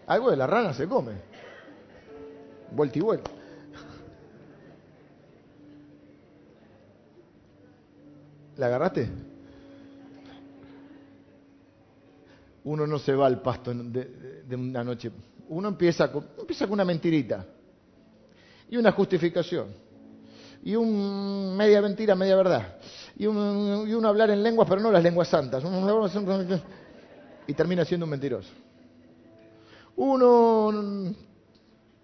Algo 0.07 0.31
de 0.31 0.37
la 0.37 0.47
rana 0.47 0.73
se 0.73 0.87
come. 0.87 1.13
Vuelta 2.71 2.97
y 2.97 3.01
vuelta. 3.01 3.31
¿La 8.57 8.65
agarraste? 8.65 9.09
Uno 12.63 12.87
no 12.87 12.99
se 12.99 13.13
va 13.15 13.27
al 13.27 13.41
pasto 13.41 13.73
de, 13.73 14.55
una 14.55 14.83
noche. 14.83 15.11
Uno 15.49 15.69
empieza 15.69 16.11
con, 16.11 16.27
empieza 16.37 16.65
con 16.65 16.73
una 16.73 16.85
mentirita 16.85 17.45
y 18.69 18.77
una 18.77 18.91
justificación 18.91 19.67
y 20.63 20.75
un 20.75 21.55
media 21.55 21.81
mentira, 21.81 22.15
media 22.15 22.35
verdad 22.35 22.77
y 23.17 23.25
un, 23.25 23.85
y 23.87 24.05
hablar 24.05 24.29
en 24.29 24.43
lenguas, 24.43 24.67
pero 24.69 24.81
no 24.81 24.91
las 24.91 25.03
lenguas 25.03 25.27
santas. 25.27 25.63
Y 27.47 27.53
termina 27.53 27.83
siendo 27.83 28.05
un 28.05 28.11
mentiroso. 28.11 28.49
Uno, 29.95 31.15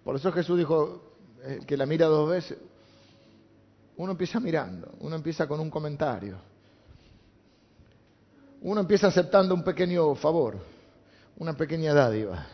por 0.02 0.16
eso 0.16 0.32
Jesús 0.32 0.58
dijo 0.58 1.14
eh, 1.44 1.60
que 1.66 1.76
la 1.76 1.86
mira 1.86 2.06
dos 2.06 2.28
veces. 2.28 2.58
Uno 3.96 4.12
empieza 4.12 4.40
mirando, 4.40 4.92
uno 5.00 5.14
empieza 5.14 5.46
con 5.46 5.60
un 5.60 5.70
comentario. 5.70 6.36
Uno 8.62 8.80
empieza 8.80 9.06
aceptando 9.06 9.54
un 9.54 9.62
pequeño 9.62 10.14
favor, 10.16 10.56
una 11.36 11.56
pequeña 11.56 11.94
dádiva. 11.94 12.44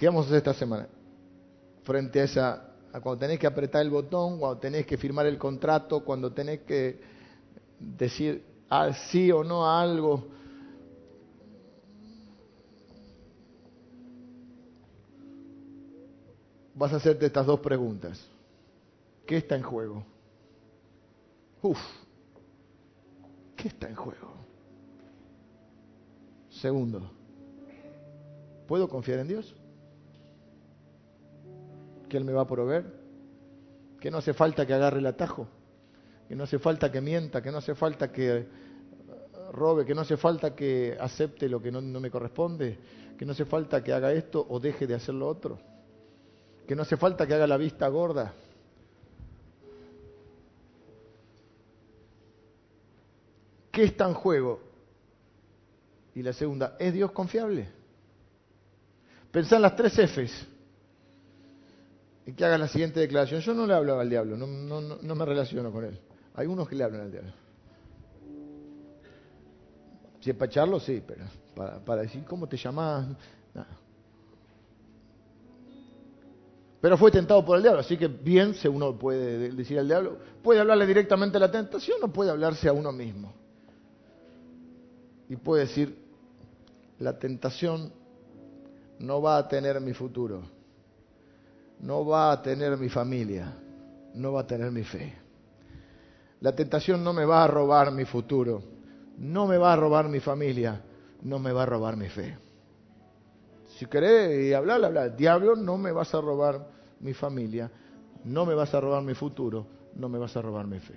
¿Qué 0.00 0.06
vamos 0.06 0.24
a 0.24 0.26
hacer 0.28 0.38
esta 0.38 0.54
semana? 0.54 0.88
Frente 1.82 2.22
a 2.22 2.24
esa, 2.24 2.72
a 2.90 3.00
cuando 3.02 3.18
tenés 3.18 3.38
que 3.38 3.46
apretar 3.46 3.82
el 3.82 3.90
botón, 3.90 4.38
cuando 4.38 4.58
tenés 4.58 4.86
que 4.86 4.96
firmar 4.96 5.26
el 5.26 5.36
contrato, 5.36 6.02
cuando 6.02 6.32
tenés 6.32 6.60
que 6.60 7.02
decir 7.78 8.42
sí 9.10 9.30
o 9.30 9.44
no 9.44 9.66
a 9.66 9.82
algo. 9.82 10.26
Vas 16.74 16.94
a 16.94 16.96
hacerte 16.96 17.26
estas 17.26 17.44
dos 17.44 17.60
preguntas. 17.60 18.26
¿Qué 19.26 19.36
está 19.36 19.54
en 19.54 19.62
juego? 19.62 20.02
Uf, 21.60 21.78
¿qué 23.54 23.68
está 23.68 23.86
en 23.86 23.96
juego? 23.96 24.32
Segundo, 26.48 27.10
¿puedo 28.66 28.88
confiar 28.88 29.18
en 29.18 29.28
Dios? 29.28 29.59
¿Que 32.10 32.18
Él 32.18 32.24
me 32.26 32.34
va 32.34 32.42
a 32.42 32.46
proveer? 32.46 32.84
¿Que 33.98 34.10
no 34.10 34.18
hace 34.18 34.34
falta 34.34 34.66
que 34.66 34.74
agarre 34.74 34.98
el 34.98 35.06
atajo? 35.06 35.48
que 36.30 36.36
no 36.36 36.44
hace 36.44 36.60
falta 36.60 36.92
que 36.92 37.00
mienta, 37.00 37.42
que 37.42 37.50
no 37.50 37.58
hace 37.58 37.74
falta 37.74 38.12
que 38.12 38.36
eh, 38.36 38.46
robe, 39.50 39.84
que 39.84 39.96
no 39.96 40.02
hace 40.02 40.16
falta 40.16 40.54
que 40.54 40.96
acepte 41.00 41.48
lo 41.48 41.60
que 41.60 41.72
no, 41.72 41.80
me 41.80 42.08
corresponde, 42.08 42.78
que 43.18 43.26
no 43.26 43.32
hace 43.32 43.44
falta 43.44 43.82
que 43.82 43.92
haga 43.92 44.12
esto 44.12 44.46
o 44.48 44.60
deje 44.60 44.86
de 44.86 44.94
hacer 44.94 45.12
lo 45.12 45.26
otro, 45.26 45.58
que 46.68 46.76
no 46.76 46.82
hace 46.82 46.96
falta 46.96 47.26
que 47.26 47.34
haga 47.34 47.48
la 47.48 47.56
vista 47.56 47.88
gorda. 47.88 48.32
¿Qué 53.72 53.82
está 53.82 54.06
en 54.06 54.14
juego? 54.14 54.60
Y 56.14 56.22
la 56.22 56.32
segunda, 56.32 56.76
¿es 56.78 56.94
Dios 56.94 57.10
confiable? 57.10 57.68
Pensá 59.32 59.56
en 59.56 59.62
las 59.62 59.74
tres 59.74 59.94
Fs 59.94 60.46
que 62.32 62.44
haga 62.44 62.58
la 62.58 62.68
siguiente 62.68 63.00
declaración. 63.00 63.40
Yo 63.40 63.54
no 63.54 63.66
le 63.66 63.74
hablo 63.74 63.98
al 63.98 64.08
diablo, 64.08 64.36
no, 64.36 64.46
no, 64.46 64.80
no 64.80 65.14
me 65.14 65.24
relaciono 65.24 65.70
con 65.72 65.84
él. 65.84 65.98
Hay 66.34 66.46
unos 66.46 66.68
que 66.68 66.76
le 66.76 66.84
hablan 66.84 67.02
al 67.02 67.10
diablo. 67.10 67.32
Si 70.20 70.30
es 70.30 70.36
para 70.36 70.50
echarlo, 70.50 70.78
sí, 70.78 71.02
pero 71.06 71.24
para, 71.84 72.02
decir 72.02 72.24
cómo 72.24 72.46
te 72.46 72.56
llamas, 72.56 73.06
Pero 76.80 76.96
fue 76.96 77.10
tentado 77.10 77.44
por 77.44 77.58
el 77.58 77.62
diablo, 77.62 77.80
así 77.80 77.98
que 77.98 78.08
bien 78.08 78.54
se 78.54 78.66
uno 78.66 78.98
puede 78.98 79.50
decir 79.50 79.78
al 79.78 79.86
diablo, 79.86 80.16
puede 80.42 80.60
hablarle 80.60 80.86
directamente 80.86 81.36
a 81.36 81.40
la 81.40 81.50
tentación 81.50 81.98
o 82.02 82.08
puede 82.08 82.30
hablarse 82.30 82.68
a 82.68 82.72
uno 82.72 82.90
mismo. 82.90 83.34
Y 85.28 85.36
puede 85.36 85.66
decir, 85.66 85.94
la 86.98 87.18
tentación 87.18 87.92
no 88.98 89.20
va 89.20 89.36
a 89.36 89.46
tener 89.46 89.78
mi 89.80 89.92
futuro, 89.92 90.42
no 91.82 92.04
va 92.04 92.32
a 92.32 92.42
tener 92.42 92.76
mi 92.76 92.88
familia, 92.88 93.52
no 94.14 94.32
va 94.32 94.40
a 94.40 94.46
tener 94.46 94.70
mi 94.70 94.84
fe. 94.84 95.14
La 96.40 96.54
tentación 96.54 97.04
no 97.04 97.12
me 97.12 97.24
va 97.24 97.44
a 97.44 97.46
robar 97.46 97.92
mi 97.92 98.04
futuro, 98.04 98.62
no 99.18 99.46
me 99.46 99.58
va 99.58 99.72
a 99.72 99.76
robar 99.76 100.08
mi 100.08 100.20
familia, 100.20 100.82
no 101.22 101.38
me 101.38 101.52
va 101.52 101.62
a 101.62 101.66
robar 101.66 101.96
mi 101.96 102.08
fe. 102.08 102.36
Si 103.78 103.86
querés 103.86 104.54
hablar, 104.54 104.84
hablar. 104.84 105.16
Diablo, 105.16 105.56
no 105.56 105.78
me 105.78 105.92
vas 105.92 106.14
a 106.14 106.20
robar 106.20 106.66
mi 107.00 107.14
familia, 107.14 107.70
no 108.24 108.44
me 108.44 108.54
vas 108.54 108.74
a 108.74 108.80
robar 108.80 109.02
mi 109.02 109.14
futuro, 109.14 109.66
no 109.96 110.08
me 110.08 110.18
vas 110.18 110.36
a 110.36 110.42
robar 110.42 110.66
mi 110.66 110.80
fe. 110.80 110.94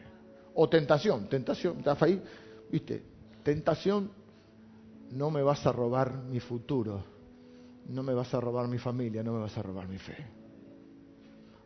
O 0.55 0.69
tentación, 0.69 1.27
tentación, 1.27 1.77
¿estás 1.77 2.01
ahí? 2.01 2.21
¿Viste? 2.69 3.03
Tentación, 3.43 4.11
no 5.11 5.29
me 5.29 5.43
vas 5.43 5.65
a 5.65 5.71
robar 5.71 6.13
mi 6.23 6.39
futuro, 6.39 7.03
no 7.89 8.03
me 8.03 8.13
vas 8.13 8.34
a 8.34 8.39
robar 8.39 8.67
mi 8.67 8.77
familia, 8.77 9.23
no 9.23 9.34
me 9.34 9.39
vas 9.39 9.57
a 9.57 9.61
robar 9.61 9.88
mi 9.88 9.97
fe. 9.97 10.42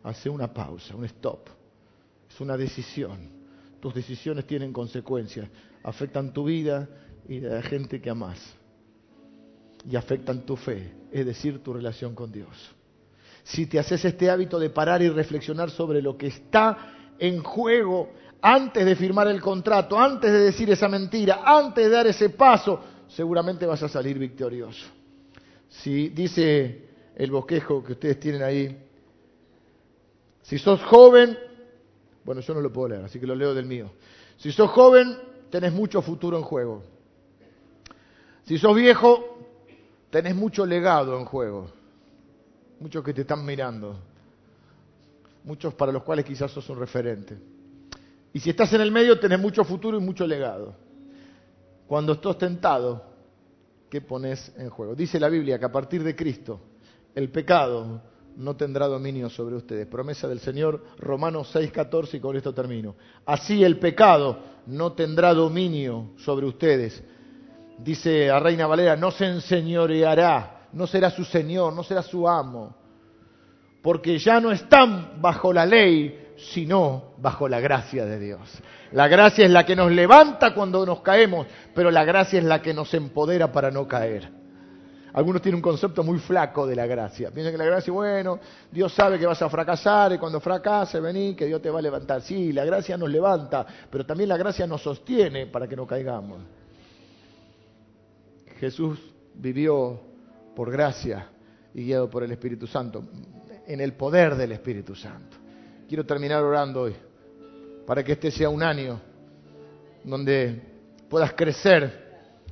Hace 0.08 0.30
una 0.30 0.54
pausa, 0.54 0.96
un 0.96 1.04
stop. 1.04 1.50
Es 2.30 2.40
una 2.40 2.56
decisión. 2.56 3.30
Tus 3.82 3.94
decisiones 3.94 4.48
tienen 4.48 4.72
consecuencias, 4.72 5.50
afectan 5.84 6.32
tu 6.32 6.46
vida 6.46 6.88
y 7.28 7.42
la 7.42 7.62
gente 7.62 8.00
que 8.00 8.10
amas. 8.10 8.40
Y 9.86 9.98
afectan 9.98 10.46
tu 10.46 10.56
fe, 10.56 10.94
es 11.12 11.26
decir, 11.26 11.62
tu 11.62 11.74
relación 11.74 12.16
con 12.16 12.32
Dios. 12.32 12.48
Si 13.44 13.66
te 13.66 13.80
haces 13.80 14.06
este 14.06 14.30
hábito 14.30 14.58
de 14.58 14.70
parar 14.70 15.02
y 15.02 15.10
reflexionar 15.10 15.70
sobre 15.72 16.02
lo 16.02 16.18
que 16.18 16.28
está 16.28 17.14
en 17.20 17.44
juego 17.44 18.10
antes 18.42 18.86
de 18.86 18.96
firmar 18.96 19.28
el 19.28 19.42
contrato, 19.42 20.00
antes 20.00 20.32
de 20.32 20.40
decir 20.40 20.70
esa 20.72 20.88
mentira, 20.88 21.42
antes 21.44 21.84
de 21.84 21.92
dar 21.92 22.08
ese 22.08 22.30
paso, 22.30 22.80
seguramente 23.10 23.66
vas 23.66 23.84
a 23.84 23.90
salir 23.90 24.18
victorioso. 24.18 24.86
Si 25.68 26.08
dice 26.10 26.88
el 27.14 27.30
bosquejo 27.30 27.84
que 27.84 27.92
ustedes 27.92 28.20
tienen 28.22 28.44
ahí, 28.44 28.87
si 30.48 30.58
sos 30.58 30.82
joven, 30.84 31.38
bueno, 32.24 32.40
yo 32.40 32.54
no 32.54 32.62
lo 32.62 32.72
puedo 32.72 32.88
leer, 32.88 33.04
así 33.04 33.20
que 33.20 33.28
lo 33.28 33.36
leo 33.36 33.54
del 33.54 33.66
mío. 33.66 33.92
Si 34.38 34.50
sos 34.54 34.70
joven, 34.70 35.18
tenés 35.50 35.74
mucho 35.74 36.02
futuro 36.02 36.38
en 36.38 36.44
juego. 36.44 36.84
Si 38.46 38.58
sos 38.58 38.74
viejo, 38.74 39.40
tenés 40.10 40.38
mucho 40.38 40.66
legado 40.66 41.20
en 41.20 41.26
juego. 41.26 41.70
Muchos 42.80 43.04
que 43.04 43.14
te 43.14 43.22
están 43.22 43.44
mirando. 43.44 44.00
Muchos 45.44 45.74
para 45.74 45.92
los 45.92 46.04
cuales 46.04 46.24
quizás 46.24 46.50
sos 46.50 46.70
un 46.70 46.80
referente. 46.80 47.38
Y 48.32 48.40
si 48.40 48.50
estás 48.50 48.72
en 48.72 48.80
el 48.80 48.92
medio, 48.92 49.20
tenés 49.20 49.42
mucho 49.42 49.66
futuro 49.66 49.98
y 49.98 50.02
mucho 50.02 50.26
legado. 50.26 50.74
Cuando 51.88 52.14
estás 52.14 52.38
tentado, 52.38 53.04
¿qué 53.90 54.00
pones 54.00 54.54
en 54.58 54.70
juego? 54.70 54.96
Dice 54.96 55.20
la 55.20 55.28
Biblia 55.28 55.60
que 55.60 55.66
a 55.66 55.72
partir 55.74 56.06
de 56.06 56.16
Cristo, 56.16 56.62
el 57.14 57.30
pecado 57.32 58.02
no 58.38 58.56
tendrá 58.56 58.88
dominio 58.88 59.30
sobre 59.30 59.56
ustedes. 59.56 59.88
Promesa 59.88 60.28
del 60.28 60.40
Señor, 60.40 60.84
Romanos 61.00 61.50
6:14, 61.54 62.18
y 62.18 62.20
con 62.20 62.38
esto 62.38 62.54
termino. 62.54 62.96
Así 63.26 63.64
el 63.64 63.80
pecado 63.80 64.38
no 64.68 64.94
tendrá 64.94 65.34
dominio 65.34 66.12
sobre 66.18 66.46
ustedes. 66.46 67.04
Dice 67.80 68.30
a 68.30 68.40
Reina 68.40 68.68
Valera, 68.68 68.96
no 68.96 69.12
se 69.12 69.26
enseñoreará, 69.26 70.68
no 70.74 70.88
será 70.88 71.10
su 71.10 71.24
Señor, 71.24 71.74
no 71.74 71.84
será 71.84 72.02
su 72.04 72.28
amo, 72.28 72.76
porque 73.82 74.18
ya 74.18 74.40
no 74.40 74.52
están 74.52 75.20
bajo 75.20 75.52
la 75.52 75.66
ley, 75.66 76.34
sino 76.38 77.16
bajo 77.18 77.48
la 77.48 77.60
gracia 77.60 78.06
de 78.06 78.20
Dios. 78.20 78.40
La 78.92 79.08
gracia 79.08 79.46
es 79.46 79.52
la 79.52 79.66
que 79.66 79.76
nos 79.76 79.92
levanta 79.92 80.54
cuando 80.54 80.86
nos 80.86 81.02
caemos, 81.02 81.48
pero 81.74 81.90
la 81.90 82.04
gracia 82.04 82.40
es 82.40 82.46
la 82.46 82.62
que 82.62 82.74
nos 82.74 82.94
empodera 82.94 83.52
para 83.52 83.72
no 83.72 83.88
caer. 83.88 84.47
Algunos 85.18 85.42
tienen 85.42 85.56
un 85.56 85.64
concepto 85.64 86.04
muy 86.04 86.20
flaco 86.20 86.68
de 86.68 86.76
la 86.76 86.86
gracia. 86.86 87.32
Piensan 87.32 87.52
que 87.52 87.58
la 87.58 87.66
gracia, 87.66 87.92
bueno, 87.92 88.40
Dios 88.72 88.94
sabe 88.94 89.18
que 89.18 89.26
vas 89.26 89.42
a 89.42 89.50
fracasar 89.50 90.14
y 90.14 90.20
cuando 90.20 90.40
fracase, 90.40 91.00
vení, 91.00 91.34
que 91.34 91.48
Dios 91.48 91.60
te 91.60 91.72
va 91.72 91.80
a 91.80 91.82
levantar. 91.82 92.22
Sí, 92.22 92.54
la 92.54 92.64
gracia 92.64 92.98
nos 92.98 93.10
levanta, 93.10 93.66
pero 93.90 94.06
también 94.06 94.30
la 94.30 94.38
gracia 94.38 94.68
nos 94.68 94.84
sostiene 94.84 95.48
para 95.48 95.68
que 95.68 95.76
no 95.76 95.88
caigamos. 95.88 96.44
Jesús 98.60 99.00
vivió 99.34 100.00
por 100.56 100.72
gracia 100.72 101.30
y 101.74 101.86
guiado 101.86 102.08
por 102.12 102.22
el 102.22 102.32
Espíritu 102.32 102.68
Santo, 102.68 103.04
en 103.66 103.82
el 103.82 103.94
poder 103.94 104.36
del 104.36 104.52
Espíritu 104.52 104.94
Santo. 104.94 105.38
Quiero 105.88 106.06
terminar 106.06 106.44
orando 106.44 106.82
hoy 106.82 106.96
para 107.88 108.04
que 108.04 108.12
este 108.12 108.30
sea 108.30 108.50
un 108.50 108.62
año 108.62 109.02
donde 110.04 110.62
puedas 111.10 111.34
crecer 111.34 112.06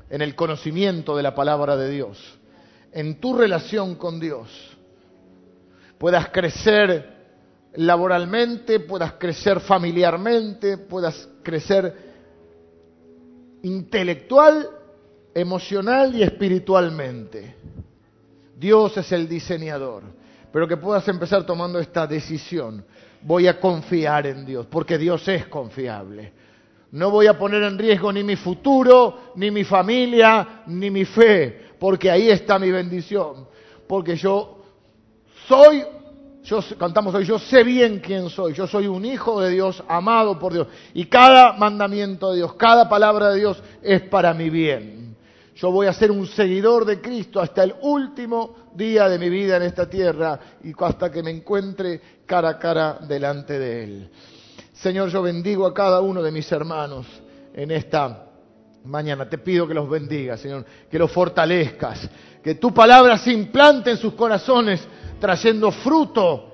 en 0.10 0.24
el 0.24 0.34
conocimiento 0.34 1.16
de 1.16 1.22
la 1.22 1.36
palabra 1.36 1.78
de 1.78 1.92
Dios, 1.92 2.40
en 2.96 3.20
tu 3.20 3.38
relación 3.38 3.96
con 3.96 4.22
Dios, 4.22 4.48
puedas 5.98 6.30
crecer 6.30 7.14
laboralmente, 7.74 8.80
puedas 8.80 9.14
crecer 9.20 9.60
familiarmente, 9.60 10.78
puedas 10.78 11.28
crecer 11.44 11.94
intelectual, 13.64 14.70
emocional 15.34 16.16
y 16.16 16.24
espiritualmente. 16.24 17.56
Dios 18.58 18.96
es 18.96 19.12
el 19.12 19.28
diseñador, 19.28 20.04
pero 20.54 20.66
que 20.66 20.78
puedas 20.78 21.06
empezar 21.10 21.46
tomando 21.46 21.80
esta 21.80 22.08
decisión. 22.08 22.86
Voy 23.24 23.48
a 23.48 23.60
confiar 23.60 24.26
en 24.26 24.46
Dios, 24.46 24.68
porque 24.68 24.98
Dios 24.98 25.28
es 25.28 25.48
confiable. 25.48 26.32
No 26.92 27.12
voy 27.12 27.28
a 27.28 27.38
poner 27.38 27.62
en 27.64 27.78
riesgo 27.78 28.14
ni 28.14 28.24
mi 28.24 28.38
futuro, 28.38 29.34
ni 29.36 29.52
mi 29.52 29.66
familia, 29.66 30.64
ni 30.68 30.90
mi 30.90 31.04
fe, 31.04 31.75
porque 31.86 32.10
ahí 32.10 32.32
está 32.32 32.58
mi 32.58 32.72
bendición. 32.72 33.46
Porque 33.88 34.16
yo 34.16 34.58
soy 35.48 35.84
yo, 36.44 36.60
cantamos 36.80 37.14
hoy, 37.14 37.26
yo 37.26 37.38
sé 37.38 37.64
bien 37.64 38.00
quién 38.00 38.28
soy, 38.32 38.54
yo 38.54 38.66
soy 38.66 38.88
un 38.88 39.06
hijo 39.06 39.40
de 39.40 39.52
Dios, 39.52 39.84
amado 39.88 40.40
por 40.40 40.52
Dios. 40.52 40.68
Y 40.96 41.06
cada 41.06 41.54
mandamiento 41.54 42.32
de 42.32 42.38
Dios, 42.38 42.56
cada 42.56 42.90
palabra 42.90 43.30
de 43.30 43.38
Dios 43.38 43.62
es 43.84 44.02
para 44.02 44.34
mi 44.34 44.50
bien. 44.50 45.16
Yo 45.58 45.70
voy 45.70 45.86
a 45.86 45.94
ser 45.94 46.10
un 46.10 46.26
seguidor 46.26 46.86
de 46.86 47.00
Cristo 47.00 47.40
hasta 47.40 47.62
el 47.62 47.76
último 47.84 48.72
día 48.74 49.08
de 49.08 49.20
mi 49.20 49.30
vida 49.30 49.58
en 49.58 49.62
esta 49.62 49.88
tierra 49.88 50.40
y 50.64 50.74
hasta 50.80 51.12
que 51.12 51.22
me 51.22 51.30
encuentre 51.30 52.02
cara 52.26 52.50
a 52.50 52.58
cara 52.58 52.98
delante 53.08 53.60
de 53.60 53.84
Él. 53.84 54.10
Señor, 54.74 55.10
yo 55.10 55.22
bendigo 55.22 55.68
a 55.68 55.74
cada 55.76 56.02
uno 56.02 56.24
de 56.24 56.32
mis 56.32 56.52
hermanos 56.52 57.06
en 57.54 57.70
esta 57.70 58.26
mañana. 58.86 59.28
Te 59.28 59.38
pido 59.38 59.68
que 59.68 59.74
los 59.74 59.90
bendiga, 59.90 60.38
Señor, 60.38 60.66
que 60.90 61.00
los 61.00 61.12
fortalezcas, 61.12 62.10
que 62.44 62.56
tu 62.56 62.74
palabra 62.74 63.18
se 63.18 63.32
implante 63.32 63.92
en 63.92 63.98
sus 63.98 64.14
corazones 64.14 64.82
trayendo 65.20 65.72
fruto 65.72 66.54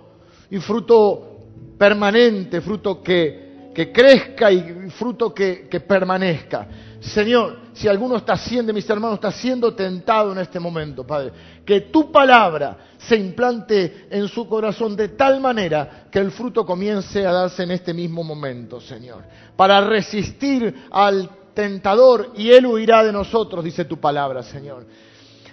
y 0.50 0.58
fruto 0.60 1.32
permanente, 1.78 2.62
fruto 2.62 3.02
que, 3.02 3.72
que 3.74 3.92
crezca 3.92 4.52
y 4.52 4.90
fruto 4.92 5.34
que, 5.34 5.68
que, 5.70 5.80
permanezca. 5.80 6.68
Señor, 7.00 7.58
si 7.74 7.88
alguno 7.88 8.18
está 8.18 8.38
siendo, 8.38 8.72
mis 8.74 8.88
hermanos, 8.90 9.16
está 9.16 9.32
siendo 9.32 9.74
tentado 9.74 10.32
en 10.32 10.38
este 10.38 10.60
momento, 10.60 11.06
Padre, 11.06 11.32
que 11.66 11.82
tu 11.82 12.12
palabra 12.12 12.78
se 12.98 13.16
implante 13.16 14.08
en 14.12 14.28
su 14.28 14.48
corazón 14.48 14.96
de 14.96 15.10
tal 15.10 15.40
manera 15.40 16.08
que 16.12 16.20
el 16.20 16.32
fruto 16.32 16.66
comience 16.66 17.26
a 17.26 17.32
darse 17.32 17.64
en 17.64 17.72
este 17.72 17.94
mismo 17.94 18.24
momento, 18.24 18.80
Señor, 18.80 19.24
para 19.56 19.82
resistir 19.82 20.86
al 20.92 21.30
tentador 21.54 22.32
y 22.36 22.52
él 22.52 22.66
huirá 22.66 23.04
de 23.04 23.12
nosotros, 23.12 23.64
dice 23.64 23.86
tu 23.86 24.00
palabra, 24.00 24.44
Señor. 24.44 24.86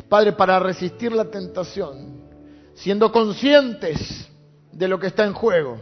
Padre, 0.08 0.32
para 0.32 0.58
resistir 0.58 1.12
la 1.12 1.24
tentación, 1.26 2.22
siendo 2.74 3.12
conscientes 3.12 4.28
de 4.72 4.88
lo 4.88 4.98
que 4.98 5.08
está 5.08 5.24
en 5.24 5.32
juego 5.32 5.78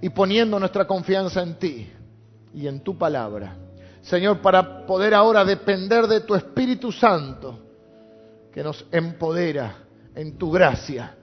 y 0.00 0.10
poniendo 0.10 0.58
nuestra 0.58 0.86
confianza 0.86 1.42
en 1.42 1.58
ti 1.58 1.88
y 2.54 2.66
en 2.66 2.80
tu 2.80 2.96
palabra. 2.96 3.56
Señor, 4.02 4.40
para 4.40 4.84
poder 4.84 5.14
ahora 5.14 5.44
depender 5.44 6.06
de 6.06 6.20
tu 6.20 6.34
Espíritu 6.34 6.92
Santo, 6.92 7.58
que 8.52 8.62
nos 8.62 8.84
empodera 8.90 9.76
en 10.14 10.36
tu 10.36 10.50
gracia 10.50 11.16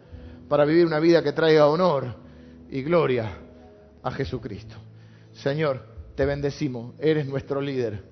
para 0.48 0.66
vivir 0.66 0.86
una 0.86 1.00
vida 1.00 1.22
que 1.22 1.32
traiga 1.32 1.68
honor 1.68 2.16
y 2.70 2.82
gloria 2.82 3.30
a 4.02 4.12
Jesucristo. 4.12 4.76
Señor, 5.34 5.99
te 6.20 6.26
bendecimos, 6.26 6.96
eres 7.00 7.26
nuestro 7.28 7.62
líder, 7.62 8.04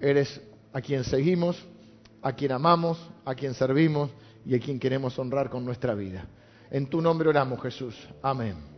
eres 0.00 0.40
a 0.72 0.80
quien 0.80 1.04
seguimos, 1.04 1.64
a 2.20 2.32
quien 2.32 2.50
amamos, 2.50 2.98
a 3.24 3.36
quien 3.36 3.54
servimos 3.54 4.10
y 4.44 4.56
a 4.56 4.58
quien 4.58 4.80
queremos 4.80 5.16
honrar 5.16 5.48
con 5.48 5.64
nuestra 5.64 5.94
vida. 5.94 6.26
En 6.72 6.86
tu 6.86 7.00
nombre 7.00 7.28
oramos, 7.28 7.62
Jesús. 7.62 7.94
Amén. 8.20 8.71